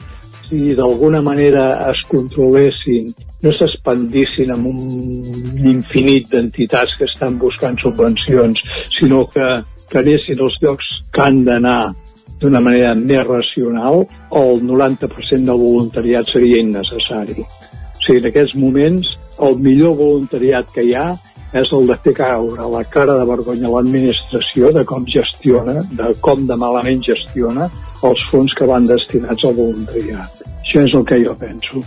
[0.48, 3.12] si d'alguna manera es controlessin,
[3.44, 8.62] no s'expandissin amb un infinit d'entitats que estan buscant subvencions,
[8.96, 9.46] sinó que,
[9.90, 11.92] que anessin als llocs que han d'anar
[12.40, 14.04] d'una manera més racional,
[14.40, 17.44] el 90% del voluntariat seria innecessari.
[17.44, 19.12] O sigui, en aquests moments
[19.44, 21.08] el millor voluntariat que hi ha
[21.54, 26.10] és el de fer caure la cara de vergonya a l'administració de com gestiona, de
[26.20, 27.68] com de malament gestiona
[28.04, 30.42] els fons que van destinats al voluntariat.
[30.60, 31.84] Això és el que jo penso.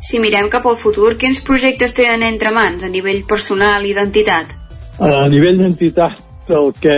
[0.00, 4.56] Si mirem cap al futur, quins projectes tenen entre mans a nivell personal i d'entitat?
[5.00, 6.96] A nivell d'entitat, el que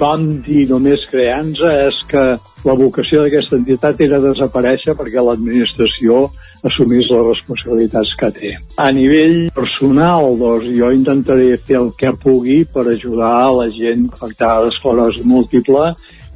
[0.00, 2.24] vam dir només creant és que
[2.66, 6.26] la vocació d'aquesta entitat era desaparèixer perquè l'administració
[6.68, 8.52] assumís les responsabilitats que té.
[8.82, 14.08] A nivell personal, doncs, jo intentaré fer el que pugui per ajudar a la gent
[14.10, 15.92] afectada d'esclerosi múltiple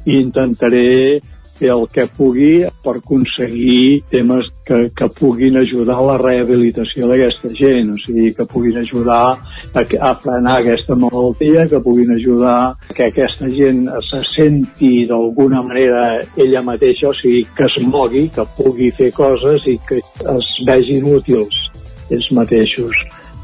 [0.07, 1.19] i intentaré
[1.63, 7.51] fer el que pugui per aconseguir temes que, que puguin ajudar a la rehabilitació d'aquesta
[7.55, 13.07] gent, o sigui, que puguin ajudar a, a frenar aquesta malaltia, que puguin ajudar que
[13.07, 16.03] aquesta gent se senti d'alguna manera
[16.35, 20.01] ella mateixa, o sigui, que es mogui, que pugui fer coses i que
[20.35, 21.63] es vegin útils
[22.11, 22.99] ells mateixos.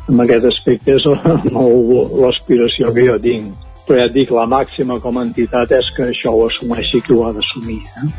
[0.10, 5.18] En aquest aspecte és l'aspiració que jo tinc però ja et dic, la màxima com
[5.18, 7.80] a entitat és que això ho assumeixi qui ho ha d'assumir.
[8.03, 8.10] Eh?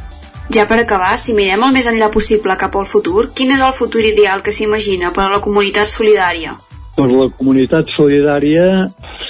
[0.50, 3.76] Ja per acabar, si mirem el més enllà possible cap al futur, quin és el
[3.76, 6.56] futur ideal que s'imagina per a la comunitat solidària?
[6.96, 8.64] Doncs la comunitat solidària,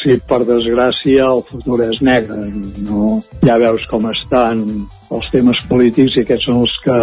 [0.01, 2.41] si per desgràcia el futur és negre,
[2.89, 3.19] no?
[3.45, 4.65] ja veus com estan
[5.13, 6.99] els temes polítics i aquests són els que,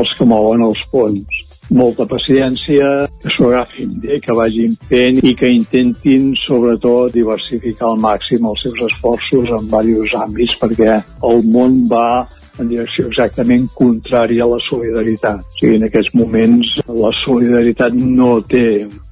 [0.00, 5.34] els que mouen els fons molta paciència, que s'ho agafin bé, que vagin fent i
[5.38, 10.96] que intentin sobretot diversificar al màxim els seus esforços en diversos àmbits perquè
[11.30, 12.26] el món va
[12.60, 15.40] en direcció exactament contrària a la solidaritat.
[15.40, 18.66] O sigui, en aquests moments la solidaritat no té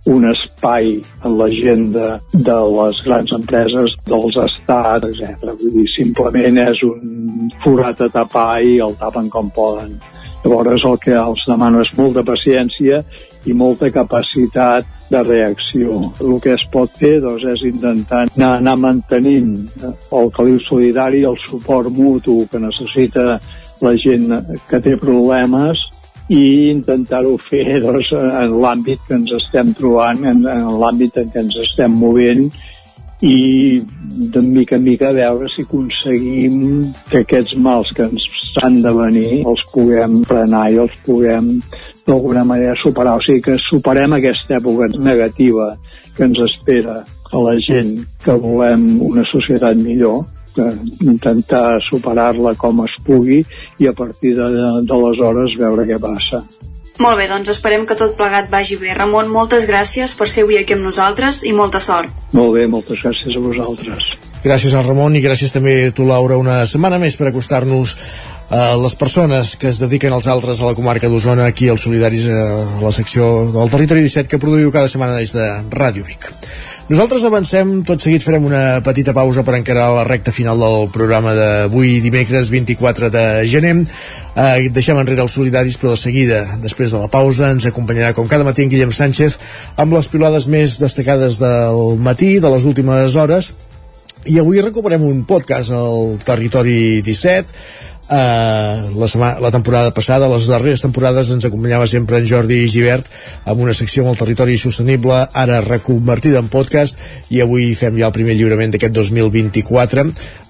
[0.09, 0.95] un espai
[1.25, 5.53] en l'agenda de les grans empreses, dels estats, etc.
[5.61, 9.99] Vull dir, simplement és un forat a tapar i el tapen com poden.
[10.45, 13.03] Llavors el que els demano és molta paciència
[13.49, 15.99] i molta capacitat de reacció.
[16.21, 21.39] El que es pot fer doncs, és intentar anar, anar mantenint el caliu solidari, el
[21.43, 23.39] suport mutu que necessita
[23.85, 24.31] la gent
[24.69, 25.81] que té problemes
[26.29, 31.47] i intentar-ho fer doncs, en l'àmbit que ens estem trobant, en, en l'àmbit en què
[31.47, 32.51] ens estem movent
[33.21, 33.83] i
[34.33, 38.27] de mica en mica veure si aconseguim que aquests mals que ens
[38.63, 41.51] han de venir els puguem frenar i els puguem
[42.07, 43.19] d'alguna manera superar.
[43.19, 45.73] O sigui que superem aquesta època negativa
[46.17, 50.25] que ens espera a la gent que volem una societat millor
[51.05, 53.43] intentar superar-la com es pugui
[53.79, 56.43] i a partir d'aleshores veure què passa.
[56.99, 58.91] Molt bé, doncs esperem que tot plegat vagi bé.
[58.97, 62.11] Ramon, moltes gràcies per ser avui aquí amb nosaltres i molta sort.
[62.35, 64.09] Molt bé, moltes gràcies a vosaltres.
[64.43, 67.95] Gràcies al Ramon i gràcies també a tu, Laura, una setmana més per acostar-nos
[68.51, 72.27] a les persones que es dediquen als altres a la comarca d'Osona, aquí als Solidaris,
[72.33, 76.33] a la secció del Territori 17 que produïu cada setmana des de Ràdio Vic.
[76.89, 81.35] Nosaltres avancem, tot seguit farem una petita pausa per encarar la recta final del programa
[81.37, 83.75] d'avui dimecres 24 de gener.
[84.33, 88.31] Eh, deixem enrere els solidaris, però de seguida, després de la pausa, ens acompanyarà com
[88.31, 89.37] cada matí en Guillem Sánchez
[89.77, 93.53] amb les pilades més destacades del matí, de les últimes hores,
[94.25, 97.53] i avui recuperem un podcast al Territori 17
[98.09, 103.05] Uh, la, setmana, la temporada passada, les darreres temporades ens acompanyava sempre en Jordi Givert
[103.45, 106.97] amb una secció amb el territori sostenible ara reconvertida en podcast
[107.29, 110.07] i avui fem ja el primer lliurament d'aquest 2024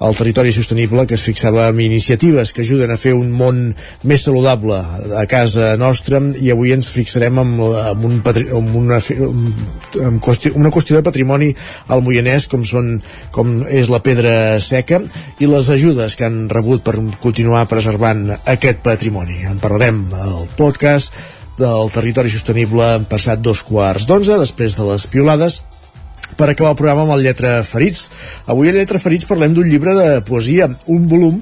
[0.06, 3.58] el territori sostenible que es fixava amb iniciatives que ajuden a fer un món
[4.06, 4.78] més saludable
[5.18, 10.70] a casa nostra i avui ens fixarem amb, amb, un amb, una, amb qüestió, una
[10.70, 11.50] qüestió de patrimoni
[11.90, 13.00] al Moianès com, són,
[13.34, 15.02] com és la pedra seca
[15.42, 19.38] i les ajudes que han rebut per continuar continuar preservant aquest patrimoni.
[19.48, 21.14] En parlarem al podcast
[21.56, 25.62] del territori sostenible en passat dos quarts d'onze, després de les piolades,
[26.36, 28.10] per acabar el programa amb el Lletra Ferits.
[28.52, 31.40] Avui a Lletra Ferits parlem d'un llibre de poesia, un volum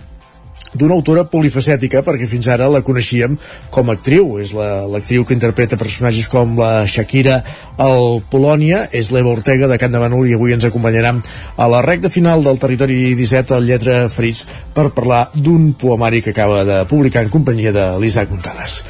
[0.79, 3.37] d'una autora polifacètica perquè fins ara la coneixíem
[3.75, 7.43] com a actriu és l'actriu la, que interpreta personatges com la Shakira
[7.83, 11.15] al Polònia és l'Eva Ortega de Can de Manol i avui ens acompanyarà
[11.57, 16.37] a la recta final del Territori 17 al Lletra Ferits per parlar d'un poemari que
[16.37, 18.83] acaba de publicar en companyia de l'Isaac Montades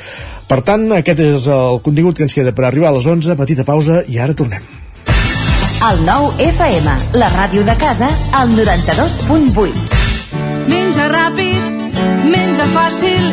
[0.46, 3.66] per tant, aquest és el contingut que ens queda per arribar a les 11, petita
[3.66, 4.62] pausa i ara tornem.
[5.86, 9.82] El nou FM, la ràdio de casa, al 92.8.
[10.70, 11.65] Menja ràpid,
[12.30, 13.24] menja fàcil,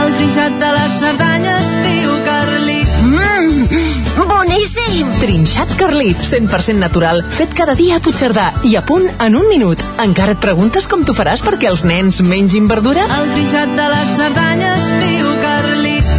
[0.00, 2.96] el trinxat de les Cerdanyes diu Carlit.
[3.06, 5.12] Mmm, boníssim!
[5.20, 9.82] Trinxat Carlit, 100% natural, fet cada dia a Puigcerdà i a punt en un minut.
[10.02, 13.06] Encara et preguntes com t'ho faràs perquè els nens mengin verdura?
[13.20, 16.14] El trinxat de les Cerdanyes diu Carlit.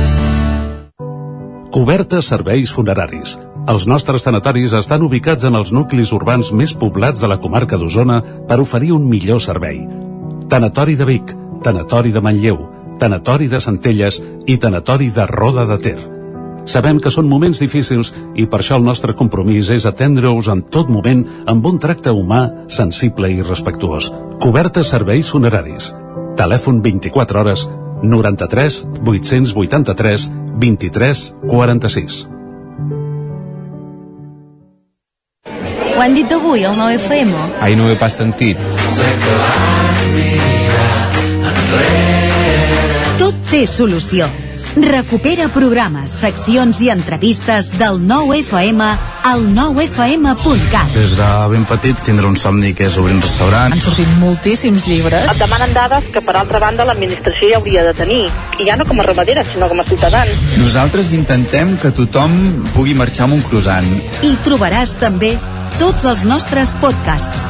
[1.72, 3.38] Cobertes serveis funeraris.
[3.72, 8.18] Els nostres tanatoris estan ubicats en els nuclis urbans més poblats de la comarca d'Osona
[8.49, 9.84] per oferir un millor servei.
[10.49, 12.57] Tanatori de Vic, Tanatori de Manlleu,
[12.99, 15.99] Tanatori de Centelles i Tanatori de Roda de Ter.
[16.65, 20.89] Sabem que són moments difícils i per això el nostre compromís és atendre-us en tot
[20.93, 24.11] moment amb un tracte humà, sensible i respectuós.
[24.41, 25.91] Cobertes serveis funeraris.
[26.38, 27.65] Telèfon 24 hores
[28.03, 30.29] 93 883
[30.61, 32.21] 23 46.
[35.91, 37.35] Ho han dit avui al 9FM?
[37.61, 38.57] Ai, no ho he pas sentit.
[43.19, 44.27] Tot té solució.
[44.72, 48.85] Recupera programes, seccions i entrevistes del 9FM
[49.27, 50.93] al 9FM.cat.
[50.95, 53.76] Des de ben petit tindre un somni que és obrir un restaurant.
[53.76, 55.27] Han sortit moltíssims llibres.
[55.27, 58.22] Et demanen dades que, per altra banda, l'administració ja hauria de tenir.
[58.60, 60.39] I ja no com a ramadera, sinó com a ciutadans.
[60.56, 62.39] Nosaltres intentem que tothom
[62.72, 63.91] pugui marxar amb un croissant.
[64.23, 65.35] I trobaràs també
[65.84, 67.49] tots els nostres podcasts.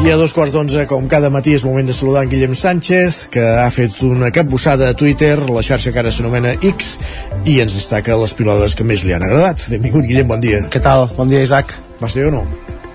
[0.00, 3.26] I a dos quarts d'onze, com cada matí, és moment de saludar en Guillem Sánchez,
[3.34, 6.94] que ha fet una capbussada a Twitter, la xarxa que ara s'anomena X,
[7.44, 9.66] i ens destaca les pilades que més li han agradat.
[9.68, 10.62] Benvingut, Guillem, bon dia.
[10.72, 11.10] Què tal?
[11.18, 11.76] Bon dia, Isaac.
[12.00, 12.46] Vas bé o no?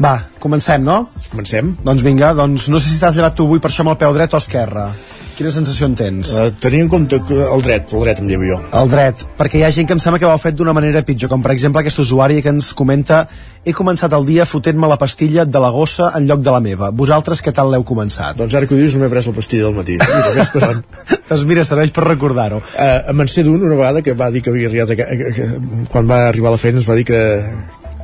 [0.01, 1.11] Va, comencem, no?
[1.29, 1.75] Comencem.
[1.85, 4.17] Doncs vinga, doncs no sé si t'has llevat tu avui per això amb el peu
[4.17, 4.89] dret o esquerre.
[5.35, 6.29] Quina sensació en tens?
[6.31, 8.59] Uh, tenint en compte el dret, el dret em llevo jo.
[8.79, 11.03] El dret, perquè hi ha gent que em sembla que ho ha fet d'una manera
[11.03, 13.25] pitjor, com per exemple aquest usuari que ens comenta
[13.65, 16.91] he començat el dia fotent-me la pastilla de la gossa en lloc de la meva.
[17.03, 18.37] Vosaltres què tal l'heu començat?
[18.39, 19.97] Doncs ara que ho dius no m'he pres la pastilla del matí.
[19.99, 20.69] Mira,
[21.29, 22.61] doncs mira, serveix per recordar-ho.
[22.75, 25.49] Uh, me'n sé d'un una vegada que va dir que havia arribat a,
[25.91, 27.23] quan va arribar a la feina ens va dir que,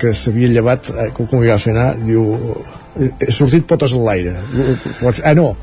[0.01, 2.25] que s'havia llevat, eh, com, com hi va fer anar, diu
[2.99, 4.33] he sortit potes en l'aire
[5.23, 5.53] ah no,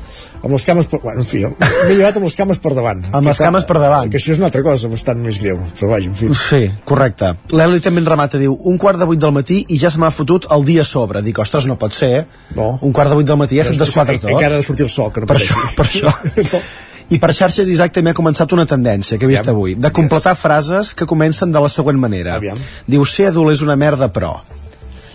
[0.41, 0.99] amb les cames per...
[1.03, 4.09] bueno, en fi, m'he llevat amb les cames per davant amb les cames per davant
[4.09, 7.35] que això és una altra cosa bastant més greu però vaja, en fi sí, correcte
[7.53, 10.11] l'Eli també en remata, diu, un quart de vuit del matí i ja se m'ha
[10.15, 12.53] fotut el dia a sobre dic, ostres, no pot ser, eh?
[12.57, 12.71] no.
[12.81, 14.93] un quart de vuit del matí ja se't desquadra tot encara ha de sortir el
[14.93, 16.15] sol, que no per això, per això.
[16.49, 16.63] no.
[17.09, 19.55] I per xarxes, Isaac, també ha començat una tendència que he vist Aviam.
[19.57, 20.41] avui, de completar yes.
[20.43, 22.37] frases que comencen de la següent manera.
[22.37, 22.59] Aviam.
[22.85, 24.37] Diu, ser adult és una merda, però...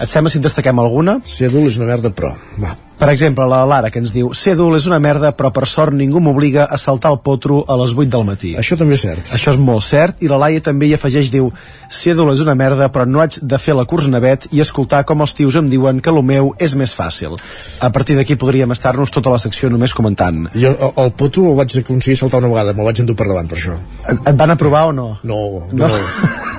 [0.05, 1.19] Et sembla si en destaquem alguna?
[1.25, 2.35] Ser adult és una merda, però...
[2.61, 2.75] Va.
[2.95, 5.97] Per exemple, la Lara, que ens diu ser adult és una merda, però per sort
[5.97, 8.53] ningú m'obliga a saltar el potro a les 8 del matí.
[8.61, 9.33] Això també és cert.
[9.35, 11.49] Això és molt cert, i la Laia també hi afegeix, diu
[11.91, 15.03] ser adult és una merda, però no haig de fer la curs navet i escoltar
[15.09, 17.35] com els tios em diuen que el meu és més fàcil.
[17.83, 20.45] A partir d'aquí podríem estar-nos tota la secció només comentant.
[20.55, 23.51] Jo el, el potro el vaig aconseguir saltar una vegada, me'l vaig endur per davant
[23.51, 23.75] per això.
[24.07, 25.09] Et, et van aprovar o no?
[25.27, 25.91] No, no.
[25.91, 25.93] no.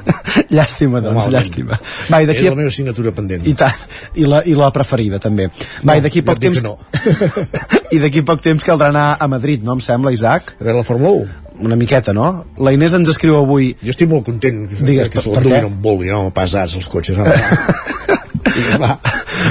[0.55, 1.35] llàstima, doncs, Malament.
[1.35, 1.79] llàstima.
[2.11, 3.34] Va, i és la meva assignatura pendent.
[3.43, 3.85] I tant,
[4.15, 5.49] i la, i la preferida també.
[5.49, 6.61] Va, no, i d'aquí poc temps...
[6.65, 6.77] No.
[7.95, 10.55] I d'aquí poc temps caldrà anar a Madrid, no em sembla, Isaac?
[10.59, 11.41] A veure la Fórmula 1?
[11.65, 12.29] Una miqueta, no?
[12.59, 13.71] La Inés ens escriu avui...
[13.83, 16.29] Jo estic molt content que, Digues, que se l'enduguin on vulgui, no?
[16.35, 17.19] Pas arts, els cotxes.
[17.19, 17.27] No?
[18.83, 18.97] va.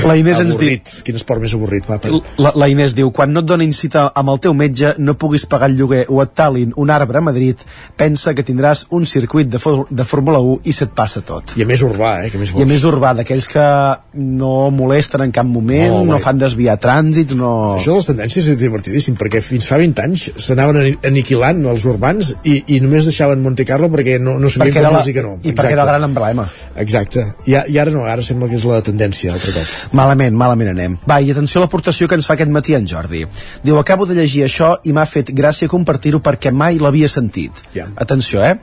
[0.07, 0.83] La Inés avorrit.
[0.83, 1.05] ens diu...
[1.07, 1.99] Quin esport més avorrit, va.
[2.03, 2.13] Per...
[2.43, 5.47] La, la Inés diu, quan no et donin cita amb el teu metge, no puguis
[5.51, 7.61] pagar el lloguer o et talin un arbre a Madrid,
[7.97, 9.61] pensa que tindràs un circuit de,
[9.91, 11.55] de Fórmula 1 i se't passa tot.
[11.59, 12.31] I a més urbà, eh?
[12.33, 12.63] Que més vols.
[12.63, 13.67] I a més urbà, d'aquells que
[14.15, 17.53] no molesten en cap moment, no, no fan desviar trànsit, no...
[17.79, 22.35] Això de les tendències és divertidíssim, perquè fins fa 20 anys s'anaven aniquilant els urbans
[22.43, 25.35] i, i només deixaven Monte Carlo perquè no, no sabien com dir que no.
[25.37, 25.57] I Exacte.
[25.61, 26.47] perquè era el gran emblema.
[26.81, 27.27] Exacte.
[27.47, 29.84] I, I ara no, ara sembla que és la tendència, altre cop.
[29.93, 30.97] Malament, malament anem.
[31.09, 33.25] Va, i atenció a l'aportació que ens fa aquest matí en Jordi.
[33.63, 37.65] Diu, acabo de llegir això i m'ha fet gràcia compartir-ho perquè mai l'havia sentit.
[37.75, 37.89] Ja.
[38.01, 38.57] Atenció, eh?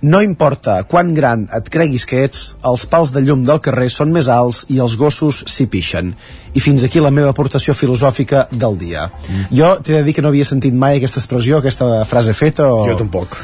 [0.00, 4.12] No importa quan gran et creguis que ets, els pals de llum del carrer són
[4.14, 6.12] més alts i els gossos s'hi pixen.
[6.54, 9.08] I fins aquí la meva aportació filosòfica del dia.
[9.08, 9.48] Mm.
[9.58, 12.84] Jo t'he de dir que no havia sentit mai aquesta expressió, aquesta frase feta o...
[12.86, 13.34] Jo tampoc.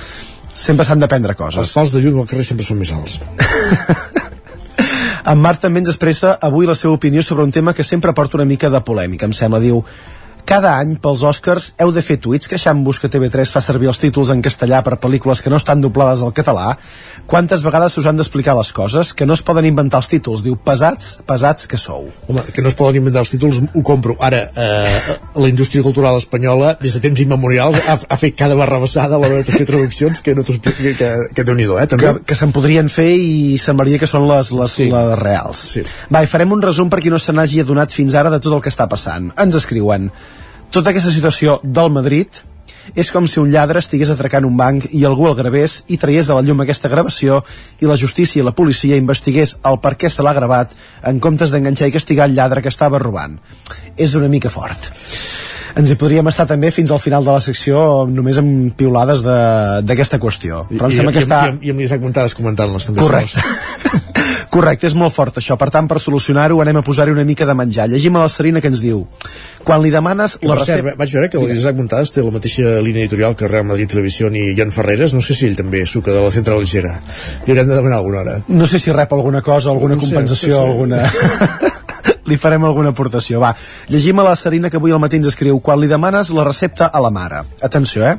[0.55, 1.59] Sempre s'han d'aprendre coses.
[1.65, 3.19] Els pals de llum al carrer sempre són més alts.
[5.25, 8.37] En Marc també ens expressa avui la seva opinió sobre un tema que sempre porta
[8.37, 9.61] una mica de polèmica, em sembla.
[9.63, 9.81] Diu,
[10.45, 14.31] cada any, pels Oscars, heu de fer tuits queixant-vos que TV3 fa servir els títols
[14.35, 16.75] en castellà per pel·lícules que no estan doblades al català.
[17.27, 19.15] Quantes vegades us han d'explicar les coses?
[19.17, 20.43] Que no es poden inventar els títols.
[20.45, 22.11] Diu, pesats, pesats que sou.
[22.29, 24.19] Home, que no es poden inventar els títols, ho compro.
[24.21, 29.17] Ara, eh, la indústria cultural espanyola, des de temps immemorials, ha, ha fet cada barrabassada
[29.17, 32.13] a l'hora de fer traduccions que no t'ho explico, que, que déu-n'hi-do, eh, també.
[32.21, 34.91] que, que se'n podrien fer i semblaria que són les, les, sí.
[34.93, 35.67] les reals.
[35.79, 35.89] Sí.
[36.13, 38.53] Va, i farem un resum per qui no se n'hagi adonat fins ara de tot
[38.53, 39.33] el que està passant.
[39.41, 40.13] Ens escriuen
[40.75, 42.43] tota aquesta situació del Madrid
[43.01, 46.27] és com si un lladre estigués atracant un banc i algú el gravés i traiés
[46.29, 47.39] de la llum aquesta gravació
[47.81, 50.75] i la justícia i la policia investigués el per què se l'ha gravat
[51.09, 53.39] en comptes d'enganxar i castigar el lladre que estava robant.
[53.97, 54.91] És una mica fort
[55.75, 59.81] ens hi podríem estar també fins al final de la secció només amb piulades de-
[59.83, 61.41] d'aquesta qüestió però em I, sembla i, que està...
[61.49, 63.01] i, i, i amb l'Isaac Montades comentant-les també.
[63.03, 63.43] Correcte.
[64.55, 65.57] Correcte, és molt fort això.
[65.59, 67.89] Per tant, per solucionar-ho anem a posar-hi una mica de menjar.
[67.91, 69.03] Llegim a la Serina que ens diu
[69.65, 70.97] quan li demanes Que, la cert, recepta...
[71.01, 74.55] vaig veure que l'Isaac Montades té la mateixa línia editorial que Real Madrid Televisió i
[74.59, 76.95] Jan Ferreres, no sé si ell també suca de la central ligera.
[77.47, 78.39] Li haurem de demanar alguna hora.
[78.49, 80.63] No sé si rep alguna cosa, alguna No compensació, sé.
[80.63, 81.03] alguna...
[82.31, 83.41] li farem alguna aportació.
[83.43, 83.55] Va,
[83.93, 86.87] llegim a la Serina que avui al matí ens escriu quan li demanes la recepta
[86.89, 87.43] a la mare.
[87.65, 88.17] Atenció, eh?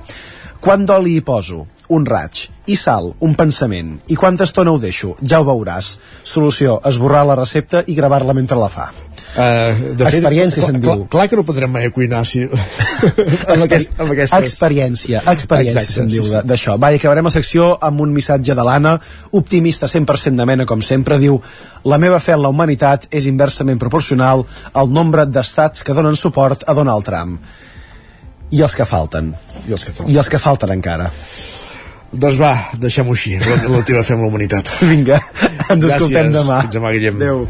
[0.66, 1.60] Quant d'oli hi poso?
[1.94, 2.40] Un raig.
[2.74, 3.12] I sal?
[3.22, 3.92] Un pensament.
[4.10, 5.12] I quanta estona ho deixo?
[5.22, 5.92] Ja ho veuràs.
[6.26, 8.88] Solució, esborrar la recepta i gravar-la mentre la fa.
[8.90, 11.04] Uh, de fet, Experiència, clar, se'n clar, diu.
[11.14, 12.42] clar que no podrem mai cuinar si...
[12.50, 14.34] amb, aquest, amb aquestes...
[14.40, 16.42] Experiència, experiència se'n diu sí.
[16.50, 16.80] d'això.
[16.82, 18.96] Va, i acabarem la secció amb un missatge de l'Anna,
[19.38, 21.38] optimista 100% de mena, com sempre, diu
[21.86, 24.42] la meva fe en la humanitat és inversament proporcional
[24.74, 27.38] al nombre d'estats que donen suport a Donald Trump.
[28.52, 29.34] I els que falten.
[29.66, 30.14] I els que falten.
[30.14, 31.10] I els que falten encara.
[32.16, 34.70] Doncs va, deixem-ho així, la, la teva fe amb la humanitat.
[34.92, 35.20] Vinga,
[35.74, 36.62] ens escoltem demà.
[36.68, 37.20] Fins demà, Guillem.
[37.20, 37.48] Adéu.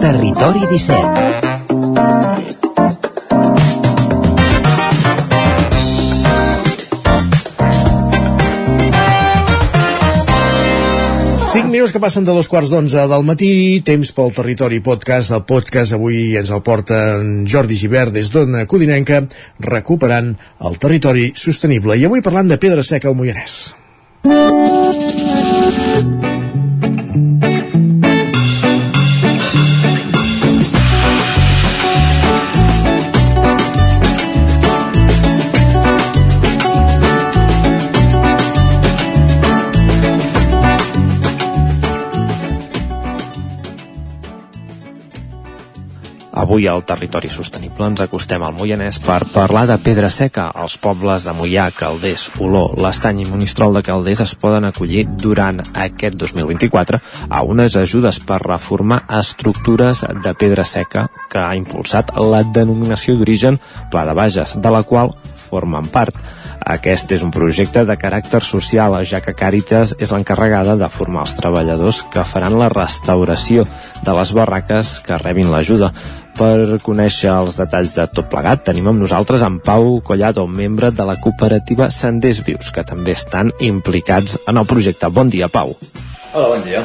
[0.00, 1.49] Territori 17
[11.50, 15.32] 5 minuts que passen de dos quarts d'onze del matí, temps pel territori podcast.
[15.34, 19.24] El podcast avui ens el porta en Jordi Givert des d'Ona Codinenca,
[19.66, 20.30] recuperant
[20.70, 21.98] el territori sostenible.
[21.98, 23.58] I avui parlant de Pedra Seca al Moianès.
[46.40, 50.46] Avui al Territori Sostenible ens acostem al Moianès per parlar de Pedra Seca.
[50.62, 55.60] Els pobles de Moià, Calders, Oló, l'Estany i Monistrol de Calders es poden acollir durant
[55.84, 62.40] aquest 2024 a unes ajudes per reformar estructures de pedra seca que ha impulsat la
[62.40, 63.60] denominació d'origen
[63.92, 65.12] Pla de Bages, de la qual
[65.50, 66.16] formen part.
[66.60, 71.32] Aquest és un projecte de caràcter social, ja que Càritas és l'encarregada de formar els
[71.38, 73.64] treballadors que faran la restauració
[74.04, 75.92] de les barraques que rebin l'ajuda.
[76.38, 81.04] Per conèixer els detalls de tot plegat, tenim amb nosaltres en Pau Collado, membre de
[81.04, 85.10] la cooperativa Senders Vius, que també estan implicats en el projecte.
[85.12, 85.74] Bon dia, Pau.
[86.32, 86.80] Hola, bon dia.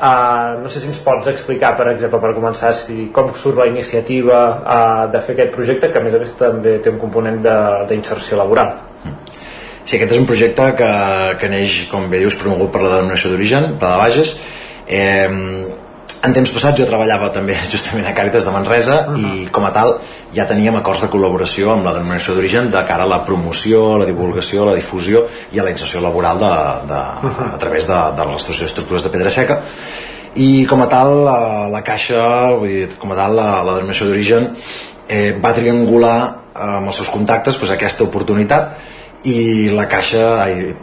[0.00, 3.66] Uh, no sé si ens pots explicar, per exemple, per començar, si, com surt la
[3.68, 7.36] iniciativa uh, de fer aquest projecte, que a més a més també té un component
[7.44, 8.78] de- d'inserció laboral.
[9.84, 10.90] Sí, aquest és un projecte que,
[11.40, 14.34] que neix, com bé dius, promogut per la denominació d'origen, Pla de Bages.
[14.90, 15.28] Eh,
[16.20, 19.44] en temps passats jo treballava també justament a Càritas de Manresa uh -huh.
[19.44, 19.98] i com a tal
[20.34, 24.04] ja teníem acords de col·laboració amb la denominació d'origen de cara a la promoció, la
[24.04, 26.54] divulgació, la difusió i a la inserció laboral de,
[26.92, 27.54] de, uh -huh.
[27.54, 29.62] a través de, de la restauració d'estructures de pedra seca
[30.34, 34.06] i com a tal la, la caixa vull dir, com a tal la, la denominació
[34.06, 34.54] d'origen
[35.08, 36.18] eh, va triangular
[36.54, 38.76] eh, amb els seus contactes pues, aquesta oportunitat
[39.24, 40.74] i la caixa ai,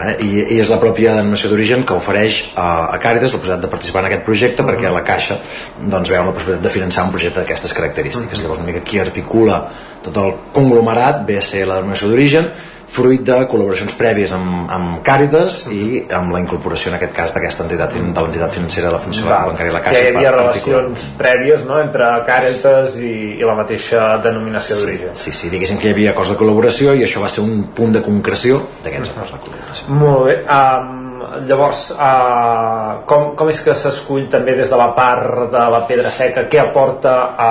[0.00, 3.64] eh, i, i és la pròpia denominació d'origen que ofereix a, a Càritas la possibilitat
[3.66, 5.38] de participar en aquest projecte perquè la caixa
[5.78, 8.42] doncs, veu la possibilitat de finançar un projecte d'aquestes característiques.
[8.42, 9.62] Llavors una mica qui articula
[10.02, 12.50] tot el conglomerat ve a ser la denominació d'origen
[12.92, 17.64] fruit de col·laboracions prèvies amb, amb Càritas i amb la incorporació en aquest cas d'aquesta
[17.64, 19.46] entitat de l'entitat financera de la Fundació Val.
[19.52, 20.80] Bancària La que Caixa hi havia per particular.
[20.82, 25.88] relacions prèvies no, entre Càritas i, i la mateixa denominació d'origen Sí, sí, diguéssim que
[25.88, 29.32] hi havia acords de col·laboració i això va ser un punt de concreció d'aquests acords
[29.36, 29.96] de col·laboració.
[30.02, 30.36] Molt bé.
[30.58, 35.80] Um, llavors, uh, com, com és que s'escull també des de la part de la
[35.88, 36.44] pedra seca?
[36.50, 37.50] Què aporta a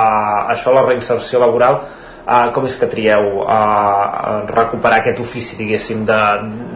[0.53, 1.81] això a la reinserció laboral?
[2.21, 6.19] Uh, com és que trieu uh, recuperar aquest ofici, diguéssim, de,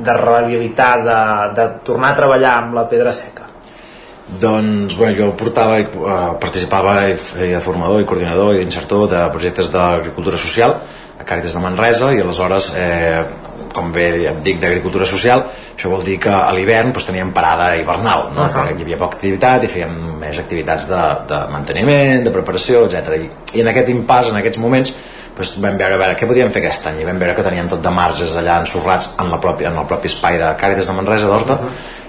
[0.05, 1.19] de rehabilitar, de,
[1.59, 3.45] de tornar a treballar amb la pedra seca?
[4.25, 9.05] Doncs, bueno, jo portava, i, eh, participava i feia de formador i coordinador i d'insertor
[9.11, 10.79] de projectes d'agricultura social
[11.19, 13.21] a Càritas de Manresa i aleshores, eh,
[13.71, 15.45] com bé et dic, d'agricultura social,
[15.75, 18.47] això vol dir que a l'hivern doncs, teníem parada hivernal, no?
[18.47, 18.51] Ahà.
[18.55, 23.19] Perquè hi havia poca activitat i fèiem més activitats de, de manteniment, de preparació, etc.
[23.21, 24.95] I, I en aquest impàs, en aquests moments,
[25.35, 27.01] doncs vam veure, a veure què podíem fer aquest any?
[27.03, 29.87] I vam veure que tenien tot de marges allà ensorrats en, la pròpia, en el
[29.89, 31.59] propi espai de Càritas de Manresa d'Horta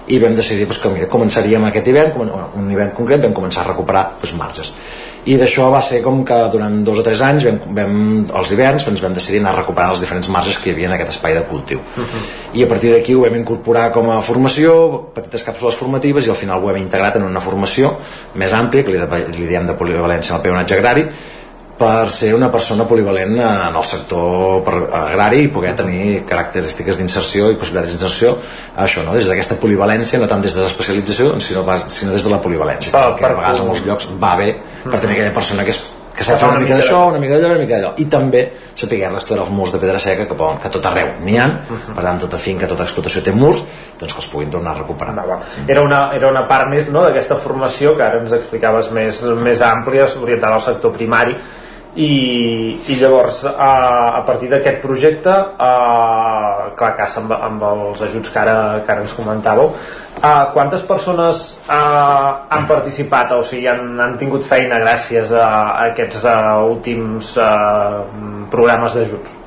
[0.07, 3.71] i vam decidir doncs, que mira, començaríem aquest hivern un hivern concret vam començar a
[3.73, 4.73] recuperar doncs, marges.
[5.27, 7.97] I d'això va ser com que durant dos o tres anys vam, vam,
[8.39, 11.17] els hiverns ens vam decidir anar recuperant els diferents marges que hi havia en aquest
[11.17, 11.83] espai de cultiu.
[12.55, 14.77] I a partir d'aquí ho vam incorporar com a formació,
[15.17, 17.97] petites càpsules formatives i al final ho hem integrat en una formació
[18.39, 21.09] més àmplia, que li, de, li diem de polivalència en el peonatge agrari
[21.77, 27.51] per ser una persona polivalent en el sector per- agrari i poder tenir característiques d'inserció
[27.53, 28.37] i possibilitats d'inserció.
[28.79, 29.13] Això, no?
[29.15, 33.03] des d'aquesta polivalència, no tant des de l'especialització sinó, sinó des de la polivalència Per-
[33.03, 34.55] a per- vegades en molts llocs va bé
[34.85, 35.83] per tenir aquella persona que és
[36.17, 37.93] que Que fa fer una una mica d'això, de- una mica d'allò, una mica d'allò.
[37.99, 38.41] I també
[38.75, 41.61] saber restaurar els murs de pedra seca que, poden, que a tot arreu n'hi ha
[41.95, 43.61] per tant tota finca, tota explotació té murs
[44.01, 45.13] doncs que els puguin tornar a recuperar.
[45.69, 49.61] Era una, era una part més no, d'aquesta formació que ara ens explicaves més, més
[49.61, 51.37] àmplia, orientada al sector primari
[51.97, 53.71] i, i llavors a,
[54.19, 55.71] a partir d'aquest projecte a,
[56.77, 59.73] clar, casa amb, amb els ajuts que ara, que ara ens comentàveu
[60.21, 61.81] a, quantes persones a,
[62.53, 63.33] han participat?
[63.37, 66.37] O sigui han, han tingut feina gràcies a, a aquests a,
[66.69, 67.51] últims a,
[68.53, 69.43] programes d'ajuts?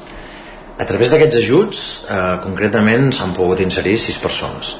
[0.80, 4.77] A través d'aquests ajuts, eh, concretament, s'han pogut inserir sis persones.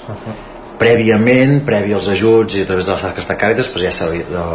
[0.80, 4.46] Prèviament, previ als ajuts i a través de les tasques de Càritas, doncs ja s'havia...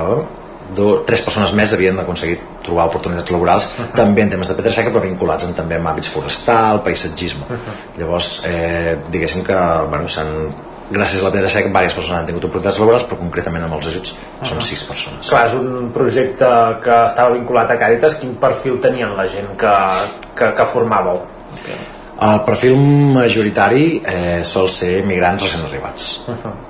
[0.75, 4.93] Do, tres persones més havien aconseguit trobar oportunitats laborals també en temes de pedra seca
[4.95, 7.59] però vinculats amb, també amb hàbits forestal, paisatgisme.
[7.99, 9.59] Llavors eh, diguéssim que
[9.91, 10.33] bueno, s'han
[10.91, 13.89] gràcies a la pedra seca diverses persones han tingut oportunitats laborals però concretament amb els
[13.93, 14.15] ajuts
[14.51, 15.31] són sis persones.
[15.33, 16.51] Clar, és un projecte
[16.85, 18.19] que estava vinculat a Càritas.
[18.21, 19.75] Quin perfil tenien la gent que,
[20.37, 21.23] que, que formàveu?
[22.15, 22.77] El perfil
[23.11, 26.05] majoritari eh, sol ser migrants recent arribats.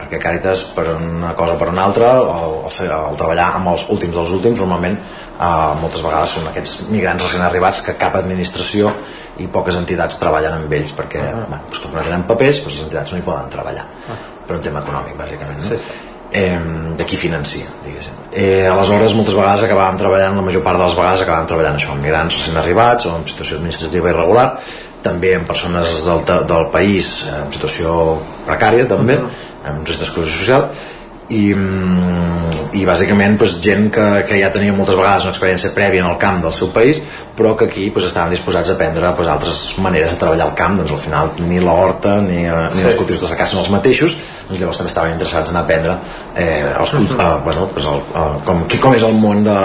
[0.01, 3.85] Perquè Càritas per una cosa o per una altra el, el, el treballar amb els
[3.93, 8.95] últims dels últims normalment eh, moltes vegades són aquests migrants recent arribats que cap administració
[9.43, 12.89] i poques entitats treballen amb ells perquè bueno, doncs com no tenen papers doncs les
[12.89, 13.85] entitats no hi poden treballar.
[14.49, 15.79] Per un tema econòmic bàsicament no?
[16.33, 16.59] eh,
[16.97, 18.17] de qui financia diguéssim.
[18.33, 21.93] Eh, aleshores moltes vegades acabàvem treballant la major part de les vegades acabàvem treballant això
[21.93, 24.49] amb migrants recent arribats o en situació administrativa irregular
[25.05, 28.19] també amb persones del, del país eh, en situació
[28.49, 30.69] precària també amb risc d'exclusió social
[31.33, 36.03] i, mm, i bàsicament doncs, gent que, que ja tenia moltes vegades una experiència prèvia
[36.05, 37.01] en el camp del seu país
[37.37, 40.77] però que aquí doncs, estaven disposats a aprendre doncs, altres maneres de treballar al camp.
[40.83, 42.89] Doncs al final ni la horta ni, eh, ni Sí.
[42.91, 44.17] els cultius de secà són els mateixos
[44.49, 45.97] doncs llavors també estaven interessats en aprendre
[46.37, 49.61] eh, els, eh, bueno, doncs el, eh, com, com és el món de,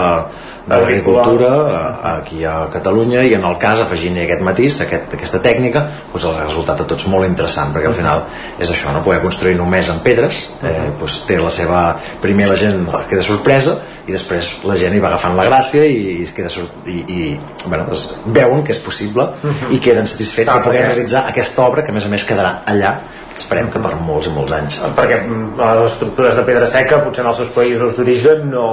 [0.68, 5.40] de l'agricultura eh, aquí a Catalunya i en el cas afegint aquest matís, aquest, aquesta
[5.44, 8.24] tècnica doncs el resultat a tots molt interessant perquè al final
[8.60, 9.02] és això, no?
[9.06, 11.84] Poder construir només amb pedres eh, doncs té la seva
[12.22, 13.78] primer la gent queda sorpresa
[14.10, 17.40] i després la gent hi va agafant la gràcia i, es queda sor- i, i
[17.66, 19.30] bueno, doncs veuen que és possible
[19.70, 22.62] i queden satisfets Ah, de poder realitzar aquesta obra que a més a més quedarà
[22.66, 22.96] allà
[23.40, 24.78] esperem que per molts i molts anys.
[24.98, 28.70] Perquè mm, les estructures de pedra seca potser en els seus països d'origen no,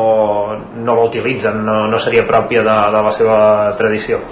[0.77, 3.39] no la utilitzen, no, no seria pròpia de, de la seva
[3.79, 4.23] tradició.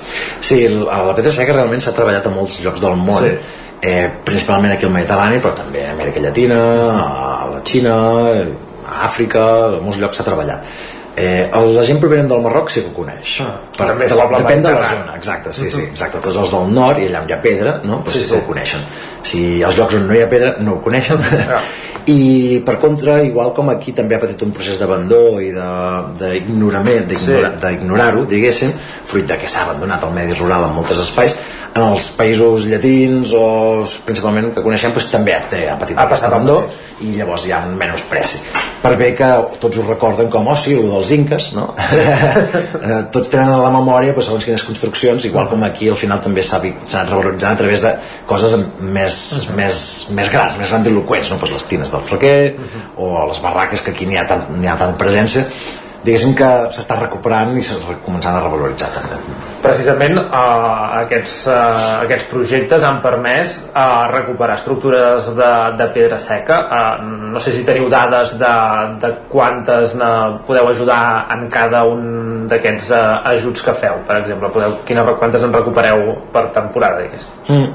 [0.41, 3.29] Sí, la pedra seca realment s'ha treballat a molts llocs del món.
[3.29, 3.61] Sí.
[3.85, 6.59] eh, principalment aquí al Mediterrani però també a Amèrica Llatina
[6.95, 10.65] a la Xina a Àfrica a molts llocs s'ha treballat
[11.17, 13.37] eh, el- la gent provenent del Marroc sí que ho coneix.
[13.41, 16.21] Ah, per, també de la, depèn de la zona exacte, sí, sí, exacte.
[16.21, 18.03] Tots els del nord i allà on hi ha pedra no?
[18.05, 18.81] pues Sí, sí, sí, que ho coneixen.
[19.23, 21.19] Si els llocs on no hi ha pedra no ho coneixen
[22.11, 25.51] i per contra, igual com aquí també ha patit un procés d'abandó i
[26.21, 28.75] d'ignorament d'ignorar-ho, diguéssim
[29.05, 31.37] fruit de que s'ha abandonat el medi rural en molts espais
[31.75, 33.47] en els països llatins o
[34.07, 36.61] principalment que coneixem doncs, també té, ha patit Ha aquest abandó
[37.03, 38.39] i llavors hi ha un menys preci
[38.83, 39.29] per bé que
[39.63, 41.71] tots ho recorden com oh sí, el dels inques no?
[42.85, 46.21] Eh, tots tenen a la memòria doncs, segons quines construccions igual com aquí al final
[46.23, 47.93] també s'ha anat revaloritzant a través de
[48.29, 49.17] coses més,
[49.57, 49.79] més,
[50.19, 51.39] més grans, més grandiloquents no?
[51.41, 52.37] pues les tines del flequer
[52.97, 55.47] o les barraques que aquí n'hi ha, tant, ha tanta presència
[56.05, 59.19] diguéssim que s'està recuperant i s'està començant a revaloritzar també
[59.65, 66.61] precisament uh, aquests, uh, aquests projectes han permès uh, recuperar estructures de, de pedra seca
[66.65, 67.05] uh,
[67.35, 68.55] no sé si teniu dades de,
[69.03, 70.11] de quantes ne
[70.49, 71.03] podeu ajudar
[71.35, 73.05] en cada un d'aquests uh,
[73.35, 77.31] ajuts que feu per exemple, podeu, quines, quantes en recupereu per temporada digués?
[77.49, 77.71] Mm.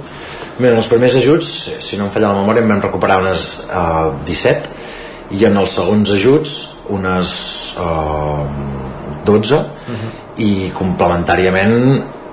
[0.59, 1.49] Bé, en els primers ajuts,
[1.79, 4.88] si no em falla la memòria, en vam recuperar unes uh, 17
[5.31, 6.55] i en els segons ajuts
[6.89, 7.33] unes
[7.77, 8.45] uh,
[9.27, 9.59] 12
[10.45, 11.75] i complementàriament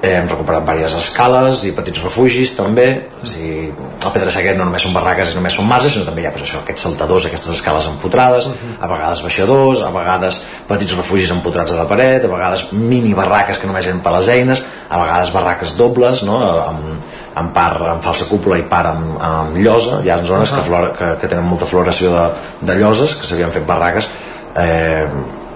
[0.07, 2.87] hem recuperat diverses escales i petits refugis també
[3.17, 6.23] o sigui, el Pedra Seca no només són barraques i només són mases sinó també
[6.23, 10.97] hi ha pues, això, aquests saltadors aquestes escales empotrades a vegades baixadors a vegades petits
[10.99, 14.63] refugis empotrats a la paret a vegades mini barraques que només eren per les eines
[14.89, 16.39] a vegades barraques dobles no?
[16.69, 20.01] amb, amb part amb falsa cúpula i part amb, amb llosa.
[20.05, 22.27] Hi ha zones que, flora, que, que tenen molta floració de,
[22.71, 24.09] de lloses que s'havien fet barraques
[24.57, 25.07] eh,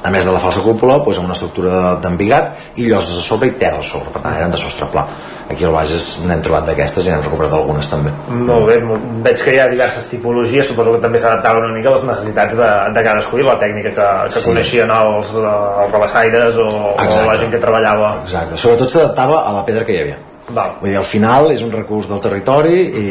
[0.00, 3.50] a més de la falsa cúpula doncs amb una estructura d'embigat i lloses a sobre
[3.50, 4.08] i terra a sobre.
[4.14, 5.04] Per tant eren de sostre pla.
[5.50, 8.12] Aquí al Bages n'hem trobat d'aquestes i n'hem recuperat algunes també.
[8.30, 8.78] Molt bé,
[9.26, 12.56] veig que hi ha diverses tipologies, suposo que també s'adaptaven una mica a les necessitats
[12.56, 14.46] de, de cadascú i la tècnica que, que Sí.
[14.48, 15.52] coneixien els, eh,
[15.84, 18.14] els rabassaires o, o la gent que treballava.
[18.22, 20.20] Exacte, sobretot s'adaptava a la pedra que hi havia
[20.54, 20.76] Val.
[20.80, 23.08] Vull dir, al final és un recurs del territori i,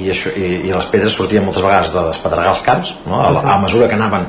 [0.00, 3.20] i, això, i, i les pedres sortien moltes vegades de despedregar els camps no?
[3.22, 4.28] a, a mesura que anaven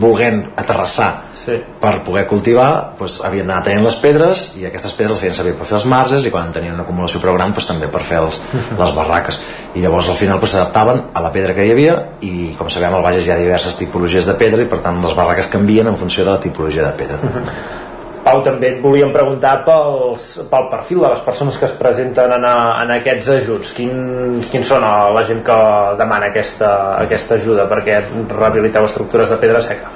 [0.00, 1.58] volent aterrassar sí.
[1.80, 5.54] per poder cultivar doncs, havien d'anar tenint les pedres i aquestes pedres les feien servir
[5.58, 8.22] per fer els marges i quan tenien una acumulació prou gran doncs, també per fer
[8.24, 8.40] els,
[8.80, 9.40] les barraques
[9.74, 12.96] i llavors al final doncs, s'adaptaven a la pedra que hi havia i com sabem
[12.96, 16.00] al Bages hi ha diverses tipologies de pedra i per tant les barraques canvien en
[16.00, 17.20] funció de la tipologia de pedra
[18.24, 22.46] Pau, també et volíem preguntar pels, pel perfil de les persones que es presenten en,
[22.48, 23.74] a, en aquests ajuts.
[23.76, 25.58] Quin, quins són a la gent que
[26.00, 26.70] demana aquesta,
[27.02, 28.00] aquesta ajuda perquè
[28.32, 29.92] rehabiliteu estructures de pedra seca?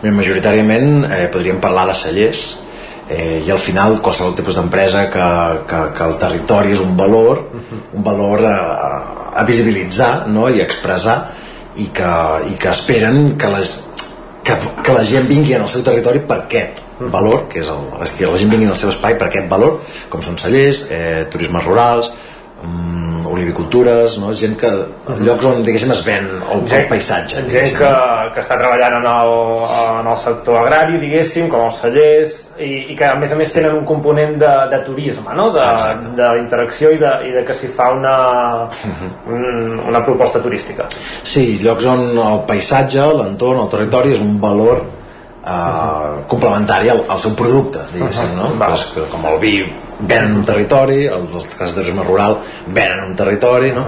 [0.00, 2.44] Bé, majoritàriament eh, podríem parlar de cellers
[3.10, 5.30] eh, i al final qualsevol tipus d'empresa que,
[5.68, 8.58] que, que el territori és un valor un valor a,
[9.36, 10.48] a visibilitzar no?
[10.48, 11.18] i a expressar
[11.76, 12.12] i que,
[12.48, 13.74] i que esperen que, les,
[14.46, 17.86] que, que la gent vingui al seu territori per aquest valor, que és el,
[18.18, 19.80] que la gent vingui al seu espai per aquest valor,
[20.12, 22.12] com són cellers, eh, turismes rurals,
[22.62, 24.32] mm, olivicultures, no?
[24.34, 24.70] gent que
[25.22, 27.90] llocs on diguéssim es ven el, el paisatge Gent que,
[28.34, 29.32] que està treballant en el,
[30.00, 33.52] en el sector agrari, diguéssim, com els cellers, i, i que a més a més
[33.54, 35.50] tenen un component de, de turisme, no?
[35.56, 35.66] de,
[36.18, 38.14] de interacció i de, i de que s'hi fa una,
[39.30, 40.88] un, una proposta turística.
[41.22, 44.84] Sí, llocs on el paisatge, l'entorn, el territori és un valor
[45.44, 48.50] eh, complementari al, al seu producte, diguéssim, no?
[48.58, 49.54] Pues, que, com el vi
[50.00, 53.86] venen un territori, els, els de turisme rural venen un territori, no?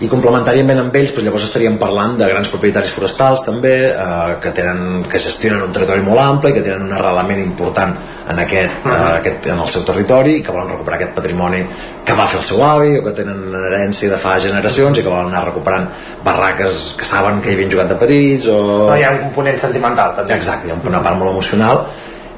[0.00, 4.52] I complementàriament amb ells doncs llavors estaríem parlant de grans propietaris forestals també eh, que,
[4.56, 7.92] tenen, que gestionen un territori molt ample i que tenen un arrelament important
[8.30, 11.60] en, aquest, eh, aquest, en el seu territori i que volen recuperar aquest patrimoni
[12.06, 15.04] que va fer el seu avi o que tenen una herència de fa generacions i
[15.04, 15.90] que volen anar recuperant
[16.24, 18.60] barraques que saben que hi havien jugat de petits o...
[18.88, 20.38] No hi ha un component sentimental, també.
[20.40, 21.84] Exacte, hi ha una part molt emocional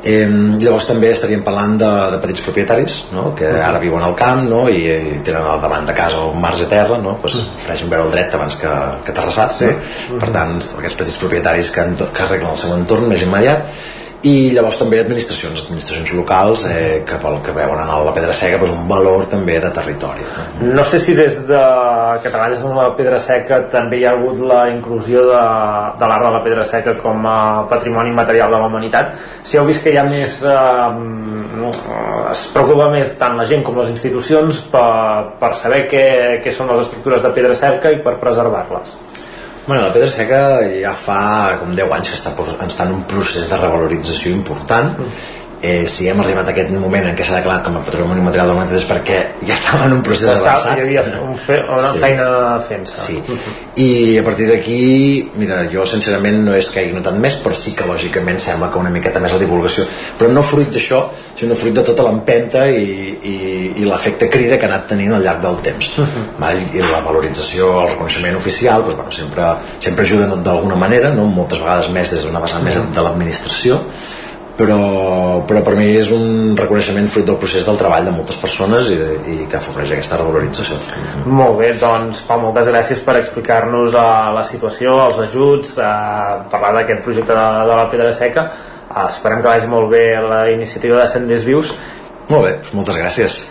[0.02, 0.26] Eh,
[0.58, 3.28] llavors també estaríem parlant de, de petits propietaris no?
[3.38, 4.64] que ara viuen al camp no?
[4.66, 4.80] I,
[5.14, 7.12] i tenen al davant de casa un marge de terra no?
[7.22, 8.72] pues, prefereixen veure el dret abans que,
[9.06, 9.68] que terrassar sí.
[9.70, 10.18] no?
[10.18, 13.70] per tant aquests petits propietaris que, que arreglen el seu entorn més immediat
[14.28, 18.60] i llavors també administracions administracions locals eh, que, vol, que veuen en la pedra seca
[18.60, 20.26] pues, un valor també de territori
[20.60, 20.72] no?
[20.78, 21.62] No sé si des de
[22.22, 25.42] que treballes amb la pedra seca també hi ha hagut la inclusió de,
[25.98, 27.38] de l'art de la pedra seca com a
[27.70, 29.14] patrimoni material de la humanitat.
[29.42, 30.40] Si heu vist que hi ha més...
[30.46, 31.30] Eh,
[32.32, 36.04] es preocupa més tant la gent com les institucions per, per saber què,
[36.42, 38.96] què són les estructures de pedra seca i per preservar-les.
[39.66, 40.38] Bueno, la pedra seca
[40.82, 44.90] ja fa com 10 anys que està, pos- està en un procés de revalorització important
[45.62, 48.48] eh, si hem arribat a aquest moment en què s'ha declarat com a patrimoni material
[48.50, 51.60] de l'humanitat és perquè ja estava en un procés Estava, avançat hi havia un fe,
[51.68, 51.98] una Sí.
[52.02, 52.26] feina
[52.68, 53.18] fent-se Sí.
[53.76, 57.74] i a partir d'aquí mira, jo sincerament no és que hagi notat més però sí
[57.78, 59.84] que lògicament sembla que una miqueta més la divulgació
[60.18, 61.04] però no fruit d'això
[61.38, 63.36] sinó fruit de tota l'empenta i, i,
[63.76, 65.92] i l'efecte crida que ha anat tenint al llarg del temps
[66.42, 66.58] val?
[66.74, 71.24] i la valorització, el reconeixement oficial doncs, bueno, sempre, sempre ajuda d'alguna manera no?
[71.26, 73.78] moltes vegades més des d'una vessant més de l'administració
[74.56, 78.90] però, però per mi és un reconeixement fruit del procés del treball de moltes persones
[78.92, 80.78] i, de, i que afavoreix aquesta revalorització
[81.26, 84.04] Molt bé, doncs Pau, moltes gràcies per explicar-nos uh,
[84.36, 88.46] la situació, els ajuts, uh, parlar d'aquest projecte de, de la Pedra Seca.
[88.90, 91.74] Uh, esperem que vagi molt bé la iniciativa de Senders Vius.
[92.28, 93.42] Molt bé, moltes gràcies.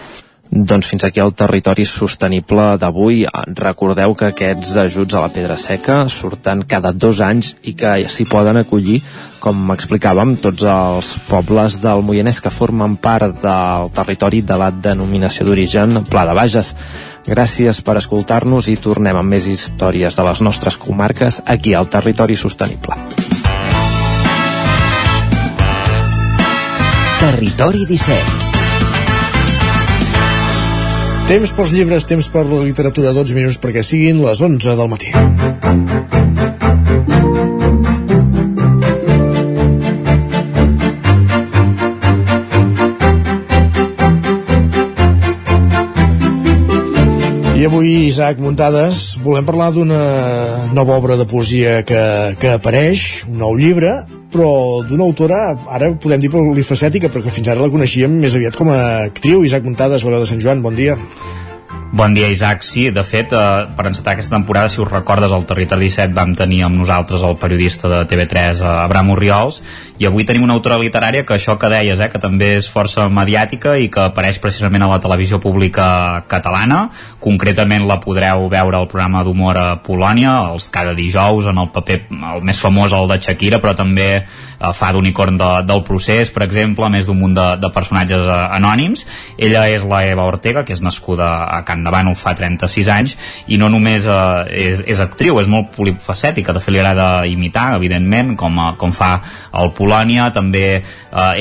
[0.52, 3.22] Doncs fins aquí el territori sostenible d'avui.
[3.56, 8.26] Recordeu que aquests ajuts a la Pedra Seca surten cada dos anys i que s'hi
[8.28, 8.98] poden acollir,
[9.40, 15.48] com explicàvem, tots els pobles del Moianès que formen part del territori de la denominació
[15.48, 16.76] d'origen Pla de Bages.
[17.32, 22.36] Gràcies per escoltar-nos i tornem amb més històries de les nostres comarques aquí al Territori
[22.36, 23.00] Sostenible.
[27.22, 28.51] Territori 17
[31.30, 35.12] Temps pels llibres, temps per la literatura, 12 minuts perquè siguin les 11 del matí.
[47.62, 50.02] I avui, Isaac Muntades, volem parlar d'una
[50.74, 52.02] nova obra de poesia que,
[52.42, 54.00] que apareix, un nou llibre,
[54.32, 54.50] però
[54.88, 58.80] d'una autora, ara podem dir polifacètica, perquè fins ara la coneixíem més aviat com a
[59.10, 59.46] actriu.
[59.48, 60.98] Isaac Muntades, Valeu de Sant Joan, bon dia.
[61.94, 62.64] Bon dia, Isaac.
[62.64, 66.34] Sí, de fet, eh, per encetar aquesta temporada, si us recordes, al Territori 17 vam
[66.34, 69.62] tenir amb nosaltres el periodista de TV3, eh, Abraham Oriols,
[70.00, 73.10] i avui tenim una autora literària que això que deies, eh, que també és força
[73.10, 76.90] mediàtica i que apareix precisament a la televisió pública catalana.
[77.20, 82.08] Concretament la podreu veure al programa d'humor a Polònia, els cada dijous, en el paper
[82.10, 86.44] el més famós, el de Shakira, però també eh, fa d'unicorn de, del procés, per
[86.44, 89.06] exemple, més d'un munt de, de personatges eh, anònims.
[89.38, 93.16] Ella és la Eva Ortega, que és nascuda a Can Bànol fa 36 anys,
[93.48, 97.72] i no només eh, és, és actriu, és molt polifacètica, de fet li agrada imitar,
[97.80, 99.16] evidentment, com, a, com fa
[99.58, 100.84] el Polònia, també eh,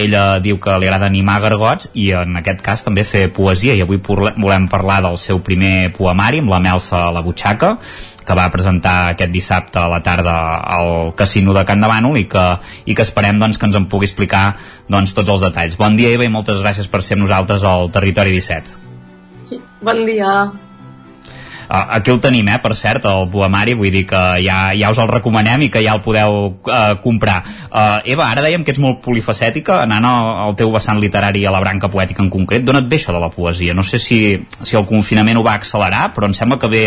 [0.01, 3.85] ella diu que li agrada animar gargots, i en aquest cas també fer poesia, i
[3.85, 7.77] avui volem parlar del seu primer poemari, amb la Melsa a la butxaca,
[8.31, 10.35] que va presentar aquest dissabte a la tarda
[10.77, 12.45] al casino de Can de Bànol i que,
[12.87, 14.45] i que esperem doncs, que ens en pugui explicar
[14.87, 15.79] doncs, tots els detalls.
[15.81, 18.90] Bon dia, Eva, i moltes gràcies per ser amb nosaltres al Territori 17.
[19.81, 20.53] Bon dia.
[21.71, 24.99] Uh, aquí el tenim, eh, per cert, el poemari, vull dir que ja, ja us
[24.99, 27.37] el recomanem i que ja el podeu uh, comprar.
[27.71, 31.55] Uh, Eva, ara dèiem que ets molt polifacètica, anant al, al teu vessant literari a
[31.55, 33.77] la branca poètica en concret, d'on et ve això de la poesia?
[33.79, 34.19] No sé si,
[34.67, 36.85] si el confinament ho va accelerar, però em sembla que ve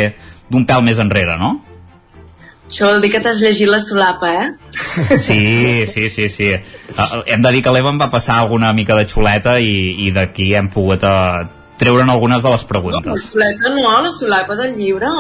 [0.52, 1.56] d'un pèl més enrere, no?
[2.68, 4.52] Això vol dir que t'has llegit la solapa, eh?
[5.24, 6.54] Sí, sí, sí, sí.
[6.92, 10.12] Uh, hem de dir que l'Eva em va passar alguna mica de xuleta i, i
[10.12, 11.46] d'aquí hem pogut uh,
[11.84, 13.30] treure'n algunes de les La preguntes.
[13.32, 15.12] soleta no, la solapa del llibre.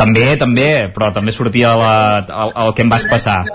[0.00, 1.94] També, també, però també sortia la,
[2.24, 3.44] el, el que em vas passar.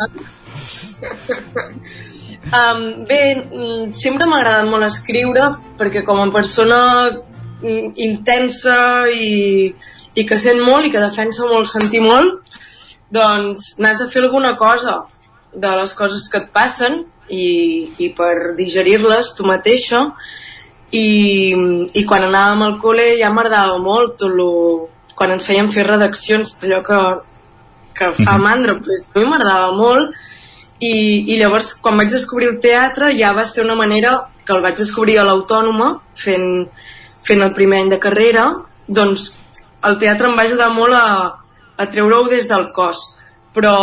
[2.46, 5.48] Um, bé, mm, sempre m'ha agradat molt escriure
[5.80, 6.78] perquè com a persona
[7.10, 8.76] mm, intensa
[9.10, 9.74] i,
[10.14, 12.46] i que sent molt i que defensa molt sentir molt,
[13.10, 15.00] doncs n'has de fer alguna cosa
[15.56, 17.02] de les coses que et passen
[17.34, 20.06] i, i per digerir-les tu mateixa
[20.92, 21.08] i,
[21.94, 24.52] i quan anàvem al col·le ja m'agradava molt tot lo,
[25.16, 27.00] quan ens feien fer redaccions allò que,
[27.98, 30.16] que fa mandra pues, a mi m'agradava molt.
[30.76, 34.62] I, i llavors quan vaig descobrir el teatre ja va ser una manera que el
[34.62, 35.88] vaig descobrir a l'Autònoma
[36.20, 36.68] fent,
[37.24, 38.50] fent el primer any de carrera
[38.86, 39.30] doncs
[39.88, 41.08] el teatre em va ajudar molt a,
[41.78, 43.16] a treure-ho des del cos.
[43.56, 43.76] Però,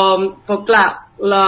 [0.44, 0.86] però clar
[1.32, 1.44] la,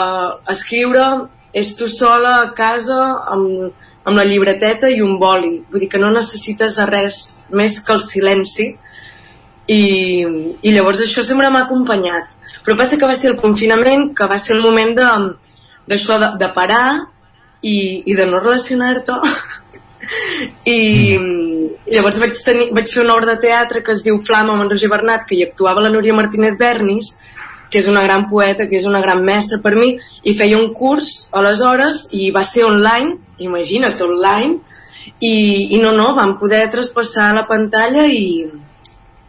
[0.49, 1.05] escriure
[1.53, 3.01] és tu sola a casa
[3.35, 3.75] amb,
[4.05, 5.59] amb la llibreteta i un boli.
[5.71, 7.21] Vull dir que no necessites de res
[7.51, 8.75] més que el silenci.
[9.65, 9.83] I,
[10.61, 12.37] i llavors això sempre m'ha acompanyat.
[12.65, 15.09] Però passa que va ser el confinament que va ser el moment de
[15.85, 16.87] d'això de, de parar
[17.61, 17.77] i,
[18.09, 19.19] i de no relacionar-te.
[20.77, 20.79] I
[21.93, 24.73] llavors vaig, tenir, vaig fer una obra de teatre que es diu Flama amb en
[24.73, 27.15] Roger Bernat que hi actuava la Núria Martínez Bernis
[27.75, 30.69] que és una gran poeta, que és una gran mestra per mi, i feia un
[30.79, 34.61] curs aleshores i va ser online, imagina't, online,
[35.21, 35.35] i,
[35.75, 38.47] i no, no, vam poder traspassar la pantalla i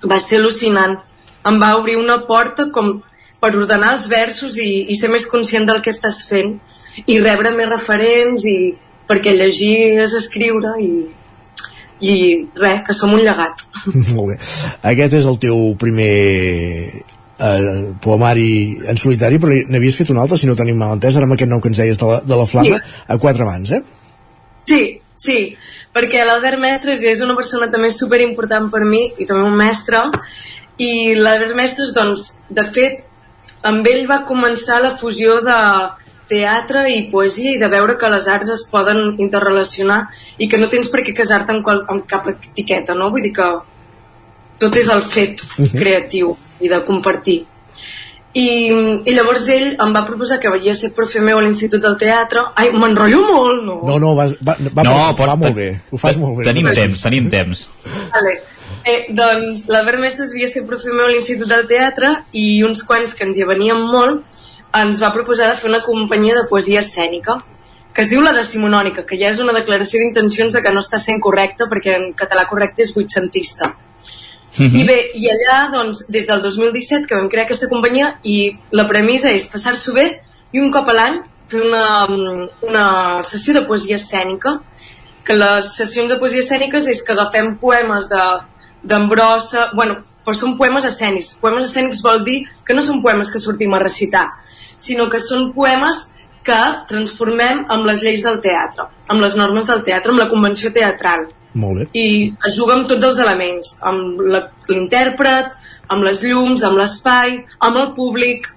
[0.06, 0.98] va ser al·lucinant.
[1.46, 2.98] Em va obrir una porta com
[3.42, 6.56] per ordenar els versos i, i ser més conscient del que estàs fent
[7.06, 8.74] i rebre més referents i,
[9.10, 10.94] perquè llegir és escriure i,
[12.02, 12.16] i
[12.62, 13.66] res, que som un llegat.
[14.16, 14.40] Molt bé.
[14.94, 16.14] Aquest és el teu primer
[17.38, 18.50] eh, poemari
[18.90, 21.52] en solitari, però n'havies fet un altre, si no tenim mal entès, ara amb aquest
[21.52, 22.98] nou que ens deies de la, de la flama, sí.
[23.08, 23.84] a quatre mans, eh?
[24.66, 24.82] Sí,
[25.16, 25.40] sí,
[25.96, 30.02] perquè l'Albert Mestres és una persona també super important per mi i també un mestre
[30.82, 33.06] i l'Albert Mestres, doncs, de fet,
[33.66, 35.60] amb ell va començar la fusió de
[36.30, 40.08] teatre i poesia i de veure que les arts es poden interrelacionar
[40.42, 43.12] i que no tens per què casar-te amb, qual, amb cap etiqueta, no?
[43.14, 43.50] Vull dir que
[44.62, 45.44] tot és el fet
[45.76, 47.44] creatiu i de compartir.
[48.36, 48.48] I,
[49.08, 52.42] i llavors ell em va proposar que veiés ser profe meu a l'Institut del Teatre.
[52.60, 53.78] Ai, m'enrotllo molt, no?
[53.88, 56.44] No, no, va, va, va, No, va, pot- va molt bé, ho fas molt bé.
[56.50, 57.66] Tenim No temps, tenim temps.
[58.12, 58.36] Vale.
[58.86, 63.16] Eh, doncs l'Albert Mestres havia ser profe meu a l'Institut del Teatre i uns quants
[63.18, 64.22] que ens hi veníem molt
[64.76, 67.40] ens va proposar de fer una companyia de poesia escènica
[67.96, 71.00] que es diu la decimonònica, que ja és una declaració d'intencions de que no està
[71.00, 73.72] sent correcta perquè en català correcte és vuitcentista.
[74.60, 78.88] I bé, i allà, doncs, des del 2017 que vam crear aquesta companyia i la
[78.88, 80.06] premissa és passar-s'ho bé
[80.56, 81.20] i un cop a l'any
[81.52, 81.86] fer una,
[82.64, 82.86] una
[83.28, 84.56] sessió de poesia escènica
[85.26, 88.26] que les sessions de poesia escèniques és que agafem poemes de
[88.86, 91.32] d'Embrossa, bueno, però són poemes escènics.
[91.42, 94.28] Poemes escènics vol dir que no són poemes que sortim a recitar,
[94.78, 96.04] sinó que són poemes
[96.46, 96.60] que
[96.92, 101.26] transformem amb les lleis del teatre, amb les normes del teatre, amb la convenció teatral
[101.56, 101.86] Molt bé.
[101.96, 104.20] i es juga amb tots els elements, amb
[104.68, 105.54] l'intèrpret,
[105.88, 108.50] amb les llums, amb l'espai, amb el públic,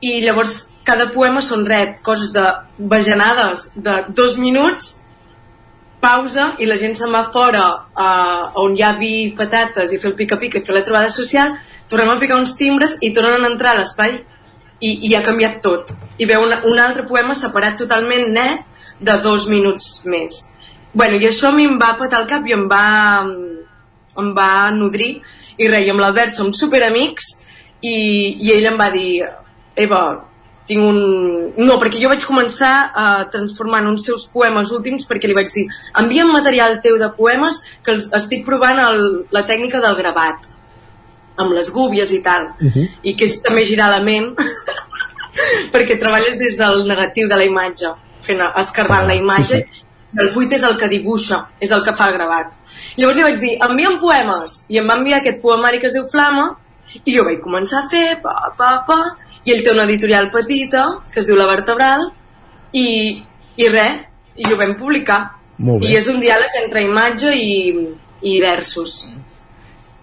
[0.00, 2.46] i llavors cada poema són ret, coses de
[2.78, 4.96] bajanades de dos minuts,
[6.00, 10.10] pausa i la gent se'n va fora uh, on hi ha vi, patates i fer
[10.10, 11.52] el pica-pica i fer la trobada social,
[11.90, 14.16] tornem a picar uns timbres i tornen a entrar a l'espai
[14.80, 15.92] i, i ha canviat tot.
[16.18, 18.64] I veu una, un altre poema separat totalment net
[19.00, 20.40] de dos minuts més.
[20.92, 22.86] Bueno, i això a mi em va petar el cap i em va,
[24.18, 25.20] em va nodrir
[25.60, 27.28] i res, i amb l'Albert som superamics
[27.80, 27.94] i,
[28.40, 29.22] i ell em va dir
[29.80, 30.00] Eva,
[30.70, 30.98] tinc un...
[31.58, 35.66] No, perquè jo vaig començar uh, transformant uns seus poemes últims perquè li vaig dir
[36.02, 39.04] envia'm material teu de poemes que els, estic provant el,
[39.34, 40.48] la tècnica del gravat
[41.40, 42.86] amb les gúbies i tal Uh -huh.
[43.02, 44.34] i que és també girar la ment
[45.72, 47.88] perquè treballes des del negatiu de la imatge
[48.22, 49.64] fent, escarbant la imatge sí,
[50.18, 52.52] el buit és el que dibuixa és el que fa el gravat.
[52.98, 54.64] Llavors li vaig dir, envia'm poemes.
[54.68, 56.50] I em va enviar aquest poemari que es diu Flama
[57.04, 59.00] i jo vaig començar a fer pa, pa, pa,
[59.44, 62.08] i ell té una editorial petita que es diu La Vertebral
[62.72, 62.88] i,
[63.56, 64.04] i res,
[64.36, 65.22] i ho vam publicar.
[65.60, 65.90] Molt bé.
[65.92, 67.74] i és un diàleg entre imatge i,
[68.24, 69.02] i versos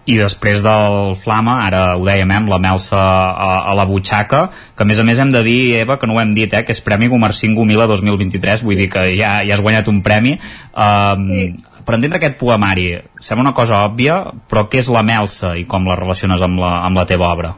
[0.08, 4.46] i després del Flama, ara ho dèiem, eh, amb la Melsa a, a la butxaca,
[4.76, 6.64] que a més a més hem de dir, Eva, que no ho hem dit, eh,
[6.64, 10.38] que és Premi Comercingo Mila 2023, vull dir que ja, ja has guanyat un premi.
[10.72, 11.46] Um, sí.
[11.84, 12.90] Per entendre aquest poemari,
[13.24, 14.18] sembla una cosa òbvia,
[14.48, 17.54] però què és la Melsa i com la relaciones amb la, amb la teva obra?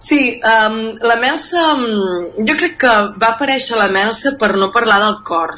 [0.00, 5.02] Sí, um, la Melsa, um, jo crec que va aparèixer la Melsa per no parlar
[5.04, 5.56] del cor,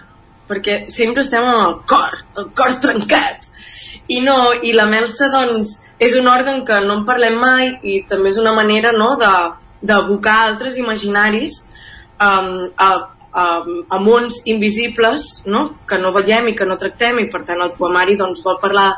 [0.51, 3.48] perquè sempre estem amb el cor, el cor trencat.
[4.09, 8.01] I no, i la Melsa, doncs, és un òrgan que no en parlem mai i
[8.09, 9.33] també és una manera, no?, de
[9.79, 11.61] d'abocar altres imaginaris
[12.19, 12.49] um,
[12.83, 12.89] a,
[13.31, 13.45] a,
[13.95, 17.77] a mons invisibles, no?, que no veiem i que no tractem i, per tant, el
[17.79, 18.89] poemari, doncs, vol parlar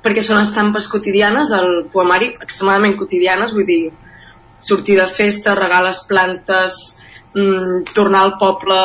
[0.00, 3.90] perquè són estampes quotidianes, el poemari extremadament quotidianes, vull dir,
[4.64, 6.78] sortir de festa, regar les plantes,
[7.34, 8.80] mm, tornar al poble,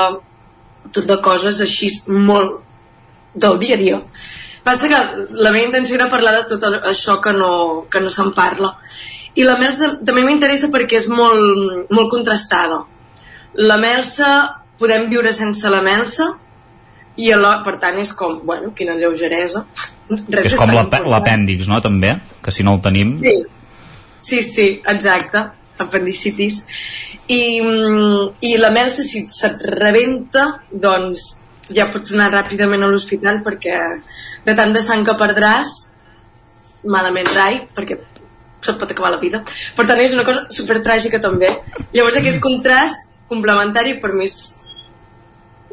[0.92, 2.62] tot de coses així molt
[3.34, 4.02] del dia a dia.
[4.66, 5.00] Passa que
[5.38, 8.72] la meva intenció era parlar de tot això que no, que no se'n parla.
[9.38, 12.80] I la Melsa també m'interessa perquè és molt, molt contrastada.
[13.62, 14.30] La Melsa,
[14.80, 16.32] podem viure sense la Melsa,
[17.16, 19.66] i alhora, per tant, és com, bueno, quina lleugeresa.
[20.10, 21.12] Res és com l'apè- important.
[21.14, 23.16] l'apèndix, no?, també, que si no el tenim...
[23.22, 23.36] Sí,
[24.22, 25.46] sí, sí exacte,
[25.86, 26.64] apendicitis.
[27.28, 31.44] I, mm, I la Melsa, si se't rebenta, doncs
[31.74, 33.78] ja pots anar ràpidament a l'hospital perquè
[34.46, 35.72] de tant de sang que perdràs,
[36.84, 37.98] malament rai, perquè
[38.66, 39.44] se't pot acabar la vida.
[39.78, 41.52] Per tant, és una cosa super tràgica també.
[41.94, 44.38] Llavors aquest contrast complementari per mi és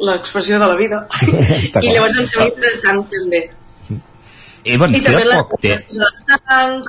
[0.03, 1.07] l'expressió de la vida.
[1.67, 3.43] Està I llavors em sembla interessant també.
[4.65, 5.81] Eva, ens I també la poc del
[6.21, 6.85] sang,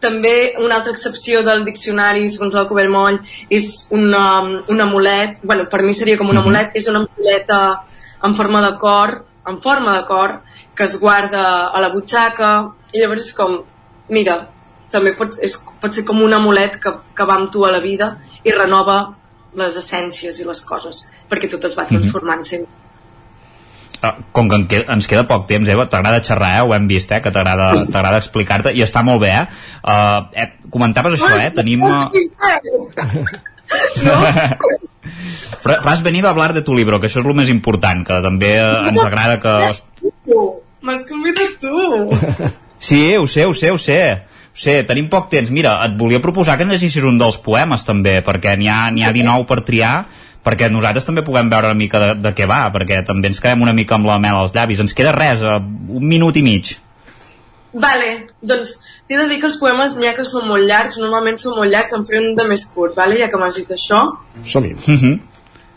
[0.00, 3.16] també una altra excepció del diccionari, segons el Covell Moll,
[3.48, 6.42] és una, un amulet, bueno, per mi seria com un Mhm.
[6.44, 7.60] amulet, és una amuleta
[8.22, 10.42] en forma de cor, en forma de cor,
[10.76, 12.52] que es guarda a la butxaca,
[12.92, 13.58] i llavors és com,
[14.12, 14.38] mira,
[14.92, 17.82] també pot, és, pot ser com un amulet que, que va amb tu a la
[17.84, 18.98] vida i renova
[19.56, 21.96] les essències i les coses, perquè tot es va Mhm.
[21.96, 22.72] transformant sempre.
[23.96, 26.60] Uh, com que en que, ens queda poc temps, Eva, t'agrada xerrar, eh?
[26.60, 27.22] ho hem vist, eh?
[27.22, 29.46] que t'agrada explicar-te, i està molt bé, eh?
[29.82, 31.50] Uh, eh comentaves això, eh?
[31.50, 31.82] Tenim...
[31.82, 32.10] Uh...
[35.66, 38.20] Però has venido a hablar de tu libro, que això és el més important, que
[38.22, 39.72] també ens agrada que...
[40.86, 41.74] M'has convidat tu.
[42.78, 44.00] Sí, ho sé, ho sé, ho sé.
[44.52, 45.48] Ho sé, tenim poc temps.
[45.50, 49.12] Mira, et volia proposar que en llegissis un dels poemes, també, perquè n'hi ha, ha
[49.16, 49.94] 19 per triar,
[50.44, 53.64] perquè nosaltres també puguem veure una mica de, de què va, perquè també ens quedem
[53.64, 54.82] una mica amb la mel als llavis.
[54.84, 55.56] Ens queda res, uh,
[55.98, 56.76] un minut i mig.
[57.76, 58.10] Vale,
[58.40, 58.76] doncs
[59.08, 61.72] t'he de dir que els poemes n'hi ha que són molt llargs, normalment són molt
[61.72, 63.18] llargs, em faré un de més curt, vale?
[63.20, 64.04] ja que m'has dit això.
[64.44, 64.76] Som-hi.
[64.86, 65.18] Mm -hmm.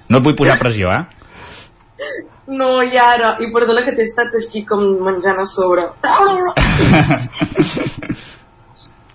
[0.10, 1.04] No et vull posar pressió, eh?
[2.50, 5.84] No, i ara, i perdona que t'he estat aquí com menjant a sobre.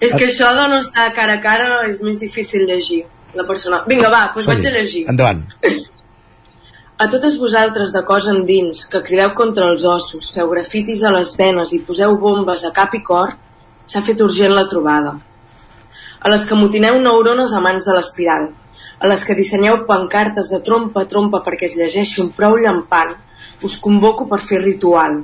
[0.05, 3.03] és que això de no estar cara a cara és més difícil llegir
[3.35, 3.83] la persona.
[3.91, 5.03] Vinga, va, doncs vaig a llegir.
[5.11, 5.43] Endavant.
[6.95, 11.33] A totes vosaltres de cos endins, que crideu contra els ossos, feu grafitis a les
[11.35, 13.33] venes i poseu bombes a cap i cor,
[13.91, 15.17] s'ha fet urgent la trobada.
[16.23, 18.47] A les que motineu neurones a mans de l'espiral,
[19.03, 23.17] a les que dissenyeu pancartes de trompa a trompa perquè es llegeixi un prou llampant,
[23.63, 25.23] us convoco per fer ritual.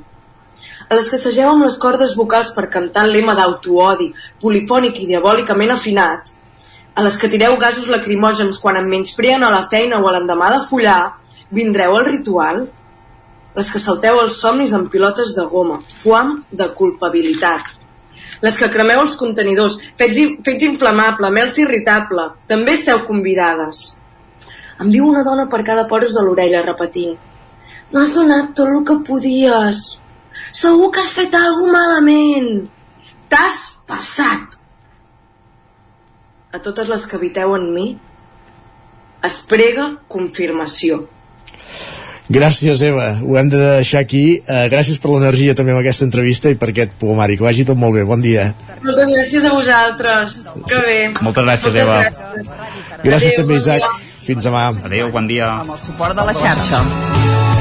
[0.91, 4.11] A les que segeu amb les cordes vocals per cantar el lema d'autoodi,
[4.43, 6.33] polifònic i diabòlicament afinat,
[6.95, 10.51] a les que tireu gasos lacrimògens quan em menyspreen a la feina o a l'endemà
[10.57, 11.15] de follar,
[11.51, 12.65] vindreu al ritual?
[13.55, 17.73] Les que salteu els somnis amb pilotes de goma, fuam de culpabilitat.
[18.43, 24.01] Les que cremeu els contenidors, fets, fets inflamable, mels irritable, també esteu convidades.
[24.81, 27.19] Em diu una dona per cada poros de l'orella repetint.
[27.91, 29.83] No has donat tot el que podies.
[30.55, 32.69] Segur que has fet alguna malament.
[33.31, 34.59] T'has passat.
[36.51, 37.87] A totes les que habiteu en mi,
[39.27, 41.05] es prega confirmació.
[42.31, 43.09] Gràcies, Eva.
[43.27, 44.23] Ho hem de deixar aquí.
[44.45, 47.39] Uh, gràcies per l'energia també amb aquesta entrevista i per aquest poemari.
[47.39, 48.05] Que vagi tot molt bé.
[48.07, 48.53] Bon dia.
[48.85, 50.37] Moltes gràcies a vosaltres.
[50.71, 51.01] Que bé.
[51.19, 51.99] Moltes gràcies, Moltes Eva.
[52.07, 53.89] Gràcies, Gràcies també, Isaac.
[54.23, 54.69] Fins demà.
[54.87, 55.51] Adéu, bon dia.
[55.65, 57.59] Amb el suport de la xarxa.